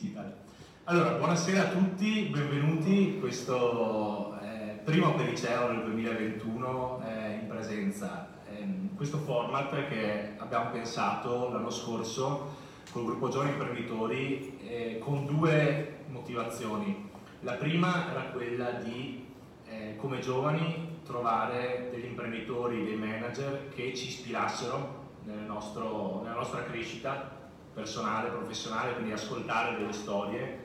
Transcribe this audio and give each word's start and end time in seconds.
digital. 0.00 0.34
Allora, 0.84 1.10
buonasera 1.12 1.68
a 1.68 1.68
tutti, 1.68 2.30
benvenuti 2.32 3.16
a 3.16 3.20
questo 3.20 4.38
eh, 4.40 4.80
primo 4.82 5.14
Periceo 5.14 5.68
del 5.68 5.84
2021 5.84 7.02
eh, 7.04 7.34
in 7.42 7.46
presenza. 7.46 8.28
Eh, 8.50 8.66
questo 8.96 9.18
format 9.18 9.88
che 9.88 10.32
abbiamo 10.38 10.70
pensato 10.70 11.50
l'anno 11.50 11.70
scorso 11.70 12.56
col 12.90 13.04
gruppo 13.04 13.28
Giovani 13.28 13.50
Imprenditori 13.50 14.58
eh, 14.66 14.98
con 14.98 15.26
due 15.26 15.98
motivazioni. 16.08 17.08
La 17.40 17.52
prima 17.52 18.10
era 18.10 18.22
quella 18.30 18.70
di, 18.72 19.26
eh, 19.68 19.96
come 19.96 20.18
giovani, 20.20 20.98
trovare 21.04 21.90
degli 21.92 22.06
imprenditori, 22.06 22.84
dei 22.84 22.96
manager 22.96 23.68
che 23.74 23.94
ci 23.94 24.08
ispirassero 24.08 25.08
nel 25.24 25.40
nostro, 25.40 26.22
nella 26.22 26.36
nostra 26.36 26.64
crescita 26.64 27.38
personale, 27.72 28.30
professionale, 28.30 28.94
quindi 28.94 29.12
ascoltare 29.12 29.78
delle 29.78 29.92
storie, 29.92 30.58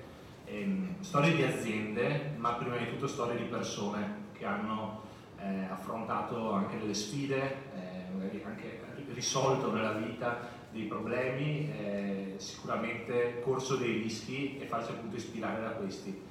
ehm, 0.46 1.02
storie 1.02 1.36
di 1.36 1.44
aziende, 1.44 2.34
ma 2.38 2.54
prima 2.54 2.78
di 2.78 2.90
tutto 2.90 3.08
storie 3.08 3.38
di 3.38 3.44
persone 3.44 4.24
che 4.34 4.46
hanno 4.46 5.04
eh, 5.38 5.66
affrontato 5.66 6.52
anche 6.52 6.78
delle 6.78 6.94
sfide, 6.94 7.56
eh, 7.76 8.44
anche 8.44 8.82
risolto 9.14 9.72
nella 9.72 9.94
vita 9.94 10.54
dei 10.72 10.84
problemi, 10.84 11.72
eh, 11.72 12.34
sicuramente 12.38 13.40
corso 13.42 13.76
dei 13.78 14.02
rischi 14.02 14.58
e 14.60 14.66
farci 14.66 14.92
appunto 14.92 15.16
ispirare 15.16 15.62
da 15.62 15.70
questi. 15.70 16.22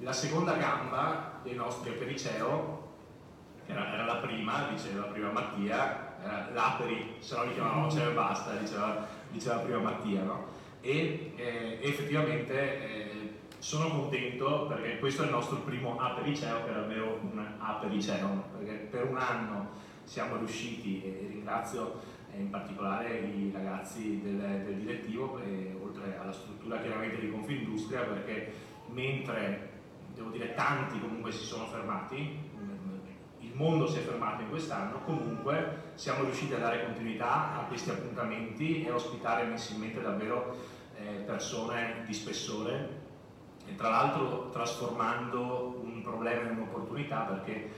La 0.00 0.12
seconda 0.12 0.54
gamba 0.54 1.40
dei 1.42 1.54
nostri 1.54 1.90
Apericeo, 1.90 2.90
che 3.66 3.72
era, 3.72 3.92
era 3.92 4.04
la 4.04 4.16
prima, 4.16 4.68
diceva 4.70 5.04
prima 5.04 5.30
Mattia, 5.30 6.16
era 6.22 6.48
l'Aperi, 6.52 7.16
se 7.18 7.36
no 7.36 7.44
li 7.44 7.54
chiamavamo 7.54 7.90
Ceo 7.90 8.10
e 8.10 8.14
basta, 8.14 8.52
diceva, 8.54 9.06
diceva 9.32 9.56
prima 9.56 9.78
Mattia, 9.78 10.22
no? 10.22 10.46
E 10.80 11.32
eh, 11.36 11.78
effettivamente 11.80 12.54
eh, 12.54 13.30
sono 13.58 13.88
contento 13.88 14.66
perché 14.66 14.98
questo 14.98 15.22
è 15.22 15.24
il 15.26 15.30
nostro 15.30 15.56
primo 15.58 15.98
Apericeo, 15.98 16.64
che 16.64 16.70
è 16.70 16.74
davvero 16.74 17.18
un 17.22 17.44
Apericeo, 17.58 18.44
perché 18.56 18.72
per 18.90 19.08
un 19.08 19.16
anno 19.16 19.70
siamo 20.04 20.36
riusciti, 20.36 21.02
e 21.02 21.26
ringrazio 21.30 22.00
eh, 22.32 22.40
in 22.40 22.50
particolare 22.50 23.18
i 23.18 23.50
ragazzi 23.52 24.20
del, 24.22 24.64
del 24.64 24.76
direttivo, 24.76 25.38
e, 25.38 25.76
oltre 25.80 26.18
alla 26.20 26.32
struttura 26.32 26.80
chiaramente 26.80 27.20
di 27.20 27.30
Confindustria, 27.30 28.02
perché 28.02 28.52
mentre 28.88 29.70
devo 30.14 30.30
dire 30.30 30.54
tanti 30.54 31.00
comunque 31.00 31.32
si 31.32 31.44
sono 31.44 31.66
fermati, 31.66 32.50
il 33.52 33.58
mondo 33.58 33.86
si 33.86 33.98
è 33.98 34.00
fermato 34.00 34.40
in 34.40 34.48
quest'anno, 34.48 35.00
comunque 35.04 35.90
siamo 35.94 36.24
riusciti 36.24 36.54
a 36.54 36.58
dare 36.58 36.84
continuità 36.84 37.60
a 37.60 37.64
questi 37.68 37.90
appuntamenti 37.90 38.82
e 38.82 38.90
ospitare 38.90 39.44
mensilmente 39.44 40.00
davvero 40.00 40.56
eh, 40.96 41.22
persone 41.26 42.02
di 42.06 42.14
spessore 42.14 43.00
e 43.66 43.74
tra 43.74 43.90
l'altro 43.90 44.48
trasformando 44.48 45.80
un 45.82 46.00
problema 46.02 46.48
in 46.48 46.56
un'opportunità 46.56 47.20
perché 47.20 47.70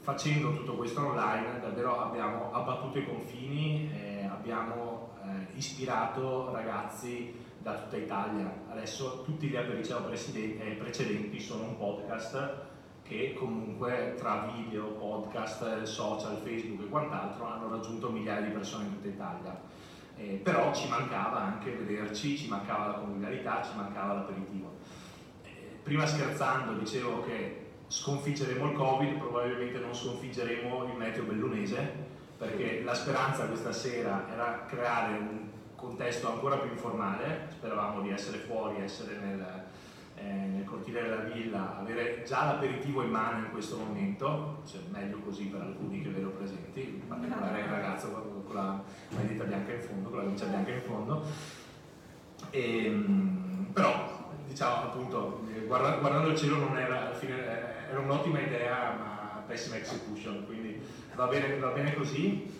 facendo 0.00 0.54
tutto 0.54 0.74
questo 0.74 1.00
online 1.00 1.58
davvero 1.60 2.00
abbiamo 2.00 2.52
abbattuto 2.52 2.98
i 2.98 3.06
confini, 3.06 3.90
eh, 3.94 4.26
abbiamo 4.26 5.14
eh, 5.24 5.56
ispirato 5.56 6.52
ragazzi 6.52 7.34
da 7.58 7.74
tutta 7.74 7.96
Italia. 7.96 8.52
Adesso 8.70 9.22
tutti 9.24 9.48
gli 9.48 9.56
apericeo 9.56 10.06
eh, 10.10 10.76
precedenti 10.78 11.40
sono 11.40 11.64
un 11.64 11.78
podcast 11.78 12.76
che 13.08 13.32
comunque 13.32 14.14
tra 14.18 14.50
video, 14.54 14.88
podcast, 14.88 15.82
social, 15.84 16.36
Facebook 16.44 16.82
e 16.82 16.88
quant'altro 16.88 17.46
hanno 17.46 17.70
raggiunto 17.70 18.10
migliaia 18.10 18.42
di 18.42 18.52
persone 18.52 18.84
in 18.84 18.92
tutta 18.92 19.08
Italia. 19.08 19.60
Eh, 20.16 20.40
però 20.42 20.74
ci 20.74 20.88
mancava 20.88 21.40
anche 21.40 21.70
vederci, 21.70 22.36
ci 22.36 22.48
mancava 22.48 22.88
la 22.88 22.92
convivialità, 22.94 23.62
ci 23.62 23.74
mancava 23.76 24.12
l'aperitivo. 24.12 24.76
Eh, 25.42 25.78
prima 25.82 26.04
scherzando 26.06 26.78
dicevo 26.78 27.22
che 27.24 27.66
sconfiggeremo 27.86 28.70
il 28.70 28.76
Covid, 28.76 29.16
probabilmente 29.16 29.78
non 29.78 29.94
sconfiggeremo 29.94 30.84
il 30.84 30.96
meteo 30.96 31.24
bellunese, 31.24 32.06
perché 32.36 32.82
la 32.82 32.94
speranza 32.94 33.46
questa 33.46 33.72
sera 33.72 34.26
era 34.30 34.66
creare 34.66 35.16
un 35.16 35.48
contesto 35.76 36.30
ancora 36.30 36.58
più 36.58 36.70
informale, 36.72 37.46
speravamo 37.52 38.02
di 38.02 38.10
essere 38.10 38.38
fuori, 38.38 38.82
essere 38.82 39.16
nel, 39.16 39.66
eh, 40.20 40.46
nel 40.46 40.64
cortile 40.64 41.02
della 41.02 41.22
villa, 41.22 41.78
avere 41.78 42.22
già 42.26 42.44
l'aperitivo 42.44 43.02
in 43.02 43.10
mano 43.10 43.44
in 43.44 43.50
questo 43.50 43.76
momento, 43.76 44.62
cioè 44.66 44.80
meglio 44.90 45.18
così 45.18 45.44
per 45.44 45.60
alcuni 45.60 46.02
che 46.02 46.08
vedo 46.10 46.30
presenti, 46.30 47.00
in 47.00 47.06
particolare 47.06 47.60
il 47.60 47.66
ragazzo 47.66 48.10
con 48.44 48.54
la 48.54 48.82
maglietta 49.10 49.44
bianca 49.44 49.72
in 49.72 49.80
fondo, 49.80 50.08
con 50.08 50.18
la 50.18 50.24
camicia 50.24 50.46
bianca 50.46 50.70
in 50.70 50.80
fondo. 50.80 51.24
E, 52.50 52.84
ehm, 52.84 53.70
però 53.72 54.16
diciamo 54.46 54.86
appunto 54.86 55.40
guardando 55.66 56.28
il 56.28 56.36
cielo 56.36 56.56
non 56.56 56.78
era, 56.78 57.12
fine, 57.12 57.44
era 57.90 58.00
un'ottima 58.00 58.40
idea 58.40 58.94
ma 58.98 59.42
pessima 59.46 59.76
execution 59.76 60.44
quindi 60.46 60.80
va 61.14 61.26
bene, 61.26 61.58
va 61.58 61.70
bene 61.70 61.94
così 61.94 62.50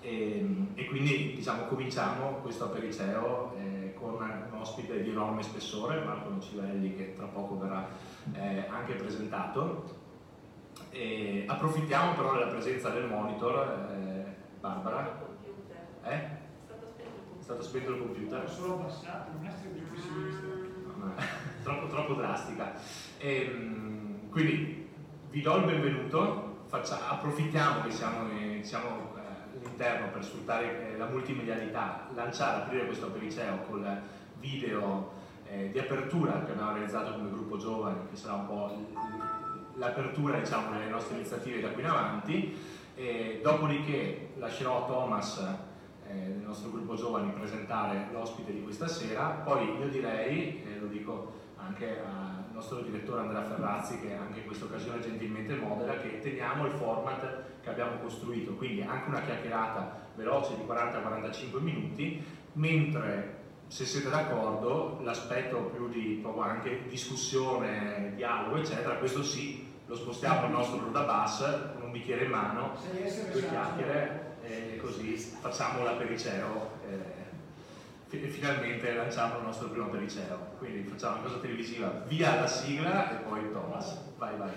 e, 0.00 0.38
ehm, 0.38 0.68
e, 0.74 0.86
quindi 0.86 1.34
diciamo 1.34 1.64
cominciamo 1.64 2.38
questo 2.42 2.64
apericeo 2.64 3.54
eh, 3.58 3.79
con 4.00 4.14
un 4.14 4.58
ospite 4.58 5.02
di 5.02 5.10
enorme 5.10 5.42
spessore, 5.42 6.02
Marco 6.02 6.30
Nocivelli, 6.30 6.96
che 6.96 7.12
tra 7.12 7.26
poco 7.26 7.58
verrà 7.58 7.86
eh, 8.32 8.66
anche 8.68 8.94
presentato. 8.94 9.98
E 10.90 11.44
approfittiamo 11.46 12.14
però 12.14 12.32
della 12.32 12.46
presenza 12.46 12.88
del 12.90 13.06
monitor, 13.06 13.88
eh, 13.92 14.34
Barbara. 14.60 15.28
Eh? 16.02 16.08
È 16.08 17.42
stato 17.42 17.62
spento 17.62 17.92
il 17.92 17.98
computer. 17.98 18.50
Solo 18.50 18.78
passato, 18.78 19.32
non 19.32 19.46
essere 19.46 19.68
più 19.68 19.88
pessimista. 19.90 20.46
troppo, 21.62 21.86
troppo 21.86 22.14
drastica. 22.14 22.74
E, 23.18 23.42
ehm, 23.42 24.30
quindi 24.30 24.88
vi 25.30 25.42
do 25.42 25.56
il 25.56 25.64
benvenuto, 25.64 26.64
faccia, 26.66 27.08
approfittiamo 27.08 27.82
che 27.82 27.90
siamo, 27.90 28.28
siamo 28.62 29.12
all'interno 29.58 30.10
per 30.10 30.24
sfruttare 30.24 30.92
eh, 30.92 30.96
la 30.96 31.06
multimedialità, 31.06 32.08
lanciare, 32.14 32.62
aprire 32.62 32.86
questo 32.86 33.10
periceo 33.10 33.58
col 33.68 34.00
video 34.38 35.12
eh, 35.48 35.70
di 35.70 35.78
apertura 35.78 36.44
che 36.44 36.52
abbiamo 36.52 36.72
realizzato 36.72 37.12
come 37.12 37.30
gruppo 37.30 37.56
giovani, 37.56 37.98
che 38.10 38.16
sarà 38.16 38.34
un 38.34 38.46
po' 38.46 38.86
l'apertura 39.74 40.38
diciamo, 40.38 40.72
delle 40.72 40.88
nostre 40.88 41.16
iniziative 41.16 41.60
da 41.60 41.68
qui 41.68 41.82
in 41.82 41.88
avanti. 41.88 42.58
E 42.94 43.40
dopodiché 43.42 44.32
lascerò 44.36 44.84
a 44.84 44.86
Thomas 44.86 45.38
eh, 46.06 46.12
del 46.12 46.42
nostro 46.44 46.70
gruppo 46.70 46.94
giovani 46.96 47.30
presentare 47.32 48.08
l'ospite 48.12 48.52
di 48.52 48.62
questa 48.62 48.86
sera, 48.88 49.40
poi 49.44 49.78
io 49.78 49.88
direi, 49.88 50.62
e 50.62 50.78
lo 50.78 50.86
dico 50.86 51.32
anche 51.56 52.00
a 52.00 52.39
nostro 52.60 52.80
direttore 52.82 53.22
Andrea 53.22 53.42
Ferrazzi 53.42 54.00
che 54.00 54.14
anche 54.14 54.40
in 54.40 54.46
questa 54.46 54.66
occasione 54.66 55.00
gentilmente 55.00 55.54
modera, 55.54 55.96
che 55.96 56.20
teniamo 56.20 56.66
il 56.66 56.72
format 56.72 57.42
che 57.62 57.70
abbiamo 57.70 57.96
costruito, 58.02 58.52
quindi 58.52 58.82
anche 58.82 59.08
una 59.08 59.22
chiacchierata 59.22 60.08
veloce 60.14 60.56
di 60.56 60.62
40-45 60.68 61.58
minuti, 61.60 62.22
mentre 62.52 63.38
se 63.68 63.86
siete 63.86 64.10
d'accordo 64.10 65.00
l'aspetto 65.02 65.70
più 65.74 65.88
di 65.88 66.18
proprio 66.20 66.42
anche 66.42 66.82
discussione, 66.86 68.12
dialogo 68.14 68.56
eccetera, 68.56 68.96
questo 68.96 69.22
sì, 69.22 69.66
lo 69.86 69.94
spostiamo 69.94 70.44
al 70.44 70.50
nostro 70.50 70.80
rodabass 70.80 71.72
con 71.74 71.84
un 71.84 71.92
bicchiere 71.92 72.24
in 72.24 72.30
mano, 72.30 72.76
due 73.32 73.48
chiacchiere 73.48 74.36
e 74.42 74.76
così 74.76 75.16
facciamo 75.16 75.82
la 75.82 75.92
periceo. 75.92 76.78
Eh, 76.86 77.09
finalmente 78.18 78.92
lanciamo 78.92 79.38
il 79.38 79.44
nostro 79.44 79.68
primo 79.68 79.88
periceo. 79.88 80.54
Quindi 80.58 80.88
facciamo 80.88 81.18
una 81.18 81.26
cosa 81.26 81.38
televisiva 81.38 82.04
via 82.08 82.40
la 82.40 82.46
sigla 82.46 83.10
e 83.12 83.22
poi 83.22 83.52
Thomas. 83.52 83.96
Vai, 84.18 84.36
vai. 84.36 84.50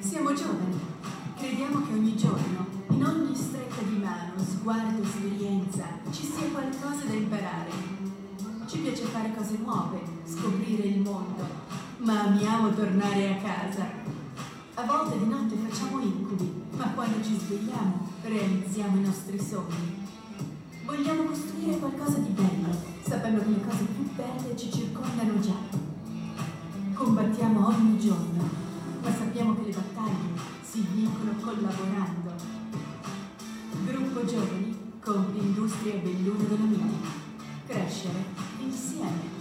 Siamo 0.00 0.32
giovani, 0.32 0.80
crediamo 1.38 1.86
che 1.86 1.92
ogni 1.92 2.16
giorno, 2.16 2.66
in 2.88 3.04
ogni 3.04 3.34
stretta 3.36 3.82
di 3.82 3.98
mano, 3.98 4.32
sguardo, 4.38 5.02
esperienza, 5.02 5.84
ci 6.10 6.24
sia 6.24 6.48
qualcosa 6.48 7.04
da 7.06 7.12
imparare. 7.12 7.70
Ci 8.66 8.78
piace 8.78 9.04
fare 9.04 9.32
cose 9.36 9.58
nuove, 9.58 10.00
scoprire 10.24 10.88
il 10.88 11.00
mondo, 11.00 11.46
ma 11.98 12.24
amiamo 12.24 12.74
tornare 12.74 13.34
a 13.34 13.36
casa 13.36 14.15
a 14.78 14.84
volte 14.84 15.18
di 15.18 15.26
notte 15.26 15.56
facciamo 15.56 16.00
incubi, 16.00 16.52
ma 16.76 16.90
quando 16.90 17.24
ci 17.24 17.38
svegliamo 17.38 18.08
realizziamo 18.22 18.96
i 18.98 19.04
nostri 19.04 19.38
sogni. 19.38 20.04
Vogliamo 20.84 21.22
costruire 21.24 21.78
qualcosa 21.78 22.18
di 22.18 22.28
bello, 22.28 22.76
sapendo 23.00 23.40
che 23.42 23.48
le 23.48 23.64
cose 23.66 23.84
più 23.84 24.04
belle 24.14 24.54
ci 24.54 24.70
circondano 24.70 25.40
già. 25.40 25.56
Combattiamo 26.92 27.68
ogni 27.68 27.98
giorno, 27.98 28.48
ma 29.02 29.10
sappiamo 29.10 29.54
che 29.54 29.62
le 29.64 29.72
battaglie 29.72 30.40
si 30.62 30.86
vincono 30.92 31.32
collaborando. 31.40 32.34
Gruppo 33.86 34.24
Giovani, 34.26 34.76
compri 35.00 35.38
Industria 35.38 35.94
Belluno 35.94 36.44
della 36.44 36.64
Miti. 36.64 37.08
Crescere 37.66 38.24
insieme. 38.60 39.35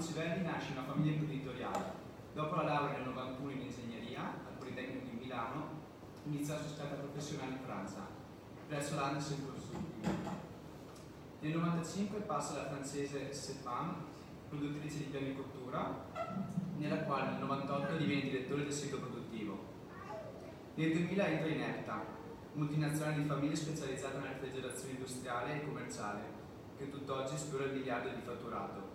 Nuncivelli 0.00 0.42
nasce 0.44 0.72
in 0.72 0.78
una 0.78 0.86
famiglia 0.86 1.12
imprenditoriale. 1.12 1.92
Dopo 2.32 2.54
la 2.54 2.62
laurea 2.62 2.96
nel 2.96 3.08
91 3.08 3.50
in 3.50 3.60
ingegneria 3.60 4.22
al 4.48 4.56
Politecnico 4.56 5.04
di 5.04 5.18
Milano, 5.20 5.68
inizia 6.24 6.54
la 6.54 6.60
sua 6.60 6.70
strada 6.70 6.94
professionale 6.94 7.52
in 7.52 7.58
Francia, 7.62 8.08
presso 8.66 8.94
l'Andes 8.94 9.28
Consulting. 9.28 10.08
Nel 11.40 11.52
95 11.52 12.20
passa 12.20 12.54
alla 12.54 12.68
francese 12.70 13.30
Sepam, 13.34 13.94
produttrice 14.48 14.96
di 14.96 15.04
piani 15.04 15.26
di 15.26 15.36
cottura, 15.36 16.02
nella 16.78 17.02
quale 17.02 17.32
nel 17.32 17.40
98 17.40 17.96
diviene 17.98 18.22
direttore 18.22 18.62
del 18.62 18.72
sito 18.72 19.00
produttivo. 19.00 19.58
Nel 20.76 20.92
2000 20.92 21.26
entra 21.26 21.48
in 21.48 21.60
ERTA, 21.60 22.04
multinazionale 22.54 23.20
di 23.20 23.28
famiglie 23.28 23.54
specializzata 23.54 24.16
nella 24.16 24.32
refrigerazione 24.32 24.94
industriale 24.94 25.56
e 25.56 25.64
commerciale, 25.66 26.22
che 26.78 26.88
tutt'oggi 26.88 27.36
sfiora 27.36 27.64
il 27.64 27.74
miliardo 27.74 28.08
di 28.08 28.22
fatturato. 28.22 28.89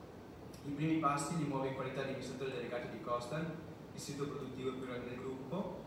I 0.65 0.71
primi 0.71 0.97
passi 0.97 1.37
li 1.37 1.43
muove 1.43 1.67
in 1.67 1.75
qualità 1.75 2.01
di 2.01 2.09
amministratore 2.09 2.53
delegato 2.53 2.87
di 2.91 3.01
Costan, 3.01 3.45
il 3.93 3.99
sito 3.99 4.27
produttivo 4.27 4.71
più 4.73 4.87
grande 4.87 5.09
del 5.09 5.19
gruppo, 5.19 5.83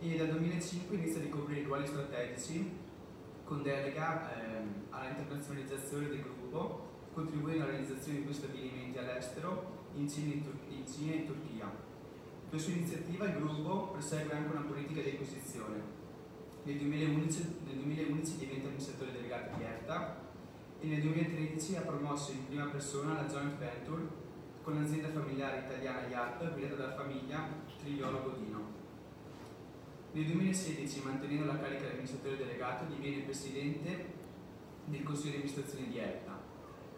e 0.00 0.16
dal 0.16 0.28
2005 0.28 0.96
inizia 0.96 1.20
a 1.20 1.22
ricoprire 1.22 1.62
ruoli 1.64 1.86
strategici 1.86 2.70
con 3.44 3.62
delega 3.62 4.30
ehm, 4.36 4.84
alla 4.90 5.08
internazionalizzazione 5.08 6.08
del 6.08 6.22
gruppo, 6.22 6.86
contribuendo 7.14 7.62
alla 7.62 7.72
realizzazione 7.72 8.18
di 8.18 8.24
due 8.24 8.34
stabilimenti 8.34 8.98
all'estero 8.98 9.86
in 9.94 10.08
Cina 10.08 10.32
e 10.34 10.74
in 10.74 10.86
Cina 10.86 11.12
e 11.12 11.16
in 11.16 11.26
Turchia. 11.26 11.72
Per 12.50 12.60
sua 12.60 12.72
iniziativa 12.72 13.24
il 13.24 13.34
gruppo 13.34 13.88
persegue 13.92 14.34
anche 14.34 14.50
una 14.50 14.66
politica 14.66 15.00
di 15.00 15.10
acquisizione. 15.10 15.82
Nel 16.64 16.76
2011, 16.76 17.56
nel 17.66 17.76
2011 17.76 18.36
diventa 18.36 18.66
amministratore 18.66 19.12
delegato 19.12 19.56
di 19.56 19.64
ERTA 19.64 20.27
e 20.80 20.86
nel 20.86 21.00
2013 21.00 21.76
ha 21.76 21.80
promosso 21.80 22.30
in 22.30 22.46
prima 22.46 22.66
persona 22.66 23.14
la 23.14 23.26
joint 23.26 23.56
venture 23.58 24.26
con 24.62 24.74
l'azienda 24.74 25.08
familiare 25.08 25.64
italiana 25.66 26.06
IARP 26.06 26.52
guidata 26.52 26.74
dalla 26.76 26.94
famiglia 26.94 27.48
Triolo 27.82 28.22
Godino. 28.22 28.76
Nel 30.12 30.24
2016, 30.24 31.02
mantenendo 31.02 31.46
la 31.46 31.58
carica 31.58 31.84
di 31.84 31.90
amministratore 31.90 32.36
delegato, 32.36 32.84
diviene 32.84 33.24
presidente 33.24 34.06
del 34.84 35.02
consiglio 35.02 35.30
di 35.30 35.36
amministrazione 35.36 35.88
di 35.88 35.98
ERTA. 35.98 36.40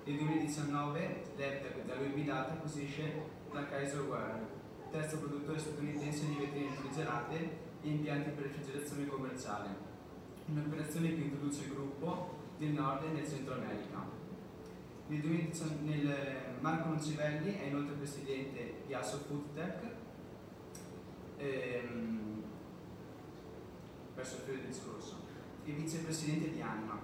Nel 0.04 0.16
2019 0.16 1.22
l'ERTA, 1.36 1.68
da 1.86 1.94
lui 1.94 2.10
guidata, 2.10 2.52
acquisisce 2.52 3.12
la 3.52 3.66
Kaiser 3.66 4.02
Ware, 4.02 4.46
terzo 4.90 5.18
produttore 5.18 5.58
statunitense 5.58 6.26
di 6.26 6.34
vetrine 6.34 6.70
refrigerate 6.70 7.36
e 7.82 7.88
impianti 7.88 8.30
per 8.30 8.44
refrigerazione 8.44 9.06
commerciale, 9.06 9.68
un'operazione 10.46 11.08
che 11.08 11.22
introduce 11.22 11.62
il 11.62 11.70
gruppo 11.70 12.39
nel 12.60 12.72
Nord 12.72 13.04
e 13.04 13.08
nel 13.08 13.26
Centro 13.26 13.54
America. 13.54 14.06
Nel 15.06 15.20
2019, 15.20 15.74
nel 15.84 16.16
Marco 16.60 16.88
Nuncivelli 16.88 17.58
è 17.58 17.64
inoltre 17.64 17.94
presidente 17.94 18.82
di 18.86 18.94
Asso 18.94 19.18
Foodtech, 19.26 19.82
ehm, 21.38 22.42
verso 24.14 24.36
il 24.36 24.42
del 24.44 24.66
discorso, 24.66 25.16
e 25.64 25.72
vicepresidente 25.72 26.50
di 26.50 26.60
Anima, 26.60 27.00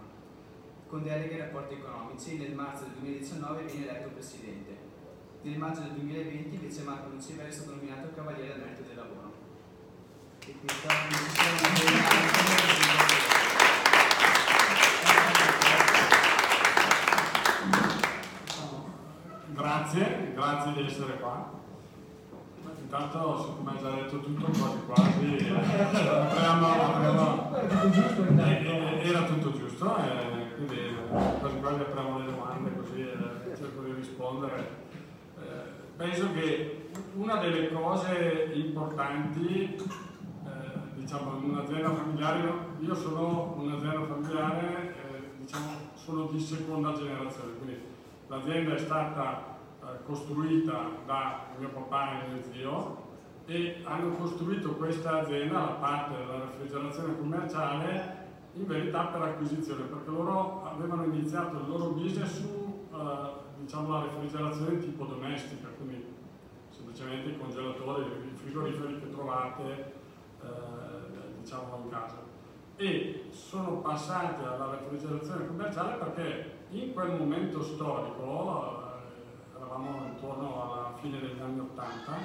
con 0.86 1.02
delega 1.02 1.34
ai 1.34 1.40
rapporti 1.40 1.74
economici. 1.74 2.36
Nel 2.36 2.54
marzo 2.54 2.84
del 2.84 2.92
2019 2.98 3.64
viene 3.64 3.88
eletto 3.88 4.10
presidente. 4.10 4.84
Nel 5.42 5.58
maggio 5.58 5.80
del 5.80 5.92
2020 5.92 6.54
invece 6.54 6.82
Marco 6.82 7.08
Nuncivelli 7.08 7.48
è 7.48 7.52
stato 7.52 7.74
nominato 7.74 8.12
Cavaliere 8.14 8.54
del 8.54 8.60
Merito 8.60 8.82
del 8.82 8.96
Lavoro. 8.96 9.34
Grazie, 20.46 20.74
di 20.74 20.86
essere 20.86 21.18
qua. 21.18 21.50
Intanto, 22.80 23.42
siccome 23.42 23.70
hai 23.72 23.82
già 23.82 23.90
detto 23.90 24.20
tutto, 24.20 24.44
quasi 24.44 24.78
quasi, 24.86 25.36
eh, 25.38 26.08
apriamo, 26.08 26.66
apriamo, 26.84 27.56
eh, 27.56 29.00
era 29.02 29.22
tutto 29.24 29.50
giusto, 29.58 29.96
eh, 29.96 30.54
quindi 30.54 30.94
quasi 31.40 31.58
quasi 31.58 31.80
apriamo 31.80 32.18
le 32.18 32.24
domande 32.26 32.76
così 32.76 33.00
eh, 33.00 33.56
cerco 33.56 33.82
di 33.82 33.92
rispondere. 33.94 34.68
Eh, 35.36 35.42
penso 35.96 36.32
che 36.32 36.90
una 37.16 37.38
delle 37.38 37.72
cose 37.72 38.48
importanti, 38.54 39.74
eh, 39.74 39.80
diciamo, 40.94 41.38
in 41.38 41.50
un'azienda 41.50 41.90
familiare, 41.90 42.52
io 42.78 42.94
sono 42.94 43.56
un'azienda 43.58 44.06
familiare, 44.06 44.94
eh, 44.94 45.30
diciamo, 45.38 45.70
sono 45.94 46.26
di 46.26 46.38
seconda 46.38 46.92
generazione, 46.92 47.52
quindi 47.58 47.80
l'azienda 48.28 48.74
è 48.76 48.78
stata 48.78 49.40
eh, 49.40 49.55
costruita 50.04 50.90
da 51.06 51.46
mio 51.58 51.68
papà 51.70 52.22
e 52.22 52.28
mio 52.28 52.42
zio 52.42 53.04
e 53.46 53.80
hanno 53.84 54.16
costruito 54.16 54.74
questa 54.74 55.20
azienda, 55.20 55.60
la 55.60 55.66
parte 55.66 56.16
della 56.16 56.44
refrigerazione 56.44 57.16
commerciale, 57.16 58.24
in 58.54 58.66
verità 58.66 59.04
per 59.04 59.22
acquisizione, 59.22 59.84
perché 59.84 60.10
loro 60.10 60.64
avevano 60.64 61.04
iniziato 61.04 61.58
il 61.58 61.68
loro 61.68 61.90
business 61.90 62.40
su 62.40 62.88
eh, 62.92 63.30
diciamo, 63.58 63.90
la 63.90 64.02
refrigerazione 64.02 64.78
tipo 64.78 65.04
domestica, 65.04 65.68
quindi 65.76 66.04
semplicemente 66.70 67.30
i 67.30 67.38
congelatori, 67.38 68.02
i 68.02 68.36
frigoriferi 68.36 68.98
che 68.98 69.10
trovate 69.10 69.92
eh, 70.42 71.40
diciamo 71.40 71.82
in 71.84 71.90
casa. 71.90 72.24
E 72.76 73.26
sono 73.30 73.78
passati 73.78 74.42
alla 74.44 74.70
refrigerazione 74.70 75.46
commerciale 75.46 75.96
perché 75.96 76.54
in 76.70 76.92
quel 76.92 77.12
momento 77.12 77.62
storico, 77.62 78.82
eh, 78.82 78.85
eravamo 79.76 80.06
intorno 80.06 80.62
alla 80.62 80.94
fine 81.00 81.20
degli 81.20 81.40
anni 81.40 81.60
Ottanta, 81.60 82.16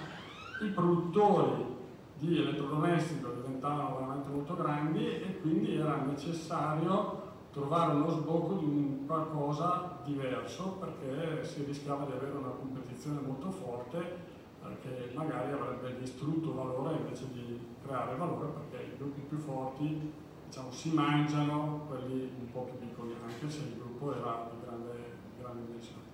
i 0.60 0.68
produttori 0.68 1.80
di 2.18 2.38
elettrodomestico 2.38 3.32
diventavano 3.32 3.96
veramente 3.96 4.30
molto 4.30 4.56
grandi 4.56 5.06
e 5.06 5.40
quindi 5.42 5.76
era 5.76 5.96
necessario 6.02 7.30
trovare 7.52 7.96
uno 7.96 8.10
sbocco 8.10 8.54
di 8.54 8.66
un 8.66 9.06
qualcosa 9.06 10.00
diverso 10.06 10.78
perché 10.80 11.44
si 11.44 11.64
rischiava 11.66 12.06
di 12.06 12.14
avere 12.14 12.32
una 12.32 12.50
competizione 12.50 13.20
molto 13.20 13.52
forte 13.52 14.30
perché 14.62 15.12
magari 15.16 15.52
avrebbe 15.52 16.00
distrutto 16.00 16.54
valore 16.54 16.98
invece 16.98 17.26
di 17.34 17.60
creare 17.84 18.16
valore 18.16 18.48
perché 18.50 18.94
i 18.94 18.98
gruppi 18.98 19.22
più 19.22 19.38
forti 19.38 20.14
diciamo, 20.46 20.72
si 20.72 20.94
mangiano 20.94 21.86
quelli 21.88 22.32
un 22.40 22.52
po' 22.52 22.62
più 22.62 22.78
piccoli 22.78 23.16
anche 23.22 23.50
se 23.50 23.64
il 23.64 23.76
gruppo 23.76 24.16
era 24.16 24.50
di 24.52 24.64
grande, 24.64 25.18
grande 25.40 25.66
dimensione. 25.66 26.11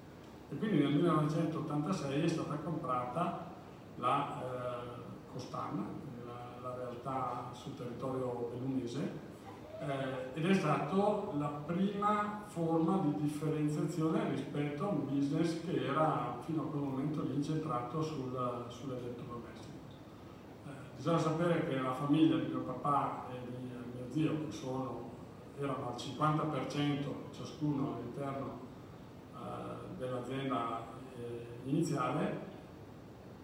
E 0.50 0.58
quindi 0.58 0.80
nel 0.80 0.94
1986 0.94 2.24
è 2.24 2.28
stata 2.28 2.56
comprata 2.56 3.46
la 3.96 4.42
eh, 4.42 5.32
Costan, 5.32 5.86
la, 6.26 6.62
la 6.62 6.76
realtà 6.76 7.50
sul 7.52 7.76
territorio 7.76 8.50
bellunese, 8.54 9.26
eh, 9.80 10.40
ed 10.40 10.46
è 10.46 10.54
stata 10.54 10.96
la 11.34 11.62
prima 11.66 12.44
forma 12.46 12.98
di 13.00 13.22
differenziazione 13.22 14.30
rispetto 14.30 14.86
a 14.86 14.88
un 14.88 15.06
business 15.06 15.64
che 15.64 15.86
era 15.86 16.38
fino 16.40 16.64
a 16.64 16.66
quel 16.66 16.82
momento 16.82 17.24
lì 17.24 17.36
incentrato 17.36 18.02
sul, 18.02 18.66
sull'elettrodomestico. 18.70 19.78
Eh, 20.66 20.96
bisogna 20.96 21.20
sapere 21.20 21.68
che 21.68 21.80
la 21.80 21.94
famiglia 21.94 22.38
di 22.38 22.48
mio 22.48 22.62
papà 22.62 23.26
e 23.32 23.52
di 23.52 23.58
mio 23.66 23.78
zio, 24.10 24.46
che 24.46 24.52
sono, 24.52 25.12
erano 25.60 25.90
al 25.90 25.96
50% 25.96 27.32
ciascuno 27.32 27.96
all'interno 27.96 28.46
eh, 28.46 28.67
dell'azienda 29.98 30.86
eh, 31.16 31.70
iniziale, 31.70 32.46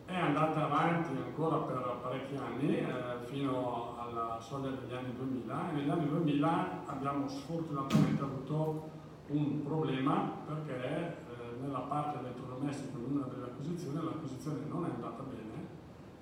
è 0.05 0.15
andata 0.15 0.65
avanti 0.65 1.15
ancora 1.15 1.57
per 1.57 1.99
parecchi 2.01 2.35
anni, 2.35 2.77
eh, 2.77 2.85
fino 3.25 3.95
alla 3.97 4.39
soglia 4.39 4.69
degli 4.69 4.93
anni 4.93 5.15
2000 5.15 5.69
e 5.69 5.73
negli 5.73 5.89
anni 5.89 6.07
2000 6.07 6.85
abbiamo 6.85 7.27
sfortunatamente 7.27 8.21
avuto 8.21 8.89
un 9.27 9.63
problema 9.63 10.31
perché 10.45 10.85
eh, 10.85 11.61
nella 11.61 11.79
parte 11.79 12.19
elettrodomestica 12.19 12.97
in 12.97 13.15
una 13.15 13.25
delle 13.25 13.45
acquisizioni 13.45 14.03
l'acquisizione 14.03 14.59
non 14.67 14.85
è 14.85 14.89
andata 14.89 15.23
bene 15.23 15.67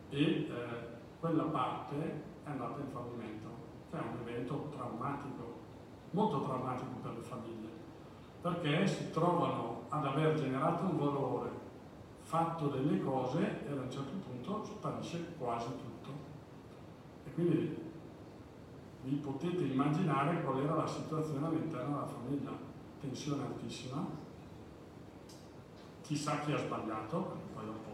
e 0.10 0.22
eh, 0.22 0.50
quella 1.20 1.44
parte 1.44 1.96
è 2.44 2.50
andata 2.50 2.80
in 2.80 2.90
fallimento, 2.92 3.48
che 3.90 3.98
è 3.98 4.02
un 4.02 4.28
evento 4.28 4.70
traumatico, 4.76 5.60
molto 6.12 6.42
traumatico 6.42 6.92
per 7.02 7.14
le 7.14 7.22
famiglie, 7.22 7.70
perché 8.42 8.88
si 8.88 9.12
trovano 9.12 9.84
ad 9.90 10.06
aver 10.06 10.34
generato 10.36 10.86
un 10.86 10.98
valore 10.98 11.50
fatto 12.22 12.68
delle 12.68 13.00
cose 13.02 13.66
e 13.68 13.72
ad 13.72 13.78
un 13.78 13.92
certo 13.92 14.14
punto 14.26 14.64
sparisce 14.64 15.34
quasi 15.38 15.68
tutto. 15.68 16.10
E 17.26 17.34
quindi 17.34 17.90
vi 19.04 19.16
potete 19.16 19.64
immaginare 19.64 20.42
qual 20.44 20.60
era 20.60 20.76
la 20.76 20.88
situazione 20.88 21.46
all'interno 21.46 21.96
della 21.96 22.08
famiglia. 22.08 22.52
Tensione 23.00 23.44
altissima, 23.44 24.06
chissà 26.02 26.40
chi 26.40 26.52
ha 26.52 26.58
sbagliato, 26.58 27.38
poi 27.54 27.66
dopo 27.66 27.90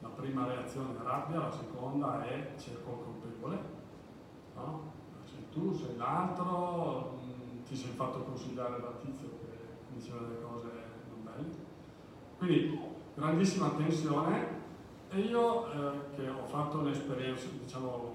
la 0.00 0.08
prima 0.08 0.46
reazione 0.46 0.98
è 0.98 1.02
rabbia, 1.02 1.40
la 1.40 1.50
seconda 1.50 2.24
è 2.24 2.54
cerco 2.56 2.90
il 2.90 3.20
colpevole, 3.20 3.58
no? 4.54 4.92
sei 5.24 5.48
tu, 5.50 5.74
sei 5.74 5.96
l'altro, 5.96 7.18
mm, 7.22 7.62
ti 7.64 7.76
sei 7.76 7.92
fatto 7.92 8.20
consigliare 8.20 8.80
da 8.80 8.92
tizio 9.02 9.35
diceva 9.96 10.20
delle 10.20 10.40
cose 10.40 10.68
non 11.08 11.24
belle. 11.24 11.54
Quindi 12.38 12.78
grandissima 13.14 13.70
tensione 13.70 14.64
e 15.10 15.20
io 15.20 15.72
eh, 15.72 16.14
che 16.14 16.28
ho 16.28 16.44
fatto 16.44 16.78
un'esperienza, 16.78 17.48
diciamo, 17.60 18.14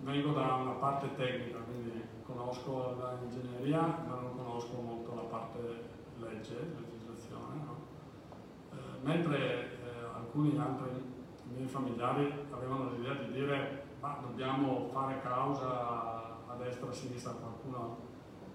vengo 0.00 0.32
da 0.32 0.54
una 0.54 0.72
parte 0.72 1.14
tecnica, 1.14 1.58
quindi 1.58 2.02
conosco 2.24 2.96
l'ingegneria 3.20 3.80
ma 3.80 4.20
non 4.20 4.36
conosco 4.36 4.80
molto 4.80 5.14
la 5.14 5.22
parte 5.22 5.90
legge, 6.18 6.74
legislazione, 6.78 7.64
no? 7.64 7.76
eh, 8.72 8.76
mentre 9.02 9.38
eh, 9.38 10.04
alcuni 10.14 10.56
altri 10.58 11.10
miei 11.52 11.66
familiari 11.66 12.32
avevano 12.50 12.90
l'idea 12.92 13.14
di 13.14 13.32
dire 13.32 13.84
ma 14.00 14.18
dobbiamo 14.20 14.88
fare 14.92 15.20
causa 15.20 16.44
a 16.46 16.54
destra 16.58 16.86
e 16.86 16.90
a 16.90 16.92
sinistra, 16.92 17.32
qualcuno 17.32 18.10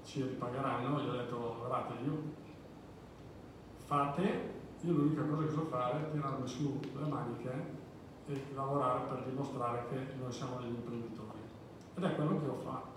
ci 0.07 0.23
ripagheranno, 0.23 1.01
io 1.01 1.09
ho 1.11 1.15
detto 1.17 1.55
guardate 1.59 1.93
io 2.05 2.23
fate 3.75 4.55
io 4.81 4.93
l'unica 4.93 5.23
cosa 5.23 5.43
che 5.43 5.51
so 5.51 5.61
fare 5.63 5.99
è 5.99 6.11
tirarmi 6.11 6.47
su 6.47 6.79
le 6.95 7.07
maniche 7.07 7.85
e 8.27 8.43
lavorare 8.53 9.01
per 9.09 9.23
dimostrare 9.23 9.85
che 9.89 10.13
noi 10.21 10.31
siamo 10.31 10.59
degli 10.59 10.75
imprenditori. 10.75 11.39
Ed 11.95 12.03
è 12.03 12.15
quello 12.15 12.39
che 12.39 12.47
ho 12.47 12.55
fatto. 12.55 12.95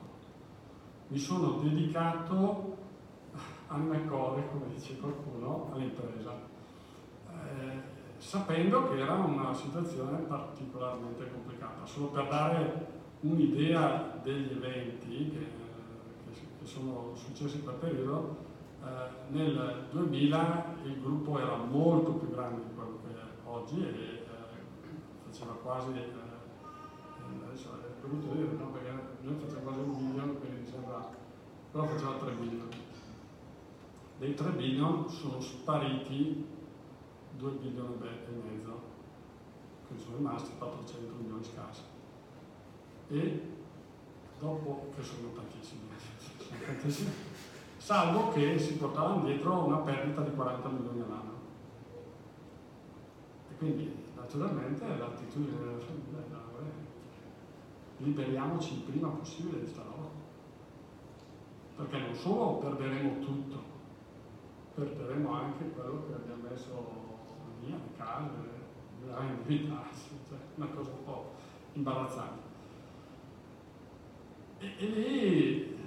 Mi 1.08 1.18
sono 1.18 1.58
dedicato 1.62 2.76
anime 3.68 4.06
core, 4.06 4.48
come 4.50 4.68
dice 4.68 4.98
qualcuno, 4.98 5.70
all'impresa, 5.72 6.32
eh, 7.28 7.82
sapendo 8.18 8.88
che 8.88 9.00
era 9.00 9.14
una 9.14 9.54
situazione 9.54 10.18
particolarmente 10.18 11.30
complicata. 11.30 11.86
Solo 11.86 12.08
per 12.08 12.28
dare 12.28 12.86
un'idea 13.20 14.18
degli 14.22 14.52
eventi 14.52 15.30
che 15.30 15.59
sono 16.70 17.12
successi 17.16 17.58
per 17.58 17.74
periodo, 17.74 18.36
eh, 18.84 19.32
nel 19.32 19.86
2000 19.90 20.76
il 20.84 21.00
gruppo 21.00 21.38
era 21.38 21.56
molto 21.56 22.12
più 22.12 22.30
grande 22.30 22.62
di 22.62 22.74
quello 22.74 23.00
che 23.02 23.12
è 23.12 23.48
oggi 23.48 23.84
e 23.84 23.88
eh, 23.88 24.26
faceva 25.28 25.52
quasi, 25.54 25.90
eh, 25.90 25.98
eh 25.98 27.44
adesso 27.44 27.70
è 27.72 28.06
brutto 28.06 28.32
dire, 28.34 28.52
no? 28.52 28.66
perché 28.68 28.92
noi 29.22 29.34
facciamo 29.34 29.62
quasi 29.62 29.80
un 29.80 30.06
milione, 30.06 30.32
quindi 30.38 30.70
sembra, 30.70 31.10
però 31.72 31.86
faceva 31.86 32.12
3 32.12 32.32
milioni. 32.34 32.88
Dei 34.18 34.34
3 34.34 34.50
billion 34.50 35.08
sono 35.08 35.40
spariti 35.40 36.46
2 37.36 37.50
bilioni 37.52 37.94
e 38.02 38.48
mezzo, 38.48 38.80
quindi 39.88 40.04
sono 40.04 40.16
rimasti 40.18 40.52
400 40.56 41.14
milioni 41.18 41.42
scarsi. 41.42 41.82
E 43.08 43.58
dopo, 44.40 44.90
che 44.96 45.02
sono 45.02 45.28
tantissimi, 45.34 45.82
sono 46.38 46.60
tantissimi 46.64 47.10
salvo 47.80 48.28
che 48.28 48.58
si 48.58 48.76
portavano 48.76 49.24
dietro 49.24 49.64
una 49.64 49.78
perdita 49.78 50.20
di 50.20 50.34
40 50.34 50.68
milioni 50.68 51.00
all'anno. 51.00 51.38
E 53.50 53.56
quindi 53.56 54.04
naturalmente 54.14 54.86
l'attitudine 54.86 55.58
della 55.58 55.78
famiglia 55.78 56.18
era 56.28 56.48
liberiamoci 57.96 58.74
il 58.74 58.80
prima 58.82 59.08
possibile 59.08 59.60
di 59.60 59.66
sta 59.66 59.82
roba. 59.82 60.08
Perché 61.76 61.98
non 61.98 62.14
solo 62.14 62.58
perderemo 62.58 63.24
tutto, 63.24 63.58
perderemo 64.74 65.32
anche 65.32 65.70
quello 65.70 66.04
che 66.06 66.14
abbiamo 66.14 66.48
messo 66.48 67.08
via, 67.64 67.76
le 67.76 67.96
case, 67.96 68.30
la 69.06 69.24
vita, 69.44 69.82
cioè 70.28 70.38
una 70.56 70.66
cosa 70.66 70.90
un 70.90 71.04
po' 71.04 71.32
imbarazzante. 71.72 72.49
E, 74.62 74.74
e 74.76 74.86
lì 74.86 75.78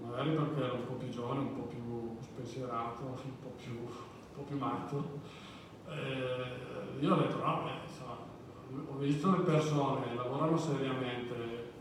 magari 0.00 0.30
perché 0.30 0.62
ero 0.62 0.74
un 0.74 0.86
po' 0.86 0.94
più 0.94 1.08
giovane, 1.08 1.40
un 1.40 1.54
po' 1.54 1.62
più 1.62 2.16
spensierato, 2.20 3.02
un 3.02 3.38
po' 3.40 3.52
più, 3.56 3.78
un 3.78 4.34
po 4.34 4.42
più 4.42 4.56
matto. 4.56 5.18
Eh, 5.88 7.00
io 7.00 7.14
ho 7.14 7.18
detto, 7.18 7.44
no, 7.44 7.62
beh, 7.64 7.88
insomma, 7.88 8.16
ho 8.88 8.96
visto 8.98 9.30
le 9.32 9.42
persone, 9.42 10.14
lavorano 10.14 10.56
seriamente, 10.56 11.72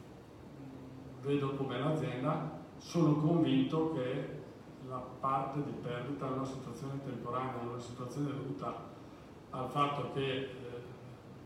vedo 1.22 1.52
com'è 1.52 1.78
l'azienda, 1.78 2.60
sono 2.78 3.18
convinto 3.18 3.94
che 3.94 4.38
la 4.88 4.98
parte 5.20 5.64
di 5.64 5.74
perdita 5.80 6.28
è 6.28 6.32
una 6.32 6.46
situazione 6.46 7.04
temporanea, 7.04 7.62
è 7.62 7.66
una 7.66 7.80
situazione 7.80 8.32
dovuta 8.32 8.88
al 9.52 9.70
fatto 9.70 10.12
che, 10.14 10.26
eh, 10.26 10.50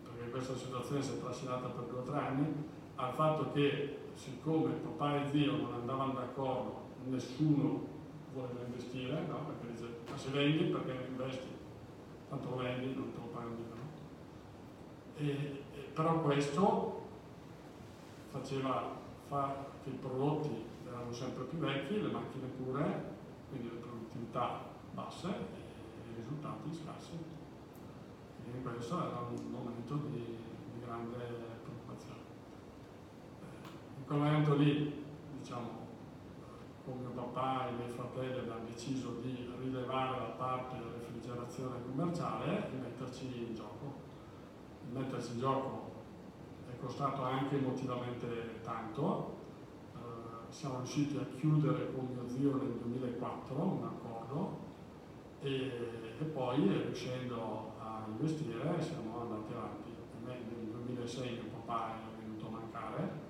perché 0.03 0.29
questa 0.29 0.55
situazione 0.55 1.01
si 1.01 1.15
è 1.15 1.19
trascinata 1.19 1.67
per 1.67 1.83
due 1.83 1.99
o 1.99 2.03
tre 2.03 2.17
anni, 2.17 2.65
al 2.95 3.11
fatto 3.11 3.51
che 3.51 3.97
siccome 4.15 4.71
papà 4.73 5.23
e 5.23 5.29
zio 5.29 5.55
non 5.55 5.73
andavano 5.73 6.13
d'accordo, 6.13 6.81
nessuno 7.05 7.91
voleva 8.33 8.65
investire, 8.65 9.25
no? 9.27 9.45
perché 9.45 9.71
dice, 9.73 9.97
ma 10.09 10.17
se 10.17 10.29
vendi 10.29 10.63
perché 10.65 11.07
investi? 11.07 11.47
Tanto 12.29 12.49
lo 12.49 12.55
vendi, 12.57 12.93
non 12.95 13.11
te 13.11 13.17
lo 13.17 13.27
pagano 13.27 13.51
no? 13.51 13.75
e, 15.17 15.63
e, 15.73 15.79
però 15.93 16.21
questo 16.21 17.01
faceva 18.29 18.97
far 19.27 19.71
che 19.83 19.89
i 19.89 19.97
prodotti 19.99 20.65
erano 20.87 21.11
sempre 21.11 21.43
più 21.43 21.59
vecchi, 21.59 22.01
le 22.01 22.09
macchine 22.09 22.47
pure, 22.47 23.11
quindi 23.49 23.69
le 23.69 23.75
produttività 23.75 24.61
basse 24.93 25.27
e 25.27 26.11
i 26.11 26.15
risultati 26.15 26.73
scarsi. 26.73 27.11
Quindi 28.43 28.61
questo 28.63 28.97
era 28.97 29.19
un 29.19 29.51
momento 29.51 29.95
di, 30.07 30.37
di 30.73 30.85
grande 30.85 31.43
in 34.03 34.09
quel 34.09 34.19
momento 34.19 34.55
lì, 34.55 35.01
diciamo, 35.39 35.69
con 36.83 36.99
mio 36.99 37.11
papà 37.11 37.67
e 37.67 37.71
i 37.71 37.75
miei 37.75 37.89
fratelli 37.89 38.37
abbiamo 38.37 38.65
deciso 38.65 39.17
di 39.21 39.49
rilevare 39.61 40.17
la 40.19 40.33
parte 40.35 40.77
della 40.77 40.91
refrigerazione 40.91 41.77
commerciale 41.85 42.69
e 42.69 42.75
metterci 42.75 43.47
in 43.47 43.55
gioco. 43.55 44.01
Il 44.85 44.97
metterci 44.97 45.31
in 45.31 45.39
gioco 45.39 45.91
è 46.69 46.77
costato 46.77 47.23
anche 47.23 47.57
emotivamente 47.57 48.59
tanto. 48.61 49.37
Uh, 49.93 50.51
siamo 50.51 50.79
riusciti 50.79 51.15
a 51.15 51.25
chiudere 51.37 51.93
con 51.93 52.07
mio 52.07 52.27
zio 52.27 52.57
nel 52.57 52.73
2004 52.73 53.55
un 53.55 53.83
accordo 53.85 54.57
e, 55.39 55.71
e 56.19 56.23
poi 56.25 56.67
riuscendo 56.67 57.71
a 57.79 58.03
investire 58.09 58.81
siamo 58.81 59.21
andati 59.21 59.53
avanti. 59.53 59.91
Nel 60.25 60.43
2006 60.71 61.31
mio 61.31 61.51
papà 61.65 61.93
è 61.93 62.21
venuto 62.21 62.47
a 62.47 62.49
mancare 62.49 63.22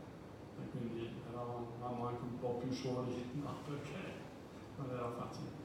eravamo 1.77 2.07
anche 2.07 2.23
un 2.23 2.39
po' 2.39 2.55
più 2.59 2.71
soli, 2.71 3.29
no? 3.41 3.55
perché 3.65 4.13
non 4.77 4.89
era 4.91 5.09
facile. 5.17 5.62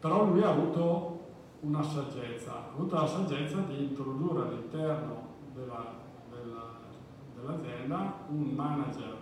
Però 0.00 0.24
lui 0.24 0.42
ha 0.42 0.50
avuto 0.50 1.16
una 1.60 1.82
saggezza, 1.82 2.52
ha 2.52 2.68
avuto 2.72 2.94
la 2.94 3.06
saggezza 3.06 3.58
di 3.60 3.84
introdurre 3.84 4.46
all'interno 4.46 5.34
della, 5.54 5.94
della, 6.30 6.74
dell'azienda 7.34 8.24
un 8.28 8.52
manager 8.54 9.16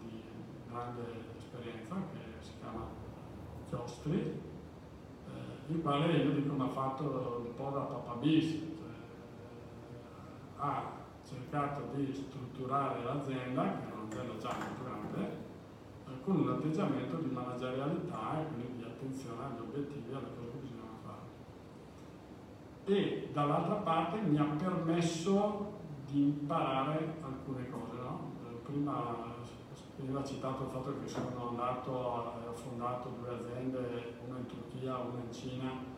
di 0.00 0.22
grande 0.68 1.02
esperienza 1.36 1.94
che 2.12 2.42
si 2.42 2.52
chiama 2.60 2.86
Chiostri, 3.68 4.20
eh, 5.26 5.72
il 5.72 5.82
quale 5.82 6.12
io 6.12 6.30
dico 6.30 6.54
mi 6.54 6.62
ha 6.62 6.68
fatto 6.68 7.42
un 7.44 7.54
po' 7.54 7.70
da 7.70 7.80
papà 7.80 8.14
bis, 8.14 8.50
cioè, 8.50 8.88
ha 10.58 10.92
cercato 11.26 11.88
di 11.94 12.14
strutturare 12.14 13.02
l'azienda, 13.02 13.62
che 13.64 13.95
un'azienda 14.16 14.38
già 14.38 14.56
molto 14.58 14.84
grande, 14.84 15.36
eh, 16.06 16.24
con 16.24 16.36
un 16.40 16.48
atteggiamento 16.48 17.16
di 17.16 17.30
managerialità 17.30 18.40
e 18.40 18.46
quindi 18.54 18.76
di 18.78 18.84
attenzione 18.84 19.44
agli 19.44 19.60
obiettivi 19.60 20.10
e 20.10 20.14
alle 20.14 20.28
cose 20.36 20.50
che 20.50 20.58
bisognava 20.58 20.96
fare. 21.04 21.24
E 22.84 23.28
dall'altra 23.32 23.74
parte 23.76 24.20
mi 24.20 24.38
ha 24.38 24.44
permesso 24.44 25.74
di 26.06 26.22
imparare 26.22 27.14
alcune 27.20 27.68
cose. 27.68 27.96
No? 28.00 28.32
Eh, 28.48 28.54
prima 28.64 29.34
veniva 29.96 30.24
citato 30.24 30.64
il 30.64 30.70
fatto 30.70 30.94
che 31.00 31.08
sono 31.08 31.48
andato 31.48 31.90
e 32.42 32.48
ho 32.48 32.52
fondato 32.52 33.16
due 33.18 33.34
aziende, 33.34 34.14
una 34.26 34.38
in 34.38 34.46
Turchia, 34.46 34.98
una 34.98 35.20
in 35.20 35.32
Cina, 35.32 35.70
eh, 35.70 35.95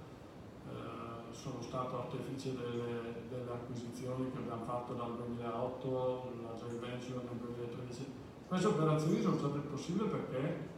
sono 1.39 1.63
stato 1.63 1.99
artefice 1.99 2.53
delle, 2.57 3.25
delle, 3.31 3.53
acquisizioni 3.53 4.31
che 4.33 4.39
abbiamo 4.39 4.65
fatto 4.65 4.95
dal 4.95 5.17
2008, 5.17 6.33
la 6.43 6.59
joint 6.59 6.81
venture 6.81 7.23
nel 7.25 7.39
2013. 7.39 8.13
Queste 8.49 8.67
operazioni 8.67 9.23
sono 9.23 9.37
state 9.37 9.59
possibili 9.61 10.09
perché 10.09 10.69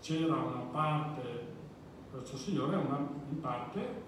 c'era 0.00 0.34
una 0.34 0.64
parte, 0.72 1.54
questo 2.10 2.36
signore 2.38 2.76
una, 2.76 3.06
in 3.28 3.40
parte 3.40 4.04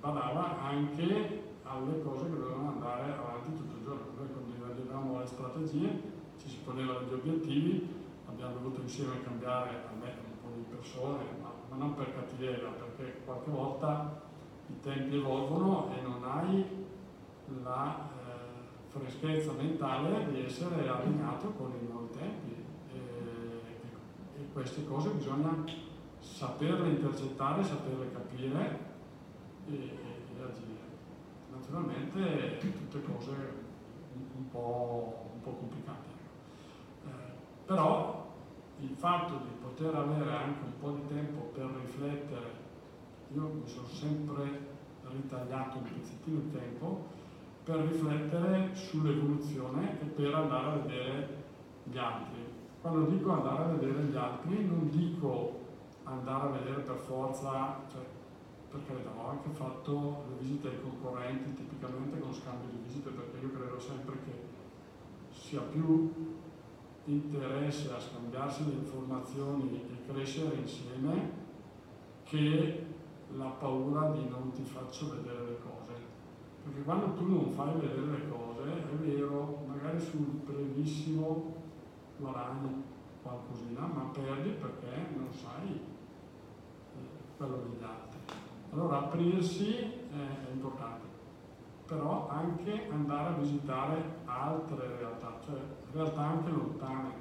badava 0.00 0.60
anche 0.60 1.48
alle 1.62 2.02
cose 2.02 2.24
che 2.24 2.36
dovevano 2.36 2.72
andare 2.72 3.12
avanti 3.12 3.54
tutto 3.56 3.76
il 3.76 3.82
giorno. 3.82 4.04
Noi 4.18 4.28
condividevamo 4.32 5.18
le 5.18 5.26
strategie 5.26 6.18
ci 6.40 6.48
si 6.48 6.58
ponevano 6.64 7.00
degli 7.00 7.14
obiettivi, 7.14 7.86
abbiamo 8.26 8.54
dovuto 8.54 8.80
insieme 8.82 9.22
cambiare 9.22 9.70
a 9.88 9.94
me 9.98 10.08
un 10.08 10.40
po' 10.40 10.56
di 10.56 10.64
persone, 10.74 11.24
ma, 11.40 11.52
ma 11.70 11.76
non 11.76 11.94
per 11.94 12.14
cattiveria, 12.14 12.68
perché 12.68 13.20
qualche 13.24 13.50
volta 13.50 14.28
i 14.70 14.80
tempi 14.80 15.16
evolvono 15.16 15.90
e 15.96 16.00
non 16.02 16.22
hai 16.24 16.64
la 17.62 17.96
eh, 17.96 18.88
freschezza 18.88 19.52
mentale 19.52 20.30
di 20.30 20.44
essere 20.44 20.88
allineato 20.88 21.48
con 21.50 21.72
i 21.80 21.86
nuovi 21.86 22.10
tempi. 22.10 22.54
E, 22.92 22.98
e 24.40 24.52
queste 24.52 24.84
cose 24.86 25.10
bisogna 25.10 25.64
saperle 26.18 26.88
intercettare, 26.88 27.64
saperle 27.64 28.12
capire 28.12 28.78
e, 29.68 29.74
e 29.74 30.42
agire. 30.42 30.78
Naturalmente 31.52 32.58
tutte 32.58 33.02
cose 33.02 33.30
un, 34.36 34.48
po', 34.50 35.30
un 35.34 35.40
po' 35.40 35.52
complicate. 35.52 36.08
Però 37.70 38.34
il 38.80 38.96
fatto 38.96 39.34
di 39.44 39.50
poter 39.62 39.94
avere 39.94 40.34
anche 40.34 40.64
un 40.64 40.78
po' 40.80 40.90
di 40.90 41.06
tempo 41.06 41.52
per 41.54 41.66
riflettere, 41.66 42.59
io 43.34 43.42
mi 43.42 43.66
sono 43.66 43.86
sempre 43.86 44.68
ritagliato 45.02 45.78
un 45.78 45.84
pezzettino 45.84 46.40
di 46.40 46.50
tempo 46.50 47.06
per 47.64 47.76
riflettere 47.76 48.74
sull'evoluzione 48.74 50.00
e 50.00 50.04
per 50.06 50.34
andare 50.34 50.66
a 50.66 50.76
vedere 50.82 51.44
gli 51.84 51.98
altri. 51.98 52.44
Quando 52.80 53.10
dico 53.10 53.30
andare 53.30 53.64
a 53.64 53.74
vedere 53.74 54.02
gli 54.04 54.16
altri 54.16 54.66
non 54.66 54.90
dico 54.90 55.58
andare 56.04 56.48
a 56.48 56.50
vedere 56.50 56.80
per 56.80 56.96
forza, 56.96 57.80
cioè, 57.90 58.02
per 58.70 58.80
carità, 58.86 59.10
ho 59.16 59.28
anche 59.28 59.50
fatto 59.50 60.24
le 60.28 60.36
visite 60.40 60.68
ai 60.68 60.80
concorrenti 60.80 61.54
tipicamente 61.54 62.18
con 62.18 62.32
scambio 62.32 62.68
di 62.70 62.78
visite 62.84 63.10
perché 63.10 63.44
io 63.44 63.52
credo 63.52 63.78
sempre 63.78 64.16
che 64.24 64.48
sia 65.30 65.60
più 65.60 66.38
interesse 67.04 67.92
a 67.92 68.00
scambiarsi 68.00 68.64
le 68.66 68.74
informazioni 68.74 69.82
e 69.90 70.12
crescere 70.12 70.56
insieme 70.56 71.38
che 72.24 72.86
la 73.36 73.46
paura 73.46 74.10
di 74.10 74.28
non 74.28 74.50
ti 74.52 74.62
faccio 74.62 75.10
vedere 75.10 75.44
le 75.44 75.58
cose. 75.58 75.92
Perché 76.64 76.82
quando 76.82 77.14
tu 77.14 77.26
non 77.26 77.50
fai 77.50 77.72
vedere 77.74 78.06
le 78.06 78.28
cose, 78.28 78.70
è 78.90 78.94
vero, 78.96 79.64
magari 79.66 80.00
sul 80.00 80.26
brevissimo 80.44 81.54
guadagni 82.18 82.82
qualcosina, 83.22 83.80
ma 83.86 84.10
perdi 84.12 84.50
perché 84.50 85.14
non 85.16 85.32
sai 85.32 85.70
eh, 85.72 87.36
quello 87.36 87.56
degli 87.56 87.82
altri. 87.82 88.18
Allora 88.72 88.98
aprirsi 88.98 89.74
è 89.76 90.52
importante 90.52 91.10
però 91.90 92.28
anche 92.28 92.86
andare 92.88 93.30
a 93.30 93.32
visitare 93.32 94.20
altre 94.24 94.96
realtà, 94.96 95.40
cioè 95.44 95.58
realtà 95.90 96.20
anche 96.20 96.50
lontane. 96.50 97.12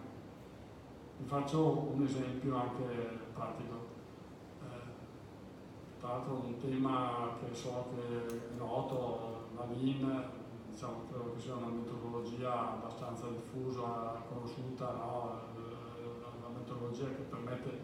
Vi 1.18 1.26
faccio 1.26 1.90
un 1.92 2.04
esempio 2.04 2.56
anche 2.56 2.84
pratico. 3.34 3.89
Tra 6.00 6.10
l'altro 6.10 6.42
un 6.46 6.58
tema 6.58 7.36
che 7.40 7.54
so 7.54 7.88
che 7.94 8.26
è 8.26 8.58
noto, 8.58 9.50
la 9.56 9.66
Lean, 9.66 10.32
diciamo, 10.70 11.04
credo 11.10 11.34
che 11.34 11.42
sia 11.42 11.56
una 11.56 11.68
metodologia 11.68 12.74
abbastanza 12.74 13.28
diffusa, 13.28 14.22
conosciuta, 14.30 14.92
no? 14.94 15.42
la 16.42 16.50
metodologia 16.58 17.06
che 17.06 17.24
permette 17.30 17.80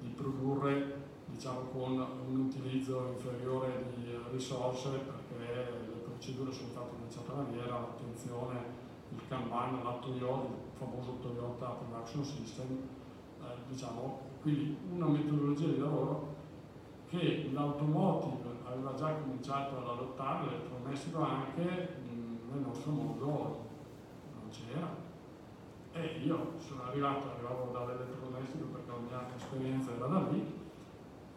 di 0.00 0.08
produrre 0.08 1.04
diciamo, 1.26 1.60
con 1.72 2.06
un 2.28 2.40
utilizzo 2.40 3.06
inferiore 3.14 3.86
di 3.94 4.16
risorse 4.30 4.90
perché 4.90 5.96
procedure 6.16 6.50
sono 6.52 6.68
fatte 6.68 6.94
in 6.94 7.00
una 7.02 7.10
certa 7.10 7.32
maniera, 7.34 7.78
l'attenzione, 7.78 8.84
il 9.10 9.20
Kanban, 9.28 9.82
la 9.84 9.98
Toyota, 10.00 10.48
il 10.48 10.76
famoso 10.76 11.18
Toyota 11.20 11.68
Production 11.68 12.24
System, 12.24 12.78
eh, 13.40 13.44
diciamo, 13.68 14.20
quindi 14.40 14.76
una 14.92 15.06
metodologia 15.06 15.66
di 15.66 15.78
lavoro 15.78 16.34
che 17.18 17.50
l'automotive 17.52 18.60
aveva 18.64 18.94
già 18.94 19.14
cominciato 19.14 19.78
ad 19.78 19.88
adottare, 19.88 20.44
l'elettrodomestico 20.44 21.22
anche 21.22 21.96
nel 22.50 22.60
nostro 22.60 22.90
mondo 22.92 23.64
non 24.34 24.50
c'era. 24.50 25.04
E 25.92 26.20
io 26.22 26.52
sono 26.58 26.82
arrivato, 26.84 27.30
arrivavo 27.30 27.70
dall'elettrodomestico 27.72 28.66
perché 28.66 28.90
la 28.90 28.98
mia 28.98 29.34
esperienza 29.34 29.94
era 29.94 30.06
da 30.06 30.28
lì 30.30 30.64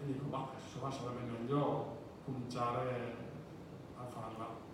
e 0.02 0.06
dico, 0.06 0.26
ma 0.30 0.50
insomma 0.54 0.92
sarebbe 0.92 1.32
meglio 1.32 1.98
cominciare 2.26 3.15
a 3.98 4.04
farla 4.04 4.68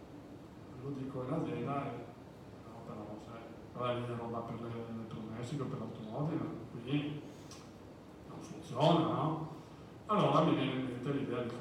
lo 0.82 0.90
dico 0.92 1.24
in 1.24 1.34
azienda, 1.34 1.74
no, 1.74 2.80
però 2.86 3.06
sai, 3.26 3.42
però 3.74 3.86
è 3.86 4.18
roba 4.18 4.40
per 4.40 4.62
l'elettrodomestico, 4.62 5.66
per 5.66 5.80
l'automobile, 5.80 6.46
qui 6.72 7.22
non 8.28 8.40
funziona, 8.40 9.00
no? 9.00 9.55
Allora 10.08 10.42
mi 10.42 10.54
viene 10.54 10.74
in 10.74 10.86
mente 10.86 11.12
l'idea 11.14 11.42
di 11.42 11.52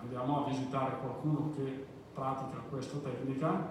andiamo 0.00 0.44
a 0.44 0.48
visitare 0.48 0.98
qualcuno 0.98 1.54
che 1.56 1.86
pratica 2.12 2.58
questa 2.68 2.98
tecnica 2.98 3.70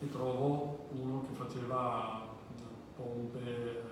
e 0.00 0.10
trovo 0.10 0.84
uno 0.90 1.24
che 1.26 1.32
faceva 1.32 2.26
pompe 2.94 3.82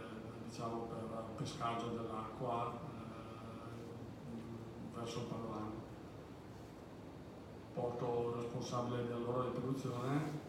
diciamo 0.45 0.81
per 0.81 1.25
pescaggio 1.37 1.87
dell'acqua 1.87 2.79
eh, 2.95 4.95
verso 4.95 5.21
il 5.21 5.25
Padovano. 5.25 5.71
Porto 7.73 8.35
responsabile 8.37 9.07
dell'ora 9.07 9.45
di 9.45 9.59
produzione, 9.59 10.41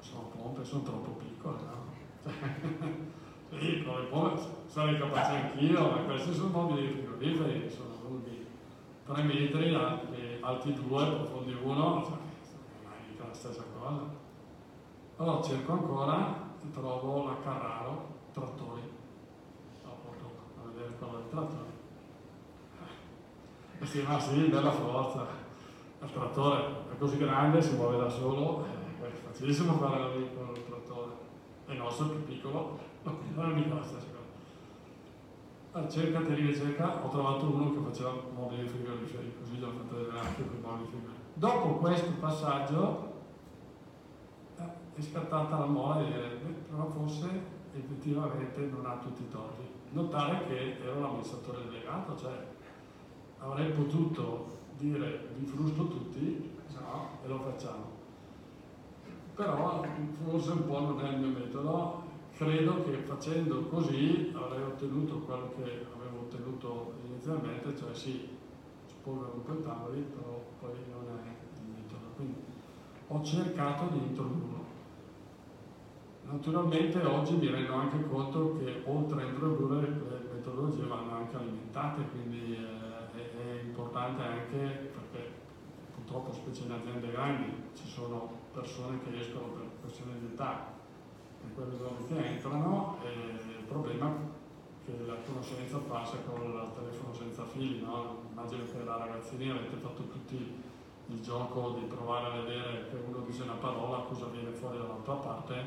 sono 0.00 0.30
pompe, 0.34 0.64
sono 0.64 0.82
troppo 0.82 1.10
piccole, 1.10 1.58
no? 1.60 1.90
con 3.84 4.00
le 4.00 4.06
pompe 4.08 4.40
sarei 4.66 4.98
capace 4.98 5.32
anch'io, 5.32 5.90
ma 5.90 5.96
questi 5.98 6.32
sono 6.34 6.48
mobili 6.48 6.88
frigoriferi, 6.88 7.70
sono 7.70 7.90
lunghi 8.02 8.46
3 9.04 9.22
metri, 9.22 9.74
alti, 9.74 10.38
alti 10.40 10.74
2, 10.74 11.06
profondi 11.06 11.56
1, 11.62 12.04
cioè, 12.04 13.24
è 13.24 13.28
la 13.28 13.34
stessa 13.34 13.62
cosa. 13.78 14.20
Allora 15.16 15.42
cerco 15.42 15.72
ancora 15.72 16.50
e 16.62 16.70
trovo 16.70 17.24
la 17.26 17.36
Carraro 17.42 18.08
trattori, 18.32 18.82
la 19.82 19.90
porto 19.90 20.30
a 20.58 20.68
vedere 20.68 20.94
quello 20.98 21.16
del 21.18 21.28
trattore 21.28 21.72
e 23.82 23.86
si 23.86 24.00
ma 24.02 24.18
sì, 24.18 24.36
bella 24.48 24.70
forza. 24.70 25.26
Il 26.00 26.12
trattore 26.12 26.62
è 26.92 26.98
così 26.98 27.16
grande, 27.16 27.60
si 27.60 27.74
muove 27.74 27.96
da 27.96 28.08
solo, 28.08 28.64
è 28.64 29.06
facilissimo 29.28 29.74
fare 29.74 30.16
lì 30.16 30.28
con 30.34 30.54
il 30.54 30.64
trattore. 30.64 31.10
E 31.66 31.72
il 31.72 31.78
nostro 31.78 32.06
è 32.06 32.08
più 32.10 32.24
piccolo, 32.24 32.78
non 33.02 33.50
è 33.50 33.54
mica 33.54 33.74
la 33.74 33.82
stessa 33.82 34.06
cosa. 35.72 35.88
Cerca, 35.88 36.20
ti 36.20 36.34
ricerca, 36.34 37.04
ho 37.04 37.08
trovato 37.08 37.46
uno 37.46 37.72
che 37.72 37.78
faceva 37.78 38.12
mobili 38.34 38.68
frigoriferi, 38.68 39.34
così 39.38 39.54
gli 39.54 39.62
ho 39.62 39.70
fatto 39.70 39.96
vedere 39.96 40.18
anche 40.18 40.42
quei 40.44 40.60
mobili 40.60 40.88
frigoriferi. 40.88 41.20
Dopo 41.34 41.68
questo 41.76 42.10
passaggio 42.20 43.12
eh, 44.58 44.64
è 44.94 45.00
scattata 45.00 45.58
la 45.58 45.66
mola 45.66 46.02
di 46.02 46.12
dire, 46.12 46.28
però 46.68 46.86
forse 46.86 47.60
effettivamente 47.74 48.60
non 48.66 48.84
ha 48.86 48.96
tutti 48.96 49.22
i 49.22 49.28
torti. 49.28 49.62
Notare 49.92 50.46
che 50.46 50.78
ero 50.82 51.00
l'amministratore 51.00 51.64
delegato, 51.64 52.16
cioè 52.16 52.32
avrei 53.38 53.72
potuto 53.72 54.60
dire 54.76 55.28
vi 55.36 55.46
frusto 55.46 55.88
tutti 55.88 56.50
no, 56.74 57.08
e 57.24 57.28
lo 57.28 57.38
facciamo. 57.38 58.00
Però 59.34 59.82
forse 60.24 60.50
un 60.50 60.66
po' 60.66 60.80
non 60.80 61.00
è 61.00 61.10
il 61.10 61.18
mio 61.18 61.38
metodo, 61.38 62.02
credo 62.42 62.82
che 62.82 62.96
facendo 62.98 63.62
così 63.62 64.32
avrei 64.34 64.62
ottenuto 64.62 65.18
quello 65.20 65.52
che 65.56 65.86
avevo 65.94 66.20
ottenuto 66.22 66.94
inizialmente, 67.06 67.76
cioè 67.76 67.94
sì, 67.94 68.28
spolvero 68.86 69.34
un 69.34 69.42
po' 69.44 69.52
i 69.52 69.62
tavoli, 69.62 70.00
però 70.00 70.42
poi 70.60 70.72
non 70.90 71.18
è 71.18 71.28
il 71.60 71.70
metodo. 71.72 72.06
Quindi 72.16 72.34
ho 73.06 73.22
cercato 73.22 73.86
di 73.92 73.98
introdurlo. 73.98 74.60
Naturalmente 76.24 76.98
oggi 77.04 77.34
mi 77.34 77.48
rendo 77.48 77.74
anche 77.74 78.04
conto 78.08 78.58
che 78.58 78.82
oltre 78.86 79.22
a 79.22 79.26
introdurre 79.26 79.80
le 79.80 80.30
metodologie 80.34 80.86
vanno 80.86 81.12
anche 81.12 81.36
alimentate, 81.36 82.02
quindi 82.10 82.54
eh, 82.54 83.18
è, 83.18 83.58
è 83.58 83.62
importante 83.62 84.22
anche 84.22 84.90
perché 84.94 85.30
purtroppo 85.94 86.32
specie 86.32 86.64
in 86.64 86.72
aziende 86.72 87.10
grandi 87.10 87.52
ci 87.74 87.86
sono 87.86 88.30
persone 88.52 88.98
che 89.04 89.20
escono 89.20 89.46
per 89.48 89.66
questioni 89.80 90.12
di 90.20 90.26
età 90.32 90.80
in 91.44 91.54
quelle 91.54 91.76
zone 91.76 92.06
che 92.06 92.26
entrano 92.26 92.98
il 93.04 93.64
problema 93.66 94.08
è 94.08 94.40
che 94.84 95.06
la 95.06 95.16
conoscenza 95.26 95.78
passa 95.78 96.16
con 96.26 96.42
il 96.42 96.70
telefono 96.74 97.14
senza 97.14 97.44
fili, 97.44 97.80
no? 97.80 98.22
immagino 98.30 98.64
che 98.64 98.84
da 98.84 98.96
ragazzini 98.96 99.50
avete 99.50 99.76
fatto 99.76 100.02
tutti 100.08 100.60
il 101.06 101.20
gioco 101.20 101.76
di 101.78 101.84
provare 101.86 102.26
a 102.26 102.42
vedere 102.42 102.88
che 102.88 102.96
uno 103.06 103.24
dice 103.24 103.42
una 103.42 103.54
parola, 103.54 103.98
cosa 104.00 104.26
viene 104.26 104.50
fuori 104.50 104.78
dall'altra 104.78 105.14
parte, 105.14 105.64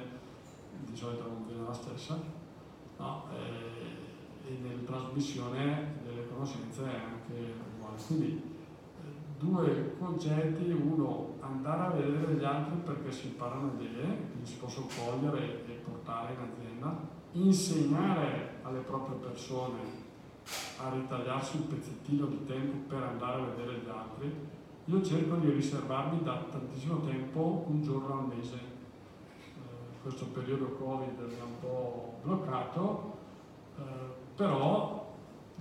di 0.79 0.95
solito 0.95 1.23
non 1.23 1.45
viene 1.45 1.63
la 1.63 1.73
stessa, 1.73 2.19
no? 2.97 3.23
e, 3.31 4.49
e 4.49 4.57
nella 4.61 4.83
trasmissione 4.85 5.99
delle 6.03 6.27
conoscenze 6.27 6.83
è 6.83 6.95
anche 6.95 7.53
uguale. 7.77 7.95
Quindi 8.05 8.54
due 9.45 9.95
concetti, 9.97 10.71
uno 10.71 11.36
andare 11.39 11.86
a 11.86 11.89
vedere 11.89 12.34
gli 12.34 12.43
altri 12.43 12.75
perché 12.84 13.12
si 13.12 13.27
imparano 13.27 13.71
idee, 13.77 14.27
quindi 14.31 14.45
si 14.45 14.58
possono 14.58 14.88
cogliere 14.88 15.65
e 15.67 15.81
portare 15.84 16.34
in 16.34 16.39
azienda, 16.39 16.97
insegnare 17.34 18.60
alle 18.63 18.79
proprie 18.79 19.17
persone 19.17 20.03
a 20.77 20.89
ritagliarsi 20.89 21.58
un 21.58 21.67
pezzettino 21.67 22.25
di 22.27 22.45
tempo 22.45 22.88
per 22.88 23.03
andare 23.03 23.41
a 23.41 23.45
vedere 23.45 23.79
gli 23.79 23.89
altri. 23.89 24.34
Io 24.86 25.03
cerco 25.03 25.36
di 25.38 25.49
riservarmi 25.49 26.21
da 26.23 26.43
tantissimo 26.49 27.01
tempo 27.01 27.65
un 27.67 27.81
giorno 27.81 28.19
al 28.19 28.27
mese. 28.27 28.55
Eh, 28.55 30.01
questo 30.01 30.25
periodo 30.27 30.65
Covid 30.77 31.19
mi 31.21 31.39
ha 31.39 31.43
un 31.43 31.60
po' 31.60 32.13
bloccato, 32.23 33.17
eh, 33.77 33.81
però 34.36 35.13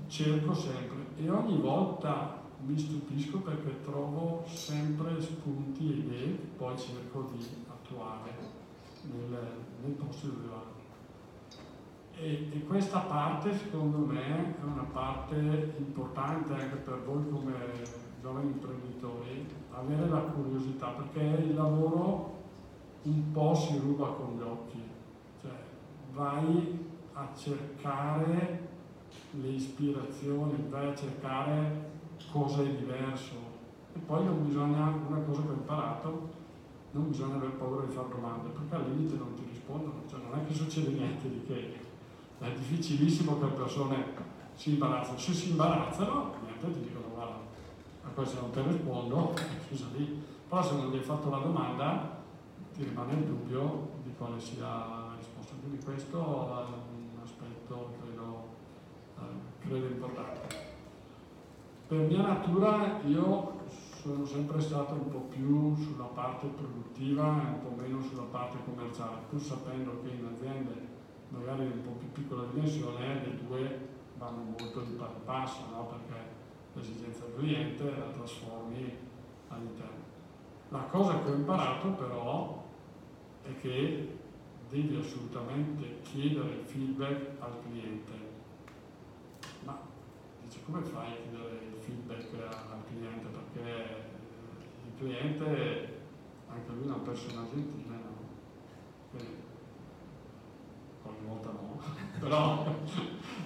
cerco 0.07 0.53
sempre 0.53 1.07
e 1.17 1.31
ogni 1.31 1.59
volta 1.61 2.43
mi 2.67 2.79
stupisco 2.79 3.39
perché 3.39 3.83
trovo 3.83 4.43
sempre 4.47 5.21
spunti 5.21 5.91
e 5.91 5.97
idee 5.97 6.37
che 6.37 6.47
poi 6.57 6.79
cerco 6.79 7.31
di 7.33 7.45
attuare 7.69 8.33
nel, 9.03 9.39
nel 9.83 9.93
posto 9.93 10.29
dove 10.29 10.47
vado. 10.47 10.73
E, 12.17 12.49
e, 12.53 12.65
questa 12.65 13.01
parte 13.01 13.53
secondo 13.55 13.99
me 13.99 14.57
è 14.59 14.63
una 14.63 14.87
parte 14.93 15.75
importante 15.79 16.53
anche 16.55 16.77
per 16.77 17.03
voi 17.05 17.29
come 17.29 17.53
giovani 18.23 18.53
imprenditori, 18.53 19.47
avere 19.73 20.09
la 20.09 20.21
curiosità 20.21 20.89
perché 20.89 21.43
il 21.43 21.55
lavoro 21.55 22.43
un 23.03 23.33
po' 23.33 23.55
si 23.55 23.77
ruba 23.79 24.07
con 24.13 24.37
gli 24.37 24.41
occhi, 24.41 24.83
cioè 25.43 25.51
vai 26.13 26.93
a 27.13 27.29
cercare 27.37 28.69
le 29.33 29.49
ispirazioni, 29.49 30.67
vai 30.71 30.89
a 30.89 30.95
cercare 30.95 31.93
cosa 32.31 32.63
è 32.63 32.69
diverso. 32.69 33.53
E 33.95 33.99
poi 34.01 34.25
non 34.25 34.45
bisogna, 34.45 34.93
una 35.07 35.21
cosa 35.21 35.43
che 35.43 35.49
ho 35.49 35.53
imparato, 35.53 36.29
non 36.93 37.09
bisogna 37.09 37.37
aver 37.37 37.51
paura 37.51 37.85
di 37.85 37.93
fare 37.93 38.09
domande, 38.09 38.49
perché 38.51 38.75
al 38.75 38.91
limite 38.91 39.17
non 39.17 39.35
ti 39.35 39.45
rispondono, 39.51 40.03
cioè 40.09 40.21
non 40.21 40.39
è 40.39 40.47
che 40.47 40.55
succede 40.55 40.91
niente 40.91 41.29
di 41.29 41.45
che. 41.45 41.83
È 42.39 42.51
difficilissimo 42.53 43.39
che 43.39 43.45
le 43.45 43.53
persone 43.53 44.05
si 44.55 44.73
imbarazzano. 44.73 45.19
Se 45.19 45.33
si 45.33 45.51
imbarazzano, 45.51 46.35
niente, 46.45 46.73
ti 46.73 46.89
dicono 46.89 47.07
guarda, 47.15 47.39
a 48.05 48.09
questo 48.09 48.41
non 48.41 48.51
ti 48.51 48.61
rispondo, 48.63 49.35
scusa 49.67 49.87
lì. 49.97 50.23
Però 50.49 50.63
se 50.63 50.75
non 50.75 50.91
gli 50.91 50.97
hai 50.97 51.03
fatto 51.03 51.31
la 51.31 51.39
domanda, 51.39 52.23
ti 52.75 52.85
rimane 52.85 53.15
il 53.15 53.25
dubbio 53.25 53.91
di 54.03 54.13
quale 54.17 54.41
sia 54.41 54.67
la 54.67 55.15
risposta. 55.17 55.55
Quindi 55.61 55.85
questo 55.85 56.19
è 56.19 56.65
un 56.67 57.21
aspetto, 57.23 57.93
credo, 58.01 58.49
eh, 59.19 59.67
credo 59.67 59.87
importante. 59.87 60.64
Per 61.95 62.09
mia 62.09 62.27
natura 62.27 63.01
io 63.07 63.53
sono 64.03 64.25
sempre 64.25 64.61
stato 64.61 64.95
un 64.95 65.11
po' 65.11 65.29
più 65.31 65.77
sulla 65.77 66.07
parte 66.07 66.49
produttiva 66.49 67.41
e 67.41 67.47
un 67.47 67.61
po' 67.63 67.81
meno 67.81 68.03
sulla 68.03 68.27
parte 68.33 68.59
commerciale, 68.65 69.19
pur 69.31 69.41
sapendo 69.41 70.03
che 70.03 70.09
in 70.09 70.29
aziende 70.29 70.89
magari 71.29 71.69
di 71.69 71.73
un 71.73 71.83
po' 71.85 71.93
più 71.93 72.11
piccola 72.11 72.47
dimensione 72.53 73.23
le 73.23 73.39
due 73.47 73.89
vanno 74.19 74.43
molto 74.43 74.81
di 74.81 74.95
pari 74.95 75.21
passo, 75.25 75.61
no? 75.71 75.87
perché 75.87 76.21
l'esigenza 76.73 77.27
del 77.27 77.37
cliente 77.37 77.85
la 77.85 78.11
trasformi 78.13 78.97
all'interno. 79.51 80.03
La 80.71 80.87
cosa 80.91 81.23
che 81.23 81.31
ho 81.31 81.35
imparato 81.35 81.91
però 81.91 82.65
è 83.45 83.57
che 83.61 84.19
devi 84.69 84.97
assolutamente 84.97 86.01
chiedere 86.03 86.57
feedback 86.65 87.41
al 87.41 87.53
cliente. 87.63 88.24
Come 90.65 90.81
fai 90.81 91.13
a 91.13 91.17
chiedere 91.17 91.77
feedback 91.81 92.33
al 92.33 92.83
cliente 92.89 93.27
perché 93.29 93.97
il 94.87 94.97
cliente 94.97 96.03
anche 96.49 96.73
lui 96.73 96.85
è 96.85 96.87
una 96.87 96.97
persona 97.05 97.47
gentile, 97.53 97.95
no? 97.95 98.17
Quindi, 99.11 99.37
qualche 101.03 101.23
volta 101.27 101.51
no, 101.51 101.79
però 102.19 102.65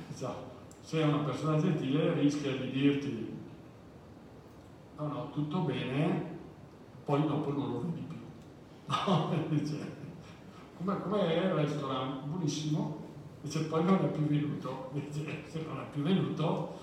diciamo, 0.07 0.37
se 0.81 1.01
è 1.01 1.05
una 1.05 1.25
persona 1.25 1.59
gentile 1.59 2.13
rischia 2.15 2.57
di 2.57 2.71
dirti 2.71 3.37
no 4.97 5.07
no 5.09 5.31
tutto 5.31 5.61
bene, 5.61 6.39
poi 7.05 7.27
dopo 7.27 7.51
non 7.53 7.73
lo 7.73 7.81
vedi 7.81 8.07
più. 8.07 8.17
No, 10.79 10.95
come, 10.95 11.03
come 11.03 11.35
è 11.35 11.47
il 11.47 11.55
ristorante? 11.55 12.29
Buonissimo, 12.29 12.97
dice 13.43 13.65
poi 13.65 13.83
non 13.83 13.97
è 13.97 14.09
più 14.09 14.23
venuto, 14.23 14.91
dice 14.93 15.43
se 15.45 15.65
non 15.67 15.81
è 15.81 15.91
più 15.91 16.03
venuto 16.03 16.77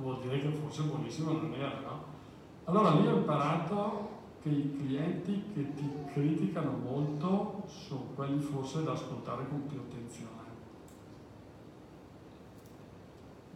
vuol 0.00 0.20
dire 0.20 0.40
che 0.40 0.50
forse 0.50 0.82
buonissimo 0.82 1.32
non 1.32 1.52
era, 1.54 1.80
no? 1.80 2.16
Allora 2.64 2.90
lì 2.90 3.06
ho 3.06 3.16
imparato 3.16 4.16
che 4.42 4.48
i 4.50 4.76
clienti 4.76 5.44
che 5.52 5.74
ti 5.74 5.90
criticano 6.12 6.70
molto 6.70 7.64
sono 7.66 8.02
quelli 8.14 8.40
forse 8.40 8.84
da 8.84 8.92
ascoltare 8.92 9.48
con 9.48 9.66
più 9.66 9.78
attenzione, 9.78 10.42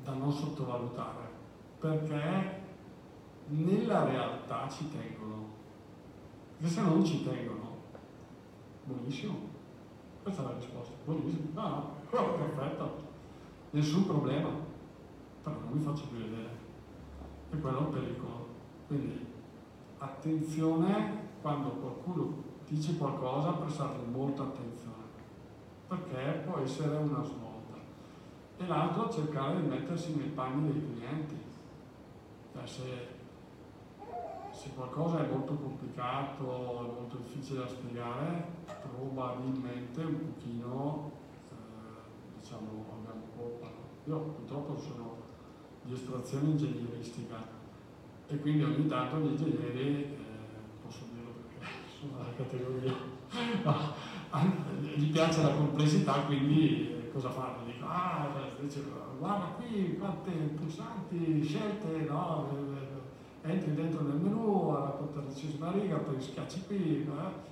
da 0.02 0.14
non 0.14 0.32
sottovalutare, 0.32 1.28
perché 1.78 2.60
nella 3.48 4.04
realtà 4.04 4.68
ci 4.68 4.88
tengono, 4.90 5.46
perché 6.56 6.74
se 6.74 6.80
non 6.82 7.04
ci 7.04 7.22
tengono, 7.22 7.76
buonissimo, 8.84 9.50
questa 10.22 10.42
è 10.42 10.44
la 10.44 10.54
risposta, 10.54 10.94
buonissimo, 11.04 11.48
no, 11.54 11.90
no, 12.10 12.34
perfetto, 12.34 13.10
nessun 13.70 14.06
problema 14.06 14.70
però 15.42 15.56
non 15.58 15.72
mi 15.72 15.80
faccio 15.80 16.06
più 16.06 16.18
vedere. 16.18 16.60
E 17.50 17.60
quello 17.60 17.78
è 17.78 17.80
un 17.80 17.90
pericolo. 17.90 18.46
Quindi 18.86 19.26
attenzione 19.98 21.30
quando 21.40 21.70
qualcuno 21.70 22.50
dice 22.68 22.96
qualcosa, 22.96 23.52
prestate 23.52 23.98
molta 24.10 24.42
attenzione, 24.44 25.04
perché 25.88 26.42
può 26.46 26.58
essere 26.58 26.96
una 26.96 27.22
svolta. 27.22 27.74
E 28.56 28.66
l'altro 28.66 29.10
cercare 29.10 29.60
di 29.60 29.68
mettersi 29.68 30.14
nei 30.16 30.28
panni 30.28 30.72
dei 30.72 30.80
clienti. 30.80 31.36
Cioè 32.52 32.66
se, 32.66 33.08
se 34.52 34.70
qualcosa 34.74 35.24
è 35.24 35.28
molto 35.28 35.54
complicato, 35.54 36.44
è 36.44 36.92
molto 37.00 37.16
difficile 37.16 37.60
da 37.60 37.68
spiegare, 37.68 38.46
probabilmente 38.82 40.02
un 40.02 40.32
pochino 40.32 41.10
eh, 41.50 42.38
diciamo 42.40 42.84
abbiamo 42.92 43.22
colpa. 43.36 43.66
Io 44.04 44.18
purtroppo 44.18 44.78
sono 44.78 45.21
di 45.82 45.94
estrazione 45.94 46.50
ingegneristica 46.50 47.60
e 48.28 48.38
quindi 48.38 48.62
ogni 48.64 48.86
tanto 48.86 49.18
gli 49.18 49.30
ingegneri, 49.30 50.04
eh, 50.04 50.16
posso 50.82 51.04
dirlo 51.12 51.32
perché 51.42 51.70
sono 51.98 52.12
della 52.16 52.34
categoria, 52.36 52.94
no, 53.64 54.96
gli 54.96 55.10
piace 55.10 55.42
la 55.42 55.54
complessità, 55.54 56.12
quindi 56.24 56.90
eh, 56.90 57.10
cosa 57.12 57.30
fanno? 57.30 57.64
Dico, 57.66 57.86
ah, 57.86 58.28
invece, 58.58 58.84
guarda 59.18 59.44
qui 59.56 59.96
quante 59.98 60.30
pulsanti, 60.30 61.44
scelte, 61.44 62.06
no? 62.08 62.48
Eh, 63.44 63.50
entri 63.50 63.74
dentro 63.74 64.02
nel 64.02 64.16
menu 64.16 64.68
alla 64.70 64.90
quattordicesima 64.90 65.72
riga, 65.72 65.96
poi 65.98 66.20
schiacci 66.20 66.62
qui, 66.66 67.02
eh? 67.02 67.50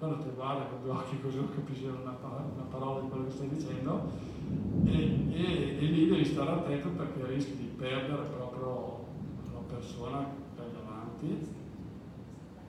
quello 0.00 0.16
ti 0.16 0.30
guarda 0.34 0.64
con 0.64 0.82
due 0.82 0.92
occhi 0.92 1.20
così 1.20 1.36
non 1.36 1.50
capisci 1.54 1.84
una, 1.84 2.16
una 2.22 2.64
parola 2.70 3.00
di 3.02 3.08
quello 3.08 3.24
che 3.26 3.30
stai 3.32 3.48
dicendo 3.50 4.08
e, 4.86 5.26
e, 5.30 5.69
e, 5.90 5.92
lì 5.92 6.08
devi 6.08 6.24
stare 6.24 6.50
attento 6.50 6.88
perché 6.90 7.26
rischi 7.26 7.56
di 7.56 7.64
perdere 7.76 8.22
proprio 8.22 9.06
la 9.52 9.58
persona 9.66 10.24
che 10.54 10.62
hai 10.62 10.72
davanti 10.72 11.48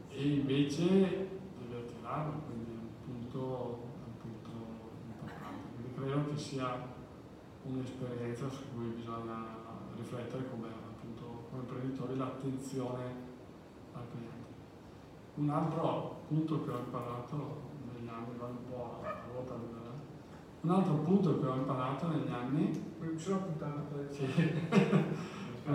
e 0.10 0.28
invece 0.28 0.84
devi 0.84 1.76
attirarlo, 1.76 2.42
quindi 2.48 2.72
è 2.72 2.74
un 2.74 2.90
punto, 3.06 3.84
un 4.06 4.18
punto 4.18 4.50
importante. 5.06 6.38
sia 6.38 6.90
un'esperienza 7.64 8.50
su 8.50 8.64
cui 8.74 8.88
bisogna 8.88 9.60
riflettere 9.96 10.50
come, 10.50 10.68
appunto, 10.68 11.46
come 11.50 11.62
imprenditori 11.62 12.18
l'attenzione 12.18 13.04
al 13.94 14.04
cliente. 14.10 14.50
Un 15.36 15.50
altro 15.50 16.24
punto 16.28 16.64
che 16.64 16.72
ho 16.72 16.78
imparato 16.80 17.62
negli 17.94 18.08
anni, 18.08 18.36
va 18.38 18.48
un 18.48 18.66
po' 18.68 19.00
a 19.04 19.22
ruota 19.32 19.56
libera, 19.56 19.81
un 20.62 20.70
altro 20.70 20.94
punto 20.96 21.40
che 21.40 21.48
ho 21.48 21.56
imparato 21.56 22.08
negli 22.08 22.32
anni 22.32 22.94
Mi 23.00 23.18
sono 23.18 23.38
appuntato 23.38 23.88
poi. 23.92 24.06
sì. 24.10 24.26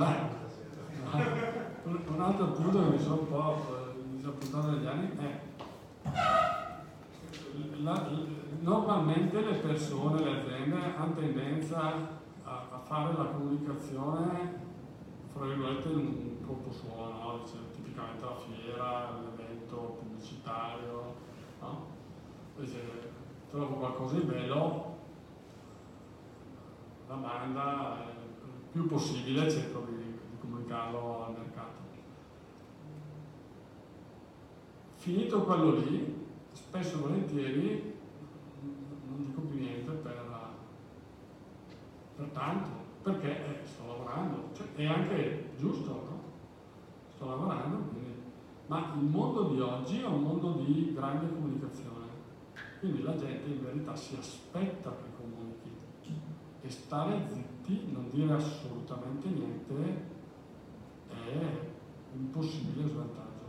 un 1.83 2.21
altro 2.21 2.47
punto 2.47 2.83
che 2.83 2.89
mi 2.97 2.99
sono 2.99 3.21
un 3.21 3.29
po' 3.29 3.57
eh, 3.69 4.17
disappuntato 4.17 4.71
negli 4.71 4.87
anni 4.87 5.11
è 5.19 5.41
la- 7.83 8.09
normalmente 8.61 9.41
le 9.41 9.55
persone, 9.55 10.23
le 10.23 10.41
aziende 10.41 10.77
hanno 10.97 11.15
tendenza 11.15 11.81
a, 12.45 12.51
a 12.71 12.79
fare 12.79 13.17
la 13.17 13.25
comunicazione 13.27 14.65
fra 15.27 15.45
virgolette 15.47 15.89
in 15.89 15.97
un 15.99 16.47
colpo 16.47 16.73
suo, 16.73 17.07
no? 17.09 17.43
Cioè, 17.47 17.59
tipicamente 17.75 18.25
la 18.25 18.37
fiera, 18.37 19.11
l'evento 19.21 19.99
pubblicitario, 20.01 21.15
no? 21.61 21.87
Invece 22.57 22.81
trovo 23.51 23.75
qualcosa 23.75 24.17
di 24.17 24.23
bello, 24.23 24.97
la 27.09 27.15
manda 27.15 28.07
eh, 28.07 28.11
il 28.25 28.69
più 28.73 28.87
possibile 28.87 29.51
cerco 29.51 29.87
di, 29.89 29.97
di 29.97 30.39
comunicarlo 30.41 31.25
al 31.25 31.33
mercato. 31.33 31.85
Finito 34.97 35.45
quello 35.45 35.71
lì, 35.71 36.27
spesso 36.53 36.97
e 36.97 37.01
volentieri 37.01 37.95
non 39.09 39.25
dico 39.25 39.41
più 39.43 39.59
niente 39.61 39.93
per, 39.93 40.25
per 42.17 42.27
tanto, 42.31 42.71
perché 43.03 43.61
eh, 43.61 43.65
sto 43.65 43.87
lavorando, 43.87 44.49
cioè, 44.53 44.67
è 44.75 44.87
anche 44.87 45.51
giusto, 45.57 45.91
no? 45.93 46.21
Sto 47.15 47.27
lavorando, 47.27 47.77
quindi... 47.91 48.15
ma 48.67 48.95
il 48.97 49.05
mondo 49.05 49.45
di 49.51 49.61
oggi 49.61 50.01
è 50.01 50.07
un 50.07 50.23
mondo 50.23 50.53
di 50.55 50.93
grande 50.93 51.33
comunicazione, 51.33 51.96
quindi 52.87 53.03
la 53.03 53.17
gente 53.17 53.49
in 53.51 53.65
verità 53.65 53.97
si 53.97 54.17
aspetta 54.17 54.91
che 54.91 55.11
comunichi 55.21 55.75
e 56.61 56.71
stare 56.71 57.27
zitti, 57.27 57.91
non 57.91 58.09
dire 58.11 58.33
assolutamente 58.33 59.29
niente, 59.29 59.75
è 61.09 61.39
un 62.17 62.31
possibile 62.31 62.89
svantaggio. 62.89 63.45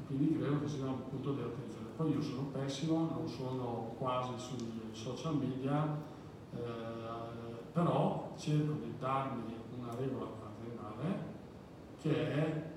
E 0.00 0.06
quindi 0.06 0.36
credo 0.36 0.60
che 0.60 0.68
sia 0.68 0.86
un 0.86 1.08
punto 1.08 1.32
di 1.34 1.42
attenzione. 1.42 1.88
Poi 1.96 2.12
io 2.12 2.22
sono 2.22 2.42
pessimo, 2.52 3.10
non 3.10 3.28
sono 3.28 3.94
quasi 3.96 4.32
sui 4.36 4.80
social 4.90 5.36
media, 5.36 5.96
eh, 6.52 6.58
però 7.72 8.32
cerco 8.36 8.72
di 8.72 8.94
darmi 8.98 9.54
una 9.78 9.94
regola 9.94 10.26
aziendale 10.48 11.28
che 12.00 12.32
è 12.32 12.68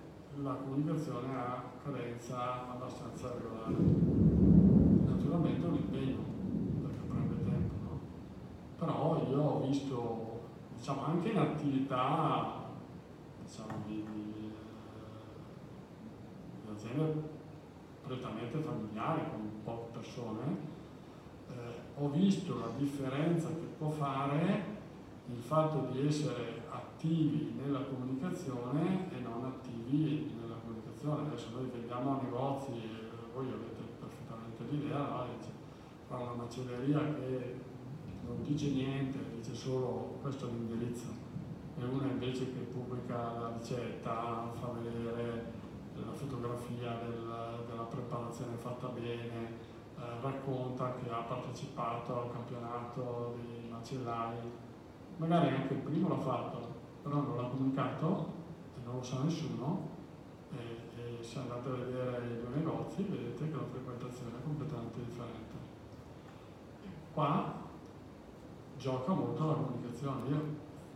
la 0.41 0.53
comunicazione 0.53 1.35
a 1.35 1.63
cadenza 1.83 2.69
abbastanza 2.69 3.33
regolare. 3.33 4.12
Naturalmente 5.43 5.65
è 5.65 5.69
un 5.69 5.75
impegno, 5.75 6.23
perché 6.83 7.01
prende 7.07 7.43
tempo, 7.43 7.73
no? 7.83 7.99
Però 8.77 9.27
io 9.29 9.41
ho 9.41 9.67
visto, 9.67 10.41
diciamo, 10.77 11.03
anche 11.03 11.29
in 11.29 11.37
attività 11.37 12.61
diciamo, 13.43 13.83
di, 13.85 14.05
di, 14.09 14.51
di 16.61 16.71
aziende 16.71 17.31
prettamente 18.05 18.57
familiari, 18.59 19.21
con 19.31 19.49
poche 19.65 19.91
persone, 19.91 20.57
eh, 21.49 22.01
ho 22.01 22.09
visto 22.09 22.59
la 22.59 22.69
differenza 22.77 23.49
che 23.49 23.67
può 23.77 23.89
fare 23.89 24.71
il 25.27 25.41
fatto 25.41 25.89
di 25.91 26.07
essere 26.07 26.63
attivi 26.69 27.53
nella 27.61 27.81
comunicazione 27.81 29.11
e 29.11 29.19
non 29.19 29.43
attivi 29.43 30.31
nella 30.39 30.55
comunicazione. 30.63 31.27
Adesso 31.27 31.49
noi 31.53 31.69
vediamo 31.73 32.21
negozi, 32.21 32.71
eh, 32.71 33.09
voi 33.33 33.47
avete 33.47 33.72
l'idea, 34.73 34.97
no? 34.97 35.25
Dice, 35.37 35.51
fa 36.07 36.17
una 36.17 36.33
macelleria 36.33 36.99
che 37.13 37.61
non 38.25 38.41
dice 38.43 38.71
niente, 38.71 39.19
dice 39.35 39.53
solo 39.53 40.17
questo 40.21 40.47
è 40.47 40.51
l'indirizzo, 40.51 41.07
e 41.79 41.83
una 41.83 42.07
invece 42.07 42.53
che 42.53 42.59
pubblica 42.59 43.15
la 43.15 43.53
ricetta, 43.57 44.51
fa 44.53 44.67
vedere 44.67 45.51
la 45.95 46.11
fotografia 46.11 46.97
del- 47.05 47.65
della 47.67 47.83
preparazione 47.83 48.55
fatta 48.55 48.87
bene, 48.87 49.71
eh, 49.97 50.21
racconta 50.21 50.95
che 50.95 51.09
ha 51.09 51.21
partecipato 51.21 52.21
al 52.21 52.31
campionato 52.31 53.35
dei 53.37 53.69
macellai, 53.69 54.37
magari 55.17 55.49
anche 55.49 55.73
il 55.73 55.79
primo 55.79 56.09
l'ha 56.09 56.17
fatto, 56.17 56.59
però 57.01 57.21
non 57.21 57.35
l'ha 57.35 57.47
comunicato 57.47 58.31
e 58.77 58.83
non 58.85 58.95
lo 58.95 59.03
sa 59.03 59.21
nessuno 59.21 59.92
se 61.23 61.39
andate 61.39 61.69
a 61.69 61.71
vedere 61.71 62.25
i 62.25 62.39
due 62.41 62.55
negozi 62.55 63.03
vedete 63.03 63.49
che 63.49 63.55
la 63.55 63.63
frequentazione 63.63 64.31
è 64.37 64.43
completamente 64.43 64.99
differente. 64.99 65.51
Qua 67.13 67.61
gioca 68.77 69.13
molto 69.13 69.45
la 69.47 69.53
comunicazione. 69.53 70.29
Io 70.29 70.41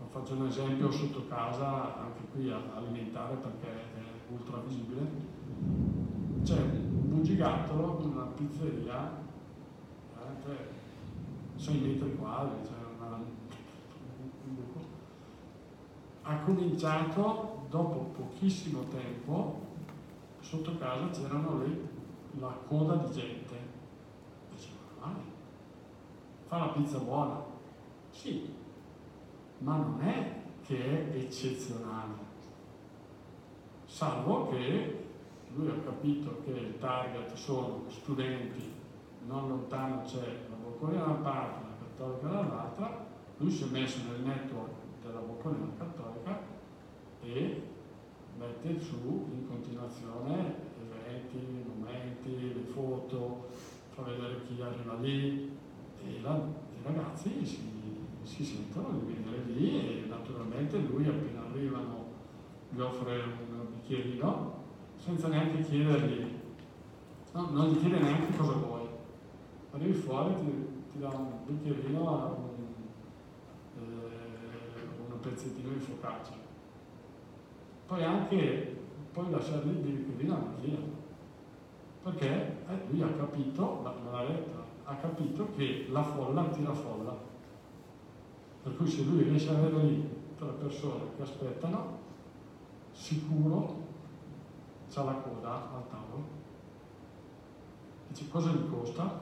faccio 0.09 0.33
un 0.33 0.47
esempio 0.47 0.91
sotto 0.91 1.25
casa, 1.27 1.97
anche 1.99 2.21
qui 2.33 2.51
alimentare 2.51 3.35
perché 3.35 3.67
è 3.67 4.33
ultra 4.33 4.57
visibile. 4.67 5.01
C'è 6.43 6.59
un 6.59 7.09
bugigattolo 7.09 7.93
con 7.95 8.11
una 8.11 8.23
pizzeria, 8.23 9.11
veramente 10.13 10.75
6 11.55 11.79
metri 11.79 12.15
quadri, 12.15 12.65
cioè 12.65 12.75
una- 12.99 13.15
un 13.15 14.55
buco. 14.55 14.79
Ha 16.23 16.37
cominciato 16.39 17.65
dopo 17.69 18.11
pochissimo 18.17 18.83
tempo, 18.89 19.66
sotto 20.47 20.77
casa 20.77 21.09
c'erano 21.09 21.57
le- 21.57 21.89
la 22.39 22.57
coda 22.67 22.95
di 22.95 23.11
gente. 23.11 23.55
Dicevo, 24.49 24.77
vai, 25.01 25.15
fa 26.45 26.57
la 26.57 26.67
pizza 26.69 26.99
buona. 26.99 27.43
Sì, 28.09 28.53
ma 29.59 29.75
non 29.75 30.01
è 30.01 30.41
che 30.65 31.11
è 31.11 31.17
eccezionale. 31.17 32.25
Salvo 33.85 34.47
che 34.47 35.05
lui 35.53 35.69
ha 35.69 35.79
capito 35.83 36.41
che 36.45 36.51
il 36.51 36.77
target 36.77 37.33
sono 37.33 37.83
studenti, 37.89 38.73
non 39.25 39.49
lontano 39.49 40.03
c'è 40.03 40.45
la 40.49 40.55
Boccolina 40.55 41.03
da 41.03 41.11
una 41.11 41.19
parte, 41.29 41.59
la 41.61 41.75
Cattolica 41.79 42.27
dall'altra, 42.27 43.05
lui 43.37 43.51
si 43.51 43.63
è 43.63 43.67
messo 43.67 43.99
nel 44.09 44.21
network 44.21 44.71
della 45.01 45.19
Boccolina 45.19 45.67
Cattolica 45.77 46.39
e 47.21 47.75
mette 48.37 48.79
su 48.79 49.27
in 49.33 49.47
continuazione 49.47 50.55
eventi, 50.79 51.63
momenti, 51.67 52.53
le 52.53 52.61
foto, 52.71 53.47
fa 53.89 54.03
vedere 54.03 54.41
chi 54.45 54.61
arriva 54.61 54.95
lì 54.95 55.57
e 56.03 56.21
la- 56.21 56.35
i 56.79 56.83
ragazzi 56.83 57.45
si, 57.45 57.59
si 58.23 58.43
sentono 58.43 58.99
di 58.99 59.13
venire 59.13 59.43
lì 59.45 60.03
e 60.03 60.05
naturalmente 60.07 60.77
lui 60.79 61.07
appena 61.07 61.43
arrivano 61.45 62.05
gli 62.69 62.79
offre 62.79 63.21
un 63.21 63.67
bicchierino 63.71 64.55
senza 64.97 65.27
neanche 65.27 65.61
chiedergli, 65.61 66.35
no, 67.33 67.49
non 67.51 67.69
gli 67.69 67.79
chiede 67.79 67.99
neanche 67.99 68.35
cosa 68.35 68.53
vuoi. 68.53 68.87
Arrivi 69.71 69.93
fuori 69.93 70.35
ti, 70.35 70.91
ti 70.91 70.99
dà 70.99 71.09
un 71.09 71.31
bicchierino 71.45 71.99
un, 71.99 72.49
eh, 73.77 75.11
un 75.11 75.19
pezzettino 75.19 75.69
di 75.69 75.79
focaccia. 75.79 76.46
Poi 77.87 78.03
anche 78.03 78.35
il 79.69 79.77
bicchierino 79.77 80.35
anche 80.35 80.67
via. 80.67 80.77
Perché 82.03 82.57
eh, 82.67 82.85
lui 82.89 83.01
ha 83.01 83.13
capito, 83.13 83.81
l'ha 83.81 84.25
detto, 84.25 84.63
ha 84.83 84.95
capito 84.95 85.49
che 85.55 85.87
la 85.89 86.03
folla 86.03 86.43
tira 86.49 86.73
folla. 86.73 87.17
Per 88.63 88.75
cui 88.75 88.87
se 88.87 89.03
lui 89.03 89.23
riesce 89.23 89.49
ad 89.49 89.55
avere 89.55 89.83
lì 89.83 90.09
tre 90.37 90.49
persone 90.49 91.15
che 91.15 91.21
aspettano, 91.21 91.97
sicuro 92.91 93.85
c'ha 94.89 95.03
la 95.03 95.13
coda 95.13 95.53
al 95.73 95.87
tavolo. 95.89 96.23
Dice 98.09 98.27
cosa 98.29 98.51
gli 98.51 98.69
costa? 98.69 99.21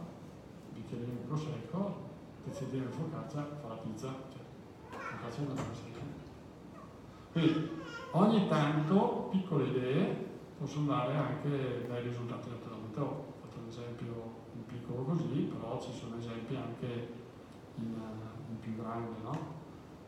Bicchierino 0.74 1.12
di 1.12 1.28
prosecco, 1.28 2.04
di 2.44 2.52
focaccia, 2.90 3.48
fa 3.62 3.68
la 3.68 3.76
pizza, 3.76 4.08
cioè 4.32 4.42
focaccia 4.90 5.42
è 5.42 5.46
una 5.46 5.54
cosa. 5.54 5.94
Quindi 7.32 7.84
ogni 8.12 8.48
tanto 8.48 9.28
piccole 9.32 9.66
idee 9.66 10.34
possono 10.58 10.88
dare 10.88 11.16
anche 11.16 11.86
dei 11.88 12.02
risultati 12.02 12.50
naturalmente. 12.50 13.00
Ho 13.00 13.26
fatto 13.42 13.60
un 13.60 13.68
esempio 13.68 14.44
in 14.56 14.66
piccolo 14.66 15.04
così, 15.04 15.52
però 15.52 15.80
ci 15.82 15.92
sono 15.92 16.18
esempi 16.18 16.56
anche 16.56 17.10
in, 17.76 17.94
eh, 17.94 18.52
in 18.52 18.60
più 18.60 18.76
grande, 18.76 19.20
no? 19.22 19.54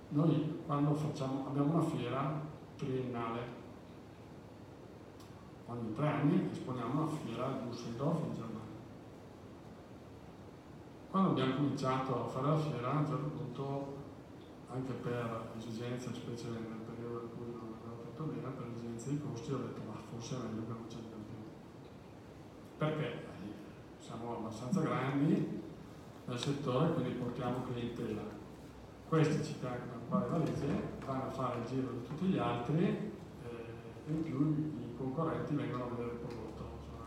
Noi 0.10 0.62
quando 0.66 0.94
facciamo, 0.94 1.48
abbiamo 1.48 1.74
una 1.74 1.84
fiera 1.84 2.42
triennale, 2.78 3.40
ogni 5.66 5.94
tre 5.94 6.08
anni 6.08 6.50
esponiamo 6.50 7.02
una 7.02 7.12
fiera 7.12 7.46
a 7.46 7.60
Düsseldorf 7.66 8.24
in 8.24 8.34
Germania. 8.34 8.56
quando 11.10 11.32
abbiamo 11.32 11.56
cominciato 11.56 12.26
a 12.26 12.28
fare 12.28 12.48
la 12.48 12.58
fiera, 12.58 12.92
a 12.92 12.98
un 13.00 13.08
certo 13.08 13.28
punto, 13.30 13.96
anche 14.72 14.94
per 14.94 15.52
esigenze, 15.58 16.14
specie 16.14 16.50
nel 16.50 16.80
periodo 16.86 17.22
in 17.24 17.30
cui 17.36 17.48
avevo 18.18 18.18
fatto 18.18 18.24
bene, 18.24 18.50
per 18.56 18.68
esigenze 18.74 19.10
di 19.12 19.20
costi, 19.20 19.52
ho 19.52 19.58
detto 19.58 19.82
ma 19.86 19.94
forse 20.10 20.36
è 20.36 20.40
meglio 20.40 20.66
che 20.66 20.72
non 20.72 20.90
ci 20.90 20.98
più. 20.98 21.16
Perché 22.78 23.26
siamo 24.00 24.38
abbastanza 24.38 24.82
grandi 24.82 25.62
nel 26.26 26.40
settore, 26.40 26.94
quindi 26.94 27.12
portiamo 27.14 27.64
clientela. 27.64 28.36
Questi 29.08 29.44
ci 29.44 29.60
caricano 29.60 30.02
un 30.02 30.08
paio 30.10 30.26
di 30.26 30.52
valigie, 30.52 30.82
vanno 31.06 31.24
a 31.24 31.30
fare 31.30 31.60
il 31.60 31.66
giro 31.66 31.92
di 31.92 32.06
tutti 32.06 32.26
gli 32.26 32.38
altri 32.38 32.84
eh, 32.84 34.08
e 34.08 34.12
in 34.12 34.24
più 34.24 34.40
i 34.52 34.98
concorrenti 34.98 35.56
vengono 35.56 35.86
a 35.86 35.88
vedere 35.88 36.12
il 36.12 36.18
prodotto. 36.18 36.64
Insomma, 36.78 37.06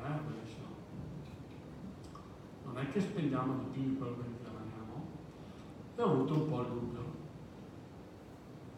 non 0.00 0.12
è 0.12 0.20
bellissimo. 0.20 0.66
Non 2.64 2.78
è 2.78 2.90
che 2.90 3.00
spendiamo 3.00 3.58
di 3.58 3.64
più 3.72 3.82
di 3.82 3.96
quello 3.98 4.16
che 4.16 4.28
guadagniamo. 4.42 5.04
E 5.96 6.02
ho 6.02 6.10
avuto 6.10 6.34
un 6.34 6.48
po' 6.48 6.60
il 6.62 6.68
dubbio. 6.68 7.13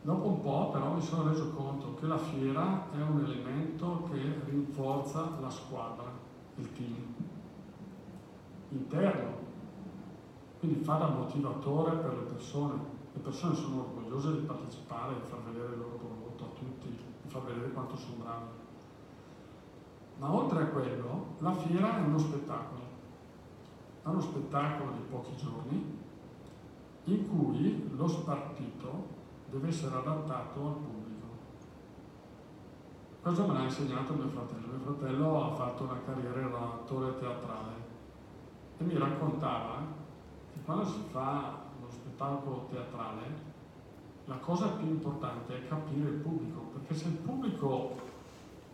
Dopo 0.07 0.29
un 0.29 0.41
po' 0.41 0.71
però 0.71 0.93
mi 0.93 1.03
sono 1.03 1.29
reso 1.29 1.51
conto 1.51 1.95
che 1.95 2.07
la 2.07 2.17
fiera 2.17 2.93
è 2.93 3.03
un 3.03 3.25
elemento 3.25 4.09
che 4.09 4.41
rinforza 4.45 5.37
la 5.41 5.51
squadra, 5.51 6.09
il 6.55 6.73
team 6.75 7.13
interno. 8.69 9.35
Quindi 10.61 10.85
fa 10.85 10.99
da 10.99 11.09
motivatore 11.09 11.97
per 11.97 12.19
le 12.19 12.23
persone. 12.23 12.75
Le 13.15 13.21
persone 13.21 13.57
sono 13.57 13.81
orgogliose 13.81 14.31
di 14.35 14.47
partecipare, 14.47 15.15
di 15.15 15.29
far 15.29 15.41
vedere 15.43 15.73
il 15.73 15.79
loro 15.81 15.97
prodotto 15.97 16.45
a 16.45 16.57
tutti, 16.57 16.87
di 16.87 17.29
far 17.29 17.43
vedere 17.43 17.73
quanto 17.73 17.97
sono 17.97 18.23
bravi. 18.23 18.47
Ma 20.21 20.33
oltre 20.33 20.63
a 20.63 20.67
quello, 20.67 21.35
la 21.39 21.53
fiera 21.53 21.97
è 21.97 22.03
uno 22.03 22.19
spettacolo. 22.19 22.81
È 24.05 24.07
uno 24.07 24.21
spettacolo 24.21 24.93
di 24.93 25.03
pochi 25.11 25.35
giorni 25.35 25.99
in 27.07 27.29
cui 27.29 27.91
lo 27.97 28.07
spartito 28.07 29.25
deve 29.57 29.69
essere 29.69 29.97
adattato 29.97 30.67
al 30.67 30.75
pubblico. 30.75 31.27
Questo 33.23 33.47
me 33.47 33.55
l'ha 33.55 33.63
insegnato 33.63 34.13
mio 34.13 34.29
fratello. 34.29 34.67
Mio 34.67 34.95
fratello 34.95 35.45
ha 35.45 35.55
fatto 35.55 35.85
una 35.85 36.01
carriera, 36.05 36.39
era 36.39 36.57
un 36.57 36.63
attore 36.63 37.19
teatrale 37.19 37.73
e 38.79 38.85
mi 38.85 38.99
raccontava 38.99 39.87
che 40.53 40.61
quando 40.63 40.85
si 40.85 41.01
fa 41.11 41.65
uno 41.79 41.89
spettacolo 41.89 42.67
teatrale 42.71 43.55
la 44.27 44.37
cosa 44.37 44.69
più 44.71 44.89
importante 44.89 45.57
è 45.57 45.69
capire 45.69 46.09
il 46.09 46.17
pubblico, 46.17 46.61
perché 46.73 46.95
se 46.95 47.07
il 47.07 47.15
pubblico 47.15 47.95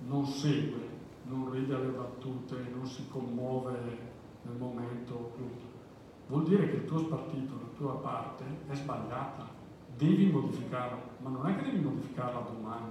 non 0.07 0.25
segue, 0.25 0.88
non 1.25 1.51
ride 1.51 1.75
alle 1.75 1.90
battute, 1.90 2.57
non 2.75 2.87
si 2.87 3.07
commuove 3.09 3.79
nel 4.42 4.57
momento, 4.57 5.33
vuol 6.27 6.45
dire 6.45 6.71
che 6.71 6.77
il 6.77 6.85
tuo 6.87 6.99
spartito, 7.01 7.55
la 7.55 7.77
tua 7.77 7.99
parte 7.99 8.45
è 8.66 8.75
sbagliata, 8.75 9.52
devi 9.97 10.31
modificarla, 10.31 10.99
ma 11.19 11.29
non 11.31 11.47
è 11.47 11.57
che 11.57 11.63
devi 11.63 11.81
modificarla 11.81 12.41
domani, 12.41 12.91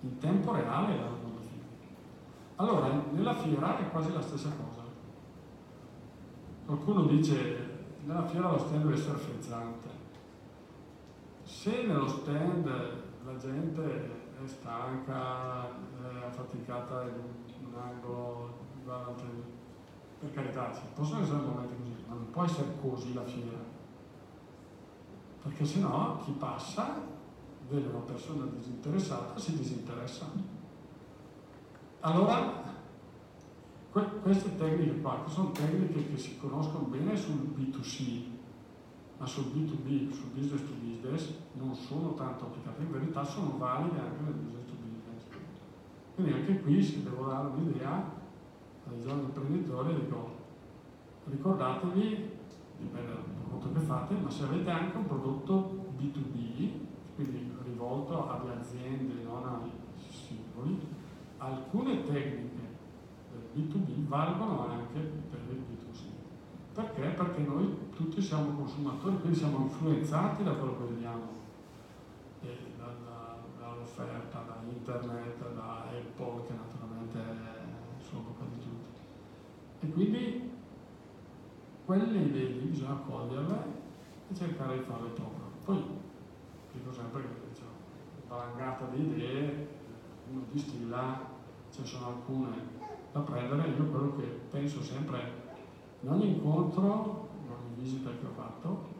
in 0.00 0.18
tempo 0.18 0.52
reale 0.52 0.96
la 0.96 1.08
modifichi. 1.08 1.94
Allora, 2.56 2.88
nella 3.10 3.34
fiera 3.34 3.78
è 3.78 3.90
quasi 3.90 4.12
la 4.12 4.20
stessa 4.20 4.50
cosa. 4.50 4.82
Qualcuno 6.66 7.04
dice 7.04 7.72
nella 8.04 8.26
fiera 8.26 8.50
lo 8.50 8.58
stand 8.58 8.82
deve 8.82 8.94
essere 8.94 9.18
frizzante. 9.18 9.88
Se 11.42 11.86
nello 11.86 12.08
stand 12.08 12.66
la 13.24 13.36
gente 13.36 13.82
è 14.42 14.46
stanca, 14.46 15.68
è 15.68 16.26
affaticata 16.26 17.04
in 17.04 17.66
un 17.66 17.74
angolo, 17.74 18.52
guarda, 18.84 19.14
per 20.20 20.32
carità, 20.32 20.72
ci 20.72 20.82
possono 20.94 21.22
essere 21.22 21.38
momenti 21.38 21.74
così, 21.76 22.04
ma 22.06 22.14
non 22.14 22.30
può 22.30 22.44
essere 22.44 22.68
così 22.80 23.14
la 23.14 23.24
fiera. 23.24 23.72
Perché 25.44 25.64
sennò 25.66 26.16
chi 26.24 26.32
passa 26.32 27.00
vede 27.68 27.88
una 27.88 28.00
persona 28.00 28.46
disinteressata, 28.46 29.38
si 29.38 29.56
disinteressa. 29.56 30.26
Allora 32.00 32.62
queste 34.22 34.56
tecniche 34.56 35.00
qua, 35.00 35.22
che 35.22 35.30
sono 35.30 35.52
tecniche 35.52 36.10
che 36.10 36.18
si 36.18 36.38
conoscono 36.38 36.86
bene 36.86 37.14
sul 37.14 37.52
B2C, 37.54 38.24
ma 39.18 39.26
sul 39.26 39.44
B2B, 39.54 40.10
sul 40.12 40.30
business 40.32 40.62
to 40.62 40.72
business, 40.80 41.34
non 41.52 41.74
sono 41.74 42.14
tanto 42.14 42.46
applicate, 42.46 42.82
in 42.82 42.90
verità 42.90 43.22
sono 43.22 43.56
valide 43.58 44.00
anche 44.00 44.22
nel 44.22 44.32
business 44.32 44.64
to 44.66 44.74
business. 44.82 45.22
Quindi 46.14 46.32
anche 46.32 46.60
qui 46.62 46.82
se 46.82 47.02
devo 47.02 47.26
dare 47.26 47.48
un'idea 47.48 48.12
ai 48.88 49.00
giovani 49.00 49.22
imprenditori, 49.24 49.94
dico, 49.94 50.36
ricordatevi, 51.26 52.30
dipende 52.78 53.12
dal 53.12 53.22
prodotto 53.22 53.72
che 53.72 53.80
fate, 53.80 54.14
ma 54.14 54.30
se 54.30 54.44
avete 54.44 54.70
anche 54.70 54.96
un 54.96 55.06
prodotto 55.06 55.86
B2B, 55.98 56.70
quindi 57.14 57.52
rivolto 57.64 58.28
alle 58.28 58.54
aziende, 58.54 59.22
non 59.22 59.44
ai 59.44 59.70
singoli, 60.10 60.78
alcune 61.38 62.02
tecniche 62.02 62.62
B2B 63.54 64.06
valgono 64.06 64.68
anche 64.68 64.98
per 64.98 65.40
il 65.50 65.62
B2C. 65.62 66.02
Perché? 66.74 67.02
Perché 67.02 67.40
noi 67.42 67.90
tutti 67.94 68.20
siamo 68.20 68.56
consumatori, 68.56 69.18
quindi 69.20 69.38
siamo 69.38 69.58
influenzati 69.58 70.42
da 70.42 70.52
quello 70.52 70.76
che 70.78 70.92
vediamo, 70.92 71.28
e 72.42 72.56
dalla, 72.76 73.38
dall'offerta, 73.58 74.44
da 74.46 74.56
internet, 74.68 75.54
da 75.54 75.84
Apple, 75.84 76.46
che 76.46 76.52
naturalmente 76.52 77.18
è 77.18 77.54
bocca 78.22 78.44
di 78.52 78.60
tutti. 78.60 79.00
E 79.80 79.90
quindi 79.90 80.43
quelle 81.84 82.18
idee 82.18 82.48
lì 82.48 82.66
bisogna 82.66 82.98
coglierle 83.06 83.58
e 84.30 84.34
cercare 84.34 84.78
di 84.78 84.84
farle 84.84 85.08
proprie. 85.10 85.44
Poi 85.64 85.84
dico 86.72 86.92
sempre 86.92 87.22
che 87.22 87.28
diciamo, 87.50 87.70
valangata 88.28 88.86
di 88.86 89.02
idee, 89.02 89.68
uno 90.30 90.44
distilla, 90.50 91.20
ce 91.70 91.80
ne 91.80 91.86
sono 91.86 92.06
alcune 92.06 92.82
da 93.12 93.20
prendere, 93.20 93.68
io 93.68 93.84
quello 93.84 94.16
che 94.16 94.24
penso 94.50 94.82
sempre 94.82 95.42
in 96.00 96.08
ogni 96.08 96.28
incontro, 96.34 97.28
in 97.44 97.50
ogni 97.50 97.82
visita 97.82 98.10
che 98.10 98.26
ho 98.26 98.32
fatto, 98.34 98.92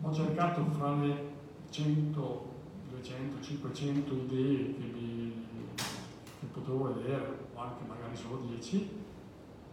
ho 0.00 0.12
cercato 0.12 0.64
fra 0.70 0.94
le 0.96 1.34
100, 1.70 2.54
200, 2.90 3.42
500 3.42 4.14
idee 4.14 4.74
che, 4.74 4.84
mi, 4.92 5.46
che 5.74 6.46
potevo 6.52 6.94
vedere, 6.94 7.48
o 7.54 7.60
anche 7.60 7.84
magari 7.86 8.16
solo 8.16 8.38
10, 8.48 9.04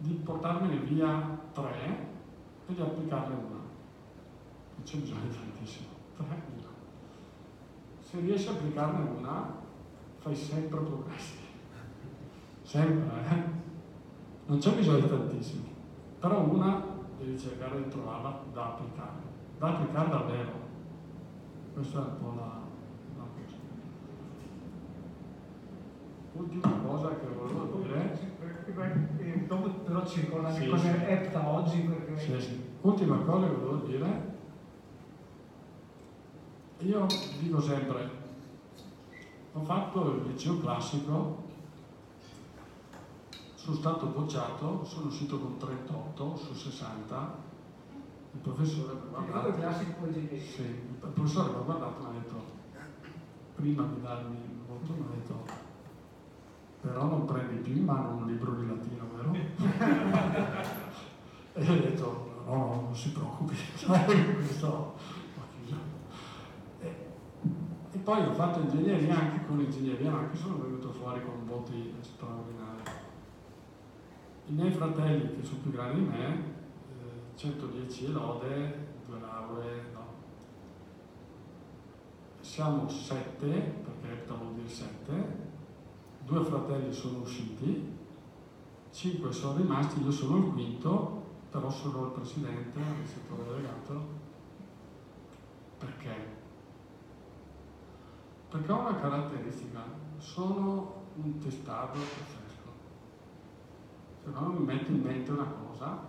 di 0.04 0.14
portarmene 0.14 0.76
via 0.80 1.38
3 1.52 1.62
e 2.66 2.74
di 2.74 2.80
applicarne 2.80 3.34
una. 3.34 3.62
Non 4.74 4.84
c'è 4.84 4.98
bisogno 4.98 5.22
di 5.28 5.34
tantissimo, 5.34 5.86
3 6.16 6.26
Se 8.00 8.20
riesci 8.20 8.48
a 8.48 8.52
applicarne 8.52 9.08
una, 9.18 9.62
fai 10.18 10.36
sempre 10.36 10.78
progressi 10.80 11.42
sempre, 12.64 13.20
eh? 13.28 13.42
non 14.46 14.58
c'è 14.58 14.74
bisogno 14.74 15.00
di 15.00 15.08
tantissimo, 15.08 15.64
però 16.18 16.40
una 16.40 16.82
devi 17.18 17.38
cercare 17.38 17.84
di 17.84 17.88
trovarla 17.88 18.40
da 18.52 18.64
applicare, 18.64 19.22
da 19.58 19.68
applicare 19.68 20.08
davvero. 20.08 20.62
Questa 21.72 21.98
è 21.98 22.02
un 22.02 22.18
po' 22.18 22.34
la, 22.36 22.60
la 23.16 23.24
cosa. 23.32 23.56
Ultima 26.32 26.72
cosa 26.84 27.08
che 27.10 27.26
volevo 27.26 27.78
dire. 27.82 28.33
Eh, 28.66 29.46
dopo 29.46 29.68
però 29.68 30.06
ci 30.06 30.20
ricorda 30.20 30.52
sì, 30.52 30.68
cosa 30.68 30.82
sì. 30.82 30.88
è 30.88 31.12
EPTA 31.12 31.48
oggi. 31.48 31.80
Perché... 31.80 32.18
Sì, 32.18 32.40
sì. 32.40 32.62
Ultima 32.80 33.16
cosa 33.18 33.46
che 33.46 33.54
volevo 33.54 33.86
dire. 33.86 34.32
Io 36.78 37.06
dico 37.40 37.60
sempre, 37.60 38.10
ho 39.52 39.60
fatto 39.60 40.14
il 40.16 40.32
liceo 40.32 40.58
classico 40.58 41.42
sono 43.64 43.76
stato 43.76 44.06
bocciato, 44.08 44.84
sono 44.84 45.06
uscito 45.06 45.38
con 45.38 45.56
38 45.56 46.36
su 46.36 46.52
60, 46.52 47.34
il 48.32 48.40
professore 48.40 48.92
mi 48.92 49.00
ha 49.00 49.20
guardato, 49.20 49.48
il 49.48 49.54
classico 49.54 50.12
sì, 50.12 50.62
il 50.62 51.08
professore 51.14 51.48
mi 51.48 51.56
ha 51.56 51.60
guardato 51.60 51.98
e 51.98 52.02
mi 52.02 52.08
ha 52.08 52.20
detto, 52.20 52.44
prima 53.54 53.84
di 53.84 54.02
darmi 54.02 54.36
il 54.36 54.60
voto 54.66 54.92
mi 54.92 55.06
ha 55.06 55.14
detto, 55.14 55.44
però 56.84 57.06
non 57.06 57.24
prendi 57.24 57.62
più 57.62 57.76
in 57.76 57.84
mano 57.84 58.16
un 58.16 58.26
libro 58.26 58.52
di 58.52 58.66
latino, 58.66 59.08
vero? 59.16 59.32
e 61.54 61.68
ho 61.68 61.80
detto, 61.80 62.42
no, 62.44 62.54
no, 62.54 62.80
non 62.82 62.94
si 62.94 63.10
preoccupi, 63.10 63.56
questo 64.36 64.94
e, 66.80 66.94
e 67.92 67.98
poi 67.98 68.26
ho 68.26 68.34
fatto 68.34 68.60
ingegneria 68.60 69.18
anche 69.18 69.46
con 69.46 69.56
l'ingegneria, 69.56 70.10
ma 70.10 70.18
anche 70.18 70.36
sono 70.36 70.58
venuto 70.58 70.92
fuori 70.92 71.24
con 71.24 71.46
voti 71.46 71.94
straordinari. 72.02 72.82
I 74.48 74.52
miei 74.52 74.72
fratelli, 74.72 75.36
che 75.36 75.42
sono 75.42 75.60
più 75.62 75.70
grandi 75.70 76.00
di 76.00 76.06
me, 76.06 76.34
eh, 76.34 76.42
110 77.36 78.12
lode, 78.12 78.88
due 79.06 79.20
lauree, 79.20 79.84
no. 79.94 80.02
Siamo 82.40 82.86
sette, 82.90 83.48
perché 84.02 84.26
vuol 84.26 84.52
dire 84.52 84.68
sette, 84.68 85.44
due 86.24 86.44
fratelli 86.44 86.92
sono 86.92 87.18
usciti, 87.18 87.92
cinque 88.90 89.32
sono 89.32 89.56
rimasti, 89.56 90.02
io 90.02 90.10
sono 90.10 90.38
il 90.38 90.52
quinto 90.52 91.22
però 91.50 91.70
sono 91.70 92.06
il 92.06 92.10
presidente 92.10 92.78
del 92.78 93.06
settore 93.06 93.44
delegato 93.44 94.22
perché? 95.78 96.32
Perché 98.48 98.72
ho 98.72 98.78
una 98.78 98.96
caratteristica, 98.96 99.82
sono 100.18 101.02
un 101.14 101.38
testardo 101.38 101.98
pazzesco. 101.98 102.70
Se 104.22 104.30
no 104.30 104.48
mi 104.48 104.64
metto 104.64 104.90
in 104.90 105.02
mente 105.02 105.30
una 105.30 105.46
cosa, 105.46 106.06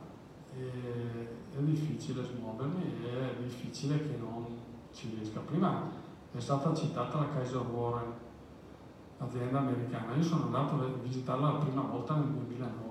è 0.54 1.58
difficile 1.58 2.24
smuovermi 2.24 3.04
è 3.04 3.36
difficile 3.42 4.00
che 4.00 4.16
non 4.18 4.46
ci 4.94 5.14
riesca. 5.16 5.42
Prima 5.42 5.90
è 6.32 6.40
stata 6.40 6.74
citata 6.74 7.20
la 7.20 7.30
Kaiser 7.30 7.62
Warren, 7.62 8.14
azienda 9.26 9.60
americana. 9.60 10.16
Io 10.16 10.24
sono 10.24 10.46
andato 10.46 10.76
a 10.76 10.88
visitarla 11.02 11.52
la 11.54 11.60
prima 11.60 11.82
volta 11.82 12.16
nel 12.16 12.30
2009. 12.30 12.84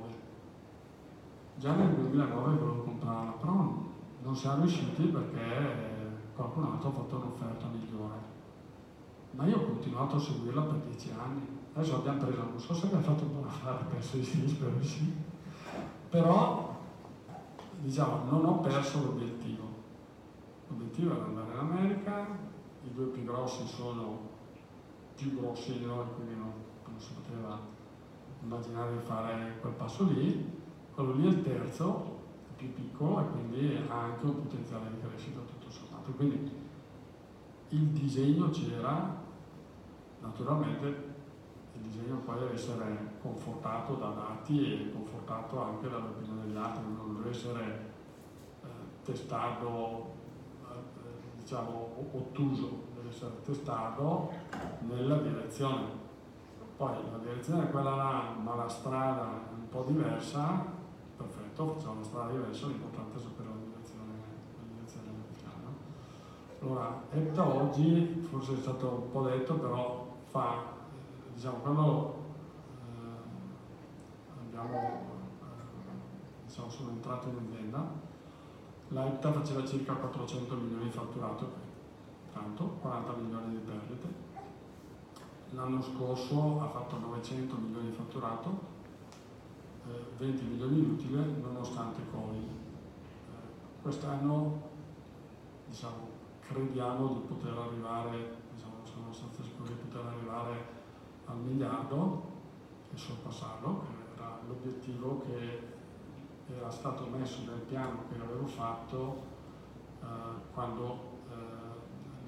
Già 1.56 1.74
nel 1.74 1.94
2009 1.94 2.56
volevo 2.56 2.82
comprarla, 2.82 3.30
però 3.32 3.82
non 4.22 4.36
siamo 4.36 4.62
riusciti 4.62 5.04
perché 5.04 6.22
qualcun 6.34 6.64
altro 6.64 6.88
ha 6.88 6.92
fatto 6.92 7.16
un'offerta 7.16 7.66
migliore. 7.66 8.32
Ma 9.30 9.46
io 9.46 9.56
ho 9.56 9.64
continuato 9.64 10.16
a 10.16 10.20
seguirla 10.20 10.62
per 10.62 10.76
dieci 10.88 11.10
anni. 11.16 11.46
Adesso 11.72 11.96
abbiamo 11.96 12.24
preso, 12.24 12.42
non 12.42 12.60
so 12.60 12.74
se 12.74 12.86
abbiamo 12.86 13.02
fatto 13.02 13.24
un 13.24 13.32
buon 13.32 13.46
affare, 13.46 13.84
penso 13.90 14.16
di 14.16 14.24
sì, 14.24 14.48
spero 14.48 14.76
di 14.76 14.86
sì. 14.86 15.12
Però, 16.08 16.76
diciamo, 17.80 18.30
non 18.30 18.44
ho 18.44 18.60
perso 18.60 19.02
l'obiettivo. 19.02 19.62
L'obiettivo 20.68 21.14
era 21.14 21.24
andare 21.24 21.52
in 21.52 21.58
America, 21.58 22.26
i 22.84 22.92
due 22.92 23.06
più 23.06 23.24
grossi 23.24 23.66
sono 23.66 24.33
più 25.14 25.38
grossi 25.38 25.78
di 25.78 25.84
noi, 25.84 26.06
quindi 26.14 26.34
non, 26.34 26.52
non 26.86 27.00
si 27.00 27.12
poteva 27.12 27.58
immaginare 28.42 28.92
di 28.92 29.04
fare 29.04 29.58
quel 29.60 29.72
passo 29.72 30.04
lì. 30.04 30.62
Quello 30.94 31.12
lì 31.14 31.26
è 31.26 31.28
il 31.28 31.42
terzo, 31.42 32.14
più 32.56 32.72
piccolo 32.72 33.20
e 33.20 33.30
quindi 33.30 33.76
ha 33.88 34.00
anche 34.00 34.24
un 34.24 34.42
potenziale 34.42 34.90
di 34.90 35.00
crescita 35.00 35.40
tutto 35.40 35.70
sommato. 35.70 36.12
Quindi 36.12 36.50
il 37.70 37.86
disegno 37.88 38.50
c'era, 38.50 39.22
naturalmente 40.20 41.12
il 41.74 41.80
disegno 41.80 42.16
poi 42.18 42.38
deve 42.38 42.54
essere 42.54 43.16
confortato 43.20 43.94
da 43.94 44.08
dati 44.10 44.72
e 44.72 44.92
confortato 44.92 45.60
anche 45.60 45.88
dall'opinione 45.88 46.46
degli 46.46 46.56
altri, 46.56 46.82
non 46.84 47.16
deve 47.16 47.30
essere 47.30 47.92
eh, 48.62 48.66
testato, 49.02 50.12
eh, 50.70 51.38
diciamo, 51.40 52.08
ottuso, 52.12 52.92
essere 53.14 53.40
testato 53.44 54.32
nella 54.80 55.18
direzione. 55.18 56.02
Poi 56.76 56.92
la 57.12 57.18
direzione 57.18 57.64
è 57.64 57.70
quella 57.70 57.94
là, 57.94 58.34
ma 58.42 58.56
la 58.56 58.68
strada 58.68 59.22
è 59.22 59.54
un 59.54 59.68
po' 59.68 59.84
diversa, 59.86 60.66
perfetto, 61.16 61.74
facciamo 61.74 61.92
una 61.92 62.02
strada 62.02 62.30
diversa, 62.32 62.66
l'importante 62.66 63.16
è 63.16 63.20
sapere 63.20 63.48
la 63.48 63.54
direzione, 63.70 64.12
la 64.56 64.74
direzione. 64.74 65.06
No? 65.62 66.66
Allora, 66.66 67.02
EPTA 67.10 67.46
oggi, 67.46 68.26
forse 68.28 68.54
è 68.54 68.56
stato 68.56 69.02
un 69.04 69.10
po' 69.12 69.22
detto, 69.22 69.54
però 69.54 70.16
fa, 70.24 70.54
eh, 70.54 71.34
diciamo, 71.34 71.58
quando 71.58 72.14
eh, 72.66 74.40
abbiamo, 74.40 75.00
eh, 75.40 76.46
diciamo, 76.46 76.68
sono 76.68 76.90
entrato 76.90 77.28
in 77.28 77.36
azienda, 77.36 77.88
la 78.88 79.06
EPTA 79.06 79.32
faceva 79.32 79.64
circa 79.64 79.92
400 79.92 80.54
milioni 80.56 80.84
di 80.84 80.90
fatturato, 80.90 81.63
tanto, 82.34 82.64
40 82.82 83.12
milioni 83.12 83.52
di 83.52 83.58
perdite. 83.58 84.22
L'anno 85.52 85.80
scorso 85.80 86.60
ha 86.60 86.66
fatto 86.66 86.98
900 86.98 87.56
milioni 87.56 87.90
di 87.90 87.96
fatturato, 87.96 88.72
20 90.16 90.44
milioni 90.44 90.74
di 90.80 90.90
utile 90.90 91.24
nonostante 91.40 92.00
Covid. 92.10 92.48
Eh, 92.48 93.82
quest'anno 93.82 94.62
diciamo, 95.66 96.08
crediamo 96.40 97.08
di 97.08 97.20
poter 97.20 97.56
arrivare, 97.56 98.36
diciamo, 98.54 98.84
sono 98.84 99.06
abbastanza 99.06 99.42
sicuri 99.42 99.74
di 99.74 99.88
poter 99.88 100.06
arrivare 100.06 100.82
al 101.26 101.36
miliardo 101.38 102.32
e 102.92 102.96
sorpassarlo, 102.96 103.80
che 103.80 104.20
era 104.20 104.38
l'obiettivo 104.46 105.22
che 105.26 105.72
era 106.56 106.70
stato 106.70 107.06
messo 107.06 107.40
nel 107.46 107.60
piano 107.60 108.04
che 108.08 108.20
avevo 108.20 108.46
fatto 108.46 109.22
eh, 110.02 110.06
quando 110.52 110.92
eh, 110.92 111.13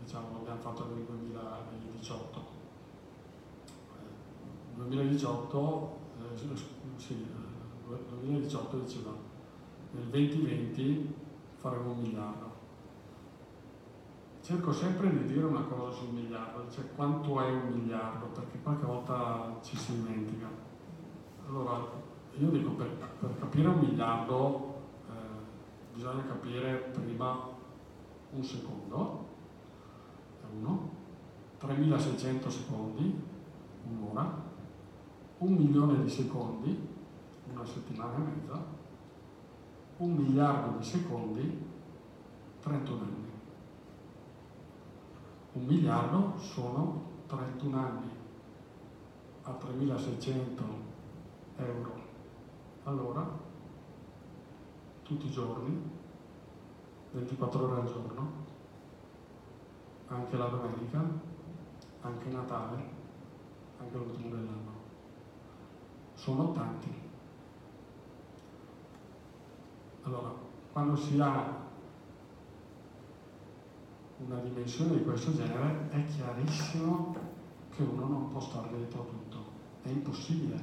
diciamo, 0.06 0.34
l'abbiamo 0.34 0.60
fatto 0.60 0.86
nel 0.86 1.04
2018. 1.04 2.54
2018 4.76 5.98
eh, 6.20 6.56
sì, 6.96 7.26
2018 7.88 8.78
diceva 8.78 9.10
nel 9.90 10.04
2020 10.04 11.14
faremo 11.56 11.90
un 11.90 12.00
miliardo. 12.00 12.54
Cerco 14.42 14.72
sempre 14.72 15.10
di 15.10 15.24
dire 15.24 15.44
una 15.44 15.62
cosa 15.62 15.90
sul 15.90 16.10
miliardo, 16.10 16.70
cioè 16.70 16.84
quanto 16.94 17.40
è 17.40 17.50
un 17.50 17.72
miliardo, 17.72 18.26
perché 18.26 18.60
qualche 18.62 18.86
volta 18.86 19.58
ci 19.62 19.76
si 19.76 19.92
dimentica. 19.92 20.46
Allora, 21.48 21.84
io 22.38 22.50
dico 22.50 22.70
per, 22.70 22.88
per 23.18 23.38
capire 23.40 23.66
un 23.66 23.80
miliardo 23.80 24.74
eh, 25.08 25.94
bisogna 25.94 26.24
capire 26.26 26.76
prima 26.92 27.48
un 28.30 28.44
secondo, 28.44 29.34
uno, 30.52 30.90
3600 31.58 32.50
secondi, 32.50 33.22
un'ora, 33.88 34.44
un 35.38 35.52
milione 35.52 36.02
di 36.02 36.10
secondi, 36.10 36.88
una 37.52 37.64
settimana 37.64 38.14
e 38.14 38.18
mezza, 38.18 38.64
un 39.98 40.14
miliardo 40.14 40.78
di 40.78 40.84
secondi, 40.84 41.64
31 42.60 43.02
anni. 43.02 43.30
Un 45.52 45.64
miliardo 45.64 46.38
sono 46.38 47.02
31 47.26 47.78
anni 47.78 48.10
a 49.42 49.52
3600 49.52 50.64
euro. 51.56 52.04
Allora, 52.84 53.28
tutti 55.02 55.26
i 55.26 55.30
giorni, 55.30 55.90
24 57.12 57.64
ore 57.64 57.80
al 57.80 57.86
giorno, 57.86 58.44
anche 60.08 60.36
la 60.36 60.46
domenica, 60.46 61.02
anche 62.00 62.28
Natale, 62.30 62.82
anche 63.78 63.96
l'ultimo 63.96 64.30
dell'anno. 64.30 64.74
Sono 66.14 66.52
tanti. 66.52 66.92
Allora, 70.02 70.32
quando 70.72 70.96
si 70.96 71.18
ha 71.20 71.64
una 74.18 74.38
dimensione 74.38 74.96
di 74.96 75.04
questo 75.04 75.34
genere 75.34 75.88
è 75.90 76.04
chiarissimo 76.06 77.14
che 77.70 77.82
uno 77.82 78.06
non 78.06 78.28
può 78.30 78.40
stare 78.40 78.68
dietro 78.74 79.02
a 79.02 79.04
tutto, 79.04 79.38
è 79.82 79.88
impossibile, 79.88 80.62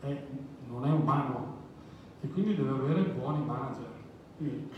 è, 0.00 0.26
non 0.68 0.84
è 0.84 0.90
umano 0.90 1.56
e 2.20 2.28
quindi 2.28 2.56
deve 2.56 2.70
avere 2.70 3.02
buoni 3.10 3.44
manager. 3.44 3.88
Quindi 4.36 4.70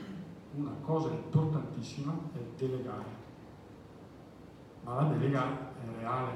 una 0.55 0.73
cosa 0.83 1.11
importantissima 1.11 2.13
è 2.35 2.39
delegare, 2.57 3.05
ma 4.83 4.95
la 4.95 5.03
delega 5.05 5.73
è 5.75 5.99
reale, 5.99 6.33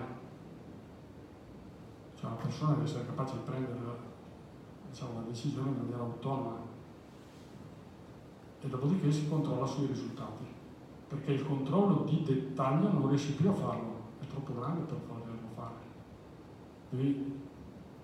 cioè 2.15 2.31
la 2.31 2.37
persona 2.37 2.73
deve 2.73 2.85
essere 2.85 3.07
capace 3.07 3.35
di 3.35 3.43
prendere 3.45 3.79
diciamo, 4.91 5.15
la 5.15 5.27
decisione 5.27 5.71
in 5.71 5.77
maniera 5.77 6.03
autonoma 6.03 6.57
e 8.61 8.69
dopodiché 8.69 9.13
si 9.13 9.29
controlla 9.29 9.67
sui 9.67 9.87
risultati, 9.87 10.45
perché 11.09 11.33
il 11.33 11.45
controllo 11.45 12.05
di 12.05 12.23
dettaglio 12.23 12.91
non 12.91 13.09
riesci 13.09 13.35
più 13.35 13.51
a 13.51 13.53
farlo, 13.53 14.01
è 14.21 14.27
troppo 14.27 14.55
grande 14.55 14.81
per 14.83 14.97
poterlo 14.99 15.49
fare. 15.55 15.75
Quindi, 16.89 17.41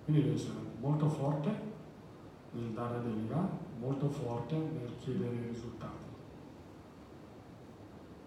quindi 0.03 0.23
devi 0.23 0.35
essere 0.35 0.59
molto 0.79 1.09
forte 1.09 1.69
nel 2.51 2.71
dare 2.71 3.01
delega, 3.01 3.49
molto 3.79 4.07
forte 4.09 4.55
nel 4.55 4.91
chiedere 4.99 5.47
risultati. 5.47 6.09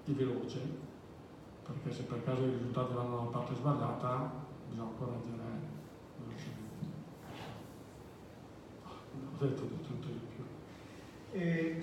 E 0.06 0.12
veloce, 0.12 0.60
perché 1.64 1.92
se 1.92 2.02
per 2.02 2.22
caso 2.24 2.42
i 2.42 2.50
risultati 2.50 2.92
vanno 2.92 3.16
dalla 3.16 3.30
parte 3.30 3.54
sbagliata, 3.54 4.30
bisogna 4.68 4.90
correggere 4.98 5.42
velocemente. 6.18 6.86
Ho 9.32 9.44
detto 9.44 9.62
di 9.62 9.80
tutto 9.82 10.06
di 10.06 10.20
più. 10.34 10.44
E 11.32 11.82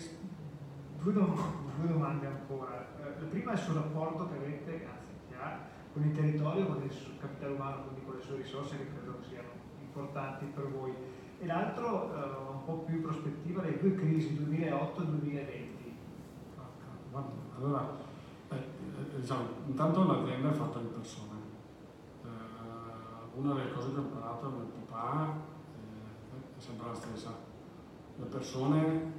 due, 0.99 1.13
dom- 1.13 1.79
due 1.79 1.88
domande 1.88 2.27
ancora. 2.27 2.88
Eh, 2.99 3.19
la 3.19 3.27
prima 3.27 3.53
è 3.53 3.57
sul 3.57 3.75
rapporto 3.75 4.29
che 4.29 4.36
avete, 4.36 4.86
anzi 4.86 5.13
che 5.29 5.36
ha, 5.36 5.59
con 5.93 6.03
il 6.03 6.13
territorio, 6.13 6.67
con 6.67 6.84
il 6.84 6.91
suo 6.91 7.13
capitale 7.19 7.53
umano, 7.53 7.84
quindi 7.84 8.05
con 8.05 8.15
le 8.15 8.21
sue 8.21 8.38
risorse 8.38 8.77
che 8.77 8.88
credo 8.93 9.17
siano 9.27 9.49
importanti 9.82 10.45
per 10.45 10.69
voi. 10.69 10.93
E 11.39 11.45
l'altro, 11.47 12.13
eh, 12.13 12.51
un 12.51 12.63
po' 12.65 12.77
più 12.86 12.97
in 12.97 13.01
prospettiva, 13.01 13.63
le 13.63 13.79
due 13.79 13.95
crisi 13.95 14.36
2008 14.36 15.01
e 15.01 15.05
2020. 15.05 15.69
Allora, 17.57 17.82
eh, 17.82 18.01
eh, 18.03 18.11
diciamo, 19.19 19.47
intanto 19.67 20.03
l'azienda 20.03 20.49
è 20.49 20.53
fatta 20.53 20.79
di 20.79 20.87
persone. 20.87 21.39
Eh, 22.23 22.27
una 23.39 23.53
delle 23.53 23.71
cose 23.71 23.91
che 23.91 23.97
ho 23.97 24.01
imparato 24.01 24.49
da 24.49 24.55
mio 24.55 24.65
papà 24.85 25.35
eh, 25.75 26.57
è 26.57 26.59
sempre 26.59 26.87
la 26.87 26.95
stessa. 26.95 27.33
Le 28.17 28.25
persone 28.25 29.13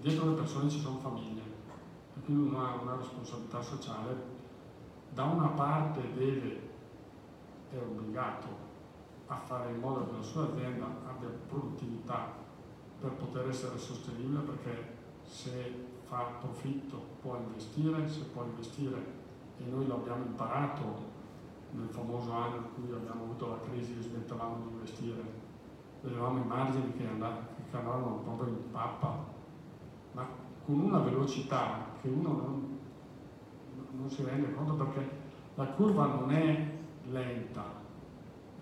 dietro 0.00 0.30
le 0.30 0.36
persone 0.36 0.70
ci 0.70 0.80
sono 0.80 0.98
famiglie 0.98 1.42
e 2.16 2.20
quindi 2.24 2.48
uno 2.48 2.64
ha 2.64 2.80
una 2.80 2.96
responsabilità 2.96 3.60
sociale. 3.60 4.36
Da 5.10 5.24
una 5.24 5.48
parte 5.48 6.00
deve, 6.14 6.60
è 7.70 7.78
obbligato 7.78 8.66
a 9.26 9.36
fare 9.36 9.72
in 9.72 9.80
modo 9.80 10.06
che 10.06 10.12
la 10.12 10.22
sua 10.22 10.44
azienda 10.44 10.86
abbia 11.06 11.28
produttività 11.48 12.32
per 13.00 13.12
poter 13.12 13.48
essere 13.48 13.78
sostenibile 13.78 14.40
perché 14.40 14.96
se 15.22 15.86
fa 16.08 16.38
profitto 16.40 16.96
può 17.20 17.36
investire, 17.36 18.08
se 18.08 18.24
può 18.32 18.42
investire 18.44 18.96
e 19.58 19.64
noi 19.70 19.86
l'abbiamo 19.86 20.24
imparato 20.24 21.16
nel 21.72 21.88
famoso 21.88 22.32
anno 22.32 22.56
in 22.56 22.64
cui 22.74 22.94
abbiamo 22.94 23.24
avuto 23.24 23.48
la 23.48 23.60
crisi 23.60 23.96
e 23.98 24.02
smettavamo 24.02 24.56
di 24.56 24.72
investire, 24.72 25.22
vedevamo 26.00 26.38
i 26.38 26.46
margini 26.46 26.92
che, 26.94 27.06
andavano, 27.06 28.20
proprio 28.24 28.48
in 28.48 28.70
pappa, 28.70 29.24
ma 30.12 30.26
con 30.64 30.80
una 30.80 30.98
velocità 31.00 31.86
che 32.00 32.08
uno 32.08 32.28
non, 32.32 32.78
non 33.92 34.08
si 34.08 34.24
rende 34.24 34.54
conto 34.54 34.74
perché 34.74 35.10
la 35.56 35.66
curva 35.66 36.06
non 36.06 36.30
è 36.30 36.74
lenta, 37.10 37.64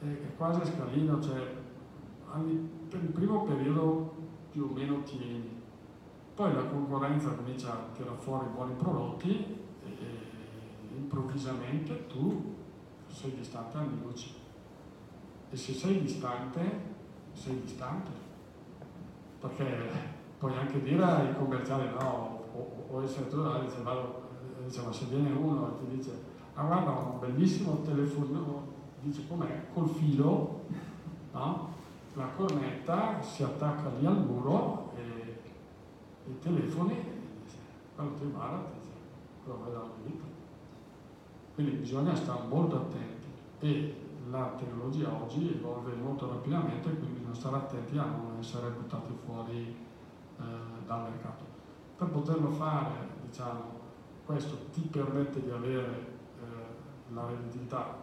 è, 0.00 0.04
è 0.04 0.36
quasi 0.36 0.64
scalino, 0.64 1.20
cioè 1.22 1.54
il 2.38 3.10
primo 3.12 3.44
periodo 3.44 4.14
più 4.50 4.68
o 4.68 4.72
meno 4.74 5.02
tieni, 5.02 5.55
poi 6.36 6.52
la 6.52 6.64
concorrenza 6.64 7.30
comincia 7.30 7.72
a 7.72 7.88
tirare 7.94 8.18
fuori 8.18 8.46
buoni 8.54 8.74
prodotti 8.74 9.58
e 9.82 10.94
improvvisamente 10.94 12.06
tu 12.08 12.54
sei 13.06 13.34
distante 13.34 13.78
anni 13.78 13.98
luce. 14.02 14.28
E 15.48 15.56
se 15.56 15.72
sei 15.72 16.02
distante, 16.02 16.60
sei 17.32 17.58
distante. 17.62 18.10
Perché 19.40 19.64
puoi 20.38 20.54
anche 20.58 20.82
dire 20.82 21.02
ai 21.02 21.34
commerciali 21.34 21.88
no, 21.98 22.44
o, 22.52 22.86
o 22.90 23.02
essere 23.02 23.28
tu, 23.28 23.42
dice, 23.60 23.80
vado, 23.82 24.28
dice, 24.62 24.82
ma 24.82 24.92
se 24.92 25.06
viene 25.06 25.32
uno 25.32 25.68
e 25.68 25.78
ti 25.78 25.96
dice, 25.96 26.22
ah 26.52 26.64
guarda, 26.64 26.90
un 26.90 27.18
bellissimo 27.18 27.80
telefonino, 27.80 28.62
dice 29.00 29.26
com'è, 29.26 29.68
col 29.72 29.88
filo, 29.88 30.64
no? 31.32 31.72
la 32.12 32.28
cornetta 32.36 33.22
si 33.22 33.42
attacca 33.42 33.90
lì 33.98 34.04
al 34.04 34.22
muro 34.22 34.85
i 36.28 36.38
telefoni, 36.38 36.96
quando 37.94 38.14
ti 38.14 38.26
guarda 38.26 38.58
ti 38.58 38.78
dice, 38.78 38.92
quello 39.44 39.60
vai 39.60 39.72
dalla 39.72 39.90
vita. 40.04 40.24
Quindi 41.54 41.76
bisogna 41.76 42.14
stare 42.14 42.46
molto 42.48 42.76
attenti 42.76 43.26
e 43.60 44.04
la 44.30 44.54
tecnologia 44.58 45.12
oggi 45.12 45.54
evolve 45.54 45.94
molto 45.94 46.28
rapidamente, 46.28 46.90
quindi 46.90 47.18
bisogna 47.18 47.34
stare 47.34 47.56
attenti 47.56 47.96
a 47.96 48.04
non 48.04 48.36
essere 48.38 48.70
buttati 48.70 49.12
fuori 49.24 49.76
eh, 50.38 50.42
dal 50.84 51.02
mercato. 51.02 51.44
Per 51.96 52.08
poterlo 52.08 52.50
fare, 52.50 53.08
diciamo, 53.24 53.84
questo 54.26 54.56
ti 54.72 54.82
permette 54.82 55.42
di 55.42 55.50
avere 55.50 56.18
eh, 56.40 57.14
la 57.14 57.26
redditività 57.26 58.02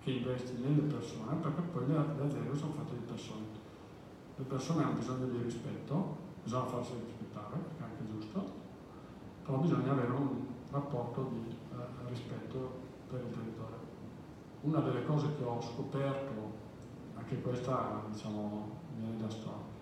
che 0.00 0.10
investi 0.10 0.60
nelle 0.60 0.82
persone, 0.82 1.36
perché 1.36 1.62
poi 1.62 1.86
le 1.86 1.96
aziende 1.96 2.54
sono 2.54 2.72
fatte 2.72 2.94
di 2.94 3.04
persone. 3.06 3.44
Le 4.36 4.44
persone 4.44 4.84
hanno 4.84 4.98
bisogno 4.98 5.26
di 5.26 5.42
rispetto, 5.42 6.16
bisogna 6.42 6.66
farsi 6.66 6.92
rispettare, 7.02 7.56
perché 7.56 7.80
è 7.80 7.84
anche 7.84 8.12
giusto, 8.12 8.52
però 9.46 9.58
bisogna 9.58 9.92
avere 9.92 10.10
un 10.10 10.44
rapporto 10.70 11.22
di 11.30 11.46
eh, 11.48 12.08
rispetto 12.08 12.80
per 13.08 13.20
il 13.20 13.30
territorio. 13.30 13.76
Una 14.62 14.80
delle 14.80 15.04
cose 15.04 15.28
che 15.36 15.44
ho 15.44 15.60
scoperto, 15.60 16.64
anche 17.14 17.40
questa 17.40 18.02
diciamo 18.10 18.68
viene 18.96 19.16
da 19.18 19.30
storia, 19.30 19.74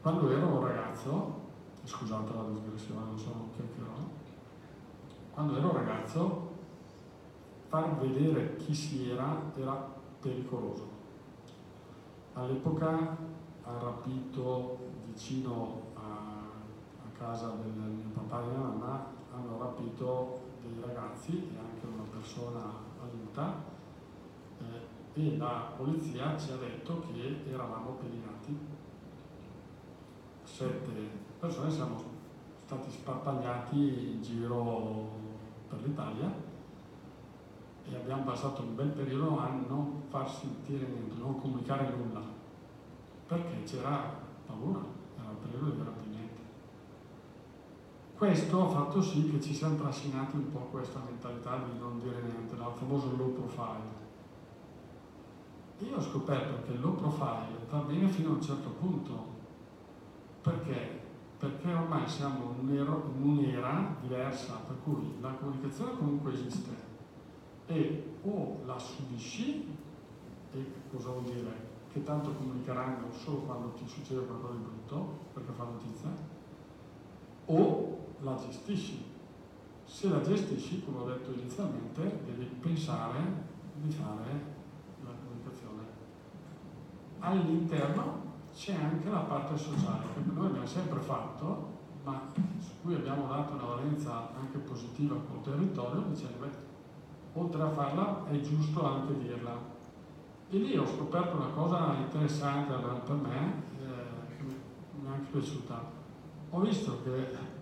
quando 0.00 0.30
ero 0.30 0.46
un 0.46 0.60
ragazzo, 0.64 1.40
scusate 1.82 2.32
la 2.32 2.44
digressione, 2.44 3.04
non 3.04 3.18
sono 3.18 3.48
chiacchierone, 3.56 4.06
quando 5.32 5.56
ero 5.56 5.72
ragazzo 5.72 6.46
far 7.66 7.98
vedere 7.98 8.54
chi 8.56 8.72
si 8.72 9.10
era 9.10 9.42
era 9.56 9.96
pericoloso. 10.20 10.96
All'epoca 12.34 13.16
ha 13.64 13.78
rapito 13.80 14.78
vicino 15.06 15.87
casa 17.18 17.48
del 17.48 17.72
mio 17.72 18.08
papà 18.14 18.42
e 18.42 18.46
mia 18.46 18.58
mamma, 18.58 19.06
hanno 19.34 19.58
rapito 19.58 20.40
dei 20.62 20.80
ragazzi 20.80 21.32
e 21.32 21.58
anche 21.58 21.86
una 21.86 22.04
persona 22.10 22.60
adulta 23.02 23.54
eh, 24.60 25.20
e 25.20 25.36
la 25.36 25.72
polizia 25.76 26.38
ci 26.38 26.52
ha 26.52 26.56
detto 26.56 27.00
che 27.00 27.42
eravamo 27.50 27.98
pedinati. 28.00 28.56
Sette 30.44 31.26
persone 31.38 31.70
siamo 31.70 32.02
stati 32.64 32.90
sparpagliati 32.90 34.12
in 34.12 34.22
giro 34.22 35.10
per 35.68 35.80
l'Italia 35.82 36.32
e 37.90 37.96
abbiamo 37.96 38.24
passato 38.24 38.62
un 38.62 38.74
bel 38.74 38.88
periodo 38.88 39.38
a 39.38 39.48
non 39.48 40.02
far 40.08 40.28
sentire 40.28 40.86
niente, 40.86 41.16
non 41.18 41.40
comunicare 41.40 41.88
nulla, 41.90 42.20
perché 43.26 43.62
c'era 43.64 44.14
paura, 44.46 44.80
era 45.16 45.30
un 45.30 45.38
periodo 45.40 45.70
di 45.70 45.78
rapimento. 45.78 46.07
Questo 48.18 48.64
ha 48.64 48.68
fatto 48.68 49.00
sì 49.00 49.30
che 49.30 49.40
ci 49.40 49.54
siamo 49.54 49.76
trascinati 49.76 50.34
un 50.34 50.50
po' 50.50 50.66
questa 50.72 51.00
mentalità 51.08 51.58
di 51.58 51.78
non 51.78 52.00
dire 52.00 52.20
niente, 52.20 52.56
il 52.56 52.72
famoso 52.74 53.16
low 53.16 53.32
profile. 53.32 54.06
Io 55.78 55.96
ho 55.96 56.00
scoperto 56.00 56.66
che 56.66 56.72
il 56.72 56.80
low 56.80 56.96
profile 56.96 57.64
va 57.70 57.78
bene 57.78 58.08
fino 58.08 58.30
a 58.30 58.32
un 58.32 58.42
certo 58.42 58.70
punto. 58.70 59.24
Perché? 60.42 61.00
Perché 61.38 61.72
ormai 61.72 62.08
siamo 62.08 62.56
in 62.58 63.02
un'era 63.20 63.94
diversa, 64.00 64.54
per 64.66 64.78
cui 64.82 65.14
la 65.20 65.30
comunicazione 65.34 65.96
comunque 65.96 66.32
esiste 66.32 66.70
e 67.66 68.16
o 68.24 68.62
la 68.66 68.80
subisci, 68.80 69.64
e 70.54 70.72
cosa 70.90 71.10
vuol 71.10 71.22
dire? 71.22 71.66
Che 71.92 72.02
tanto 72.02 72.32
comunicheranno 72.32 73.12
solo 73.12 73.42
quando 73.42 73.68
ti 73.74 73.86
succede 73.86 74.26
qualcosa 74.26 74.54
di 74.54 74.64
brutto, 74.64 75.18
perché 75.34 75.52
fa 75.52 75.62
notizia, 75.62 76.08
o 77.44 77.97
la 78.20 78.36
gestisci. 78.36 79.04
Se 79.84 80.08
la 80.08 80.20
gestisci, 80.20 80.84
come 80.84 80.98
ho 80.98 81.06
detto 81.06 81.32
inizialmente, 81.32 82.20
devi 82.24 82.44
pensare 82.60 83.46
di 83.80 83.90
fare 83.90 84.56
la 85.04 85.10
comunicazione. 85.10 85.82
All'interno 87.20 88.26
c'è 88.54 88.74
anche 88.74 89.08
la 89.08 89.20
parte 89.20 89.56
sociale, 89.56 90.04
che 90.14 90.20
noi 90.32 90.46
abbiamo 90.46 90.66
sempre 90.66 91.00
fatto, 91.00 91.76
ma 92.04 92.20
su 92.58 92.72
cui 92.82 92.94
abbiamo 92.94 93.26
dato 93.28 93.54
una 93.54 93.64
valenza 93.64 94.30
anche 94.38 94.58
positiva 94.58 95.16
col 95.16 95.42
territorio, 95.42 96.02
dicendo, 96.08 96.38
beh, 96.38 97.40
oltre 97.40 97.62
a 97.62 97.70
farla 97.70 98.26
è 98.26 98.40
giusto 98.40 98.84
anche 98.84 99.16
dirla. 99.18 99.76
E 100.50 100.56
lì 100.58 100.76
ho 100.76 100.86
scoperto 100.86 101.36
una 101.36 101.50
cosa 101.50 101.94
interessante 101.94 102.74
per 102.74 103.14
me, 103.16 103.62
eh, 103.80 104.36
che 104.36 104.42
mi 104.42 105.06
è 105.06 105.10
anche 105.10 105.30
piaciuta. 105.30 105.96
Ho 106.50 106.60
visto 106.60 107.02
che 107.02 107.56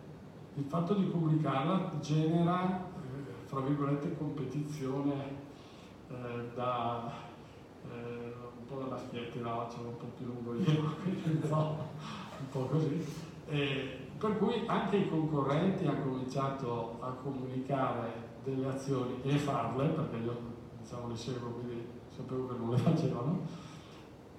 il 0.57 0.65
fatto 0.65 0.95
di 0.95 1.11
comunicarla 1.11 1.99
genera, 2.01 2.81
eh, 2.81 3.45
fra 3.45 3.61
virgolette, 3.61 4.17
competizione 4.17 5.15
eh, 6.09 6.51
da 6.55 7.13
eh, 7.85 8.33
un 8.59 8.65
po' 8.67 8.79
da 8.79 8.87
maschietti, 8.87 9.39
no, 9.41 9.67
c'è 9.69 9.79
un 9.79 9.97
po' 9.99 10.07
più 10.17 10.27
lungo 10.27 10.55
io, 10.55 10.95
quindi 11.03 11.43
un 11.43 11.49
po', 11.49 11.77
un 12.39 12.49
po 12.51 12.61
così. 12.67 13.05
per 14.19 14.39
cui 14.39 14.63
anche 14.67 14.97
i 14.97 15.09
concorrenti 15.11 15.87
hanno 15.87 16.03
cominciato 16.03 16.97
a 17.01 17.11
comunicare 17.11 18.25
delle 18.43 18.69
azioni 18.69 19.21
e 19.23 19.37
farle, 19.37 19.89
perché 19.89 20.17
io 20.17 20.37
diciamo 20.81 21.09
le 21.09 21.17
seguo, 21.17 21.51
quindi 21.51 21.87
sapevo 22.09 22.47
che 22.49 22.59
non 22.59 22.71
le 22.71 22.79
facevano, 22.79 23.41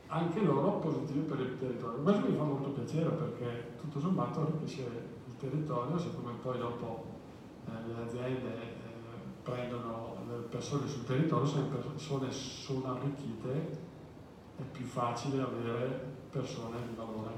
anche 0.07 0.41
loro 0.41 0.79
positive 0.79 1.21
per 1.21 1.39
il 1.41 1.59
territorio. 1.59 2.01
Questo 2.01 2.27
mi 2.27 2.35
fa 2.35 2.43
molto 2.43 2.69
piacere 2.69 3.09
perché 3.09 3.75
tutto 3.79 3.99
sommato 3.99 4.41
arricchisce 4.41 5.15
territorio, 5.37 5.97
siccome 5.97 6.33
poi 6.41 6.57
dopo 6.57 7.05
eh, 7.65 7.87
le 7.87 8.03
aziende 8.03 8.53
eh, 8.55 8.75
prendono 9.43 10.15
le 10.27 10.37
persone 10.49 10.87
sul 10.87 11.05
territorio, 11.05 11.45
se 11.45 11.59
le 11.59 11.67
persone 11.67 12.31
sono 12.31 12.95
arricchite 12.95 13.85
è 14.57 14.63
più 14.71 14.85
facile 14.85 15.41
avere 15.41 16.15
persone 16.31 16.77
di 16.87 16.95
valore, 16.95 17.31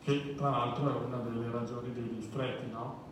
che 0.00 0.34
tra 0.36 0.50
l'altro 0.50 0.88
è 0.88 1.04
una 1.04 1.18
delle 1.18 1.50
ragioni 1.50 1.92
dei 1.92 2.08
distretti, 2.14 2.70
no? 2.70 3.04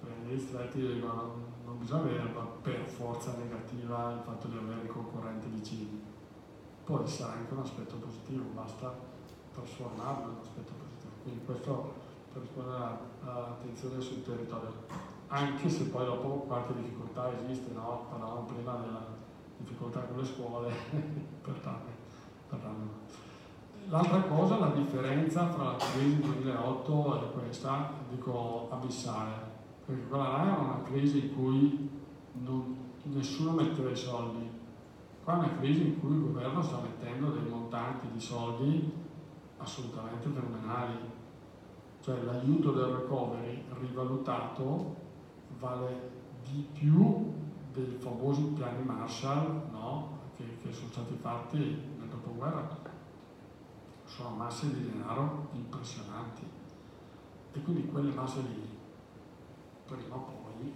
Nei 0.00 0.36
distretti 0.36 0.80
dicono 0.80 1.52
non 1.64 1.78
bisogna 1.78 2.02
avere 2.02 2.32
per 2.62 2.84
forza 2.86 3.34
negativa 3.36 4.12
il 4.12 4.20
fatto 4.24 4.48
di 4.48 4.56
avere 4.56 4.86
concorrenti 4.86 5.48
vicini, 5.48 6.02
può 6.84 7.02
essere 7.02 7.32
anche 7.32 7.52
un 7.52 7.60
aspetto 7.60 7.96
positivo, 7.96 8.44
basta 8.54 8.94
trasformarlo 9.52 10.24
in 10.24 10.36
un 10.36 10.40
aspetto 10.40 10.72
positivo. 10.78 11.12
Quindi 11.22 11.44
questo 11.44 12.03
per 12.34 12.42
rispondere 12.42 12.82
all'attenzione 13.22 14.00
sul 14.00 14.24
territorio, 14.24 14.72
anche 15.28 15.68
se 15.68 15.84
poi 15.84 16.04
dopo 16.04 16.28
qualche 16.48 16.74
difficoltà 16.74 17.30
esiste, 17.32 17.72
no? 17.72 18.06
parlavamo 18.10 18.42
prima 18.42 18.72
della 18.74 19.06
difficoltà 19.58 20.00
con 20.00 20.16
le 20.18 20.24
scuole, 20.24 20.72
per 21.42 21.54
tanto. 21.62 21.92
l'altra 23.88 24.22
cosa, 24.22 24.58
la 24.58 24.72
differenza 24.74 25.46
fra 25.48 25.64
la 25.64 25.76
crisi 25.76 26.20
2008 26.20 27.22
e 27.22 27.32
questa, 27.32 27.92
dico 28.10 28.68
abissale, 28.70 29.32
perché 29.86 30.06
quella 30.08 30.28
là 30.28 30.42
era 30.42 30.56
una 30.56 30.82
crisi 30.82 31.26
in 31.26 31.34
cui 31.36 31.90
non, 32.32 32.76
nessuno 33.04 33.52
metteva 33.52 33.90
i 33.90 33.96
soldi. 33.96 34.50
Qua 35.22 35.34
è 35.34 35.38
una 35.38 35.56
crisi 35.58 35.86
in 35.86 36.00
cui 36.00 36.10
il 36.10 36.22
governo 36.22 36.60
sta 36.62 36.80
mettendo 36.80 37.30
dei 37.30 37.48
montanti 37.48 38.08
di 38.12 38.20
soldi 38.20 38.92
assolutamente 39.58 40.28
fenomenali. 40.28 41.22
Cioè 42.04 42.22
l'aiuto 42.22 42.70
del 42.72 42.84
recovery 42.84 43.64
rivalutato 43.80 44.94
vale 45.58 46.10
di 46.42 46.68
più 46.74 47.32
dei 47.72 47.96
famosi 47.98 48.42
piani 48.54 48.84
Marshall 48.84 49.70
no? 49.70 50.18
che, 50.36 50.44
che 50.62 50.70
sono 50.70 50.90
stati 50.90 51.14
fatti 51.14 51.56
nel 51.56 52.06
dopoguerra. 52.10 52.68
Sono 54.04 54.36
masse 54.36 54.70
di 54.74 54.90
denaro 54.90 55.48
impressionanti. 55.52 56.42
E 57.52 57.62
quindi 57.62 57.86
quelle 57.86 58.12
masse 58.12 58.40
lì, 58.42 58.68
prima 59.86 60.16
o 60.16 60.18
poi, 60.18 60.74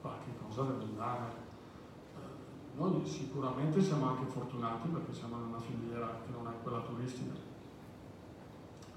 qualche 0.00 0.30
cosa 0.44 0.62
deve 0.64 0.82
andare. 0.86 1.34
Eh, 2.16 2.78
noi 2.78 3.06
sicuramente 3.06 3.80
siamo 3.80 4.08
anche 4.08 4.24
fortunati 4.24 4.88
perché 4.88 5.14
siamo 5.14 5.36
in 5.36 5.42
una 5.44 5.60
filiera 5.60 6.20
che 6.26 6.32
non 6.32 6.48
è 6.48 6.62
quella 6.64 6.80
turistica, 6.80 7.45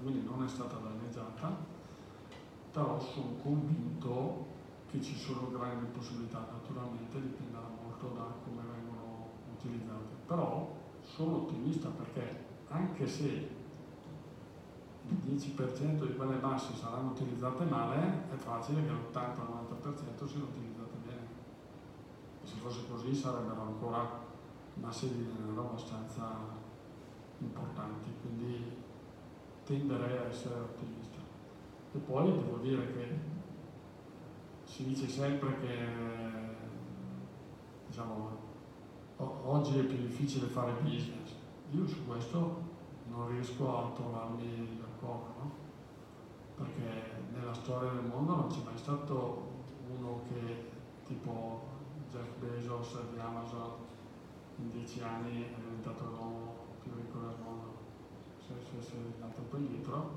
quindi 0.02 0.26
non 0.26 0.42
è 0.44 0.48
stata 0.48 0.76
danneggiata, 0.76 1.54
però 2.72 2.98
sono 3.00 3.34
convinto 3.42 4.46
che 4.90 5.00
ci 5.00 5.16
sono 5.16 5.50
grandi 5.50 5.86
possibilità, 5.86 6.46
naturalmente 6.50 7.20
dipenderà 7.20 7.66
molto 7.82 8.08
da 8.08 8.32
come 8.44 8.62
vengono 8.62 9.28
utilizzate, 9.56 10.14
però 10.26 10.74
sono 11.02 11.36
ottimista 11.36 11.88
perché 11.88 12.44
anche 12.68 13.06
se 13.06 13.58
il 15.08 15.16
10% 15.26 16.06
di 16.06 16.14
quelle 16.14 16.36
masse 16.36 16.74
saranno 16.74 17.10
utilizzate 17.10 17.64
male, 17.64 18.28
è 18.32 18.36
facile 18.36 18.84
che 18.84 18.90
l'80-90% 18.90 20.26
siano 20.26 20.44
utilizzate 20.44 20.96
bene. 21.04 21.26
E 22.42 22.46
se 22.46 22.54
fosse 22.56 22.86
così 22.88 23.14
sarebbero 23.14 23.62
ancora 23.62 24.08
masse 24.74 25.08
di 25.12 25.26
denaro 25.26 25.70
abbastanza 25.70 26.38
importanti, 27.38 28.10
quindi 28.20 28.79
tenderei 29.70 30.18
a 30.18 30.26
essere 30.26 30.54
ottimista. 30.54 31.18
E 31.92 31.98
poi 31.98 32.32
devo 32.32 32.56
dire 32.56 32.92
che 32.92 33.18
si 34.64 34.84
dice 34.84 35.08
sempre 35.08 35.60
che 35.60 35.76
diciamo, 37.86 38.30
oggi 39.16 39.78
è 39.78 39.84
più 39.84 39.96
difficile 39.96 40.48
fare 40.48 40.72
business. 40.82 41.36
Io 41.70 41.86
su 41.86 42.04
questo 42.04 42.68
non 43.08 43.28
riesco 43.28 43.76
a 43.76 43.90
trovarmi 43.90 44.80
d'accordo, 44.80 45.34
no? 45.38 45.50
perché 46.56 47.22
nella 47.32 47.54
storia 47.54 47.92
del 47.92 48.06
mondo 48.06 48.34
non 48.34 48.48
c'è 48.48 48.62
mai 48.64 48.76
stato 48.76 49.48
uno 49.88 50.22
che 50.28 50.68
tipo 51.04 51.68
Jeff 52.10 52.38
Bezos 52.40 52.98
di 53.12 53.20
Amazon 53.20 53.70
in 54.56 54.70
dieci 54.72 55.00
anni 55.00 55.44
è 55.44 55.54
diventato 55.54 56.04
l'uomo 56.06 56.54
più 56.82 56.92
ricco 56.96 57.18
del 57.20 57.36
mondo. 57.42 57.79
Se, 58.50 58.80
se, 58.80 58.82
se 58.82 58.96
andato 58.96 59.42
poi 59.42 59.60
indietro 59.60 60.10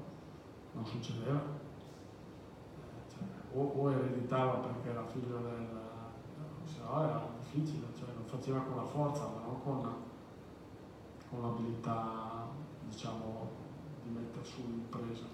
non 0.73 0.85
succedeva. 0.85 1.39
Eh, 1.39 3.11
cioè, 3.11 3.23
o, 3.53 3.61
o, 3.61 3.91
ereditava 3.91 4.57
perché 4.57 4.89
era 4.89 5.05
figlio 5.05 5.37
del... 5.37 5.67
se 6.65 6.79
no 6.81 7.03
era 7.03 7.27
difficile, 7.39 7.87
cioè 7.95 8.09
lo 8.15 8.23
faceva 8.25 8.59
con 8.61 8.77
la 8.77 8.85
forza, 8.85 9.27
ma 9.27 9.41
non 9.45 9.61
con, 9.61 9.93
con 11.29 11.41
l'abilità 11.41 12.47
diciamo, 12.89 13.49
di 14.03 14.09
mettere 14.09 14.43
su 14.43 14.61
un'impresa. 14.65 15.25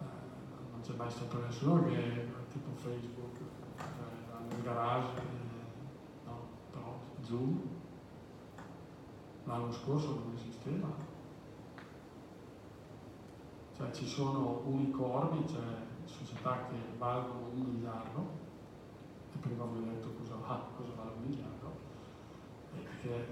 Eh, 0.00 0.70
non 0.70 0.80
c'è 0.80 0.94
mai 0.94 1.10
stato 1.10 1.38
nessuno 1.40 1.84
che 1.84 2.26
tipo 2.50 2.70
Facebook, 2.74 3.36
eh, 3.78 4.48
nel 4.48 4.62
garage, 4.62 5.16
eh, 5.16 6.24
no, 6.24 6.40
però 6.70 6.98
Zoom 7.20 7.60
l'anno 9.44 9.72
scorso 9.72 10.08
non 10.14 10.32
esisteva. 10.34 11.11
Cioè 13.82 13.90
ci 13.90 14.06
sono 14.06 14.62
unicorni, 14.66 15.44
cioè 15.48 15.64
società 16.04 16.66
che 16.68 16.76
valgono 16.98 17.48
un 17.52 17.60
miliardo, 17.60 18.26
e 19.34 19.38
prima 19.38 19.64
vi 19.64 19.78
ho 19.78 19.92
detto 19.92 20.12
cosa, 20.18 20.34
ah, 20.46 20.68
cosa 20.76 20.92
vale 20.94 21.10
un 21.16 21.28
miliardo, 21.28 21.72
che 23.00 23.26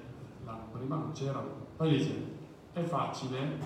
l'anno 0.45 0.65
prima 0.73 0.97
non 0.97 1.13
c'erano. 1.13 1.69
Poi 1.77 1.91
dice, 1.91 2.39
è 2.73 2.83
facile, 2.83 3.59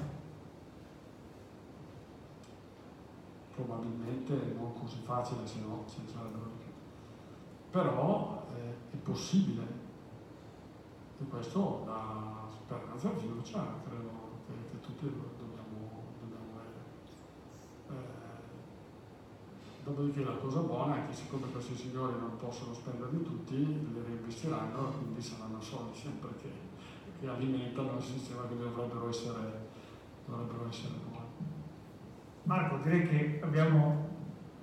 probabilmente 3.55 4.35
non 4.55 4.75
così 4.79 4.99
facile, 4.99 5.47
se 5.47 5.61
no 5.61 5.85
ce 5.89 6.03
ne 6.03 6.09
sarebbero 6.09 6.51
di 6.59 6.65
però 7.71 8.47
eh, 8.55 8.95
è 8.95 8.97
possibile. 8.99 9.83
E 11.19 11.25
questo 11.25 11.83
dà 11.87 12.47
speranza 12.51 13.11
e 13.11 13.17
fiducia, 13.17 13.65
credo 13.85 14.11
che, 14.47 14.53
che 14.71 14.81
tutti 14.81 15.07
dobbiamo, 15.07 16.03
dobbiamo 16.21 16.45
avere. 16.55 16.83
Eh, 17.89 18.23
dopodiché 19.85 20.25
la 20.25 20.37
cosa 20.37 20.61
buona 20.61 20.97
è 20.97 21.07
che 21.07 21.15
siccome 21.15 21.47
questi 21.53 21.77
signori 21.77 22.15
non 22.19 22.37
possono 22.39 22.75
spenderli 22.75 23.23
tutti, 23.23 23.57
li 23.57 24.03
reinvestiranno 24.05 24.89
e 24.89 24.97
quindi 24.97 25.23
saranno 25.23 25.61
soldi 25.61 25.97
sempre 25.97 26.31
che 26.41 26.65
che 27.25 27.31
alimentano 27.31 27.97
il 27.97 28.03
sistema 28.03 28.43
che 28.47 28.57
dovrebbero 28.57 29.09
essere, 29.09 29.69
dovrebbero 30.27 30.69
essere 30.69 30.93
buoni. 31.09 31.27
Marco, 32.43 32.77
direi 32.83 33.09
che 33.09 33.41
abbiamo 33.43 34.09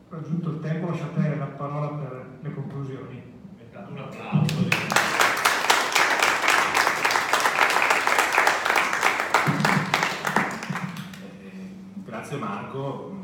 raggiunto 0.09 0.49
il 0.51 0.59
tempo, 0.59 0.89
lascio 0.89 1.05
a 1.05 1.07
te 1.07 1.35
la 1.35 1.45
parola 1.45 1.87
per 1.87 2.25
le 2.41 2.53
conclusioni. 2.53 3.29
Un 3.73 3.97
applauso. 3.97 4.59
Eh, 11.41 11.75
grazie 12.03 12.37
Marco, 12.37 13.20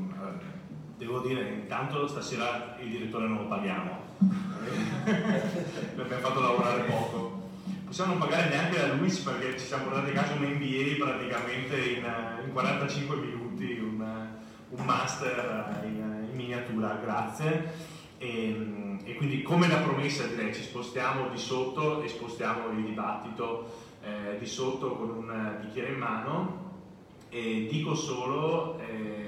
devo 0.97 1.19
dire 1.19 1.47
intanto 1.49 2.07
stasera 2.07 2.75
il 2.79 2.89
direttore 2.89 3.27
non 3.27 3.37
lo 3.37 3.45
paghiamo, 3.45 3.97
abbiamo 5.05 6.21
fatto 6.21 6.41
lavorare 6.41 6.81
poco. 6.83 7.45
Possiamo 7.85 8.15
non 8.15 8.21
pagare 8.21 8.49
neanche 8.49 8.79
la 8.79 8.93
Luis 8.95 9.17
perché 9.19 9.57
ci 9.57 9.65
siamo 9.65 9.85
portati 9.85 10.09
a 10.09 10.13
casa 10.13 10.33
un 10.33 10.41
MBA 10.41 11.05
praticamente 11.05 11.77
in, 11.77 12.05
in 12.43 12.51
45 12.51 13.15
minuti, 13.15 13.79
un, 13.79 14.27
un 14.69 14.85
master 14.85 15.83
in, 15.85 16.27
in, 16.29 16.35
miniatura, 16.35 16.99
grazie. 17.01 17.95
E, 18.17 18.97
e, 19.05 19.15
quindi 19.15 19.41
come 19.41 19.67
da 19.67 19.77
promessa 19.77 20.25
direi 20.25 20.53
ci 20.53 20.63
spostiamo 20.63 21.29
di 21.29 21.37
sotto 21.37 22.01
e 22.01 22.09
spostiamo 22.09 22.71
il 22.71 22.83
dibattito 22.83 23.71
eh, 24.03 24.37
di 24.37 24.45
sotto 24.45 24.95
con 24.95 25.09
un 25.09 25.57
bicchiere 25.61 25.93
in 25.93 25.99
mano. 25.99 26.65
E 27.29 27.67
dico 27.69 27.95
solo 27.95 28.79
eh, 28.79 29.26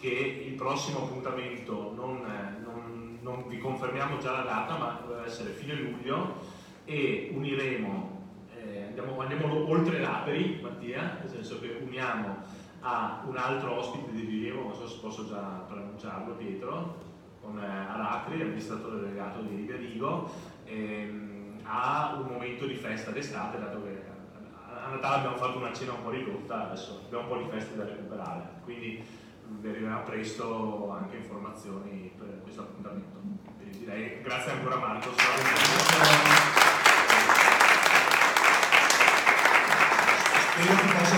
che 0.00 0.44
il 0.46 0.54
prossimo 0.54 1.04
appuntamento 1.04 1.92
non, 1.94 2.24
non, 2.62 3.18
non 3.20 3.44
vi 3.48 3.58
confermiamo 3.58 4.18
già 4.18 4.32
la 4.32 4.42
data 4.42 4.76
ma 4.76 5.00
deve 5.06 5.24
essere 5.24 5.50
fine 5.50 5.74
luglio 5.74 6.56
e 6.84 7.30
uniremo, 7.34 8.24
eh, 8.56 8.84
andiamo, 8.84 9.20
andiamo, 9.20 9.68
oltre 9.68 10.00
l'Aperi, 10.00 10.58
Mattia, 10.62 11.18
nel 11.20 11.28
senso 11.28 11.60
che 11.60 11.78
uniamo 11.82 12.36
a 12.80 13.24
un 13.26 13.36
altro 13.36 13.78
ospite 13.78 14.12
di 14.12 14.20
rilievo, 14.20 14.62
non 14.62 14.74
so 14.74 14.88
se 14.88 14.98
posso 15.00 15.28
già 15.28 15.64
pronunciarlo, 15.68 16.34
Pietro, 16.34 16.96
con 17.42 17.58
eh, 17.58 17.66
Aracri, 17.66 18.40
amministratore 18.40 19.00
delegato 19.00 19.42
di 19.42 19.56
Riga 19.56 19.76
Rigo, 19.76 20.30
ehm, 20.64 21.58
a 21.64 22.16
un 22.18 22.32
momento 22.32 22.66
di 22.66 22.74
festa 22.74 23.10
d'estate, 23.10 23.58
dato 23.58 23.82
che 23.82 24.02
a 24.64 24.88
Natale 24.88 25.16
abbiamo 25.16 25.36
fatto 25.36 25.58
una 25.58 25.72
cena 25.74 25.92
un 25.92 26.02
po' 26.02 26.10
ridotta, 26.10 26.68
adesso 26.68 27.02
abbiamo 27.04 27.24
un 27.24 27.28
po' 27.28 27.44
di 27.44 27.50
feste 27.50 27.76
da 27.76 27.84
recuperare, 27.84 28.42
quindi 28.64 29.04
vi 29.60 29.68
arriverà 29.68 29.96
presto 29.96 30.90
anche 30.90 31.16
informazioni 31.16 32.12
per 32.16 32.40
questo 32.42 32.62
appuntamento. 32.62 33.18
Direi 33.70 34.20
grazie 34.22 34.52
ancora 34.52 34.76
Marco. 34.76 35.10
Spero 40.58 40.74
che 40.74 40.92
possa 40.98 41.16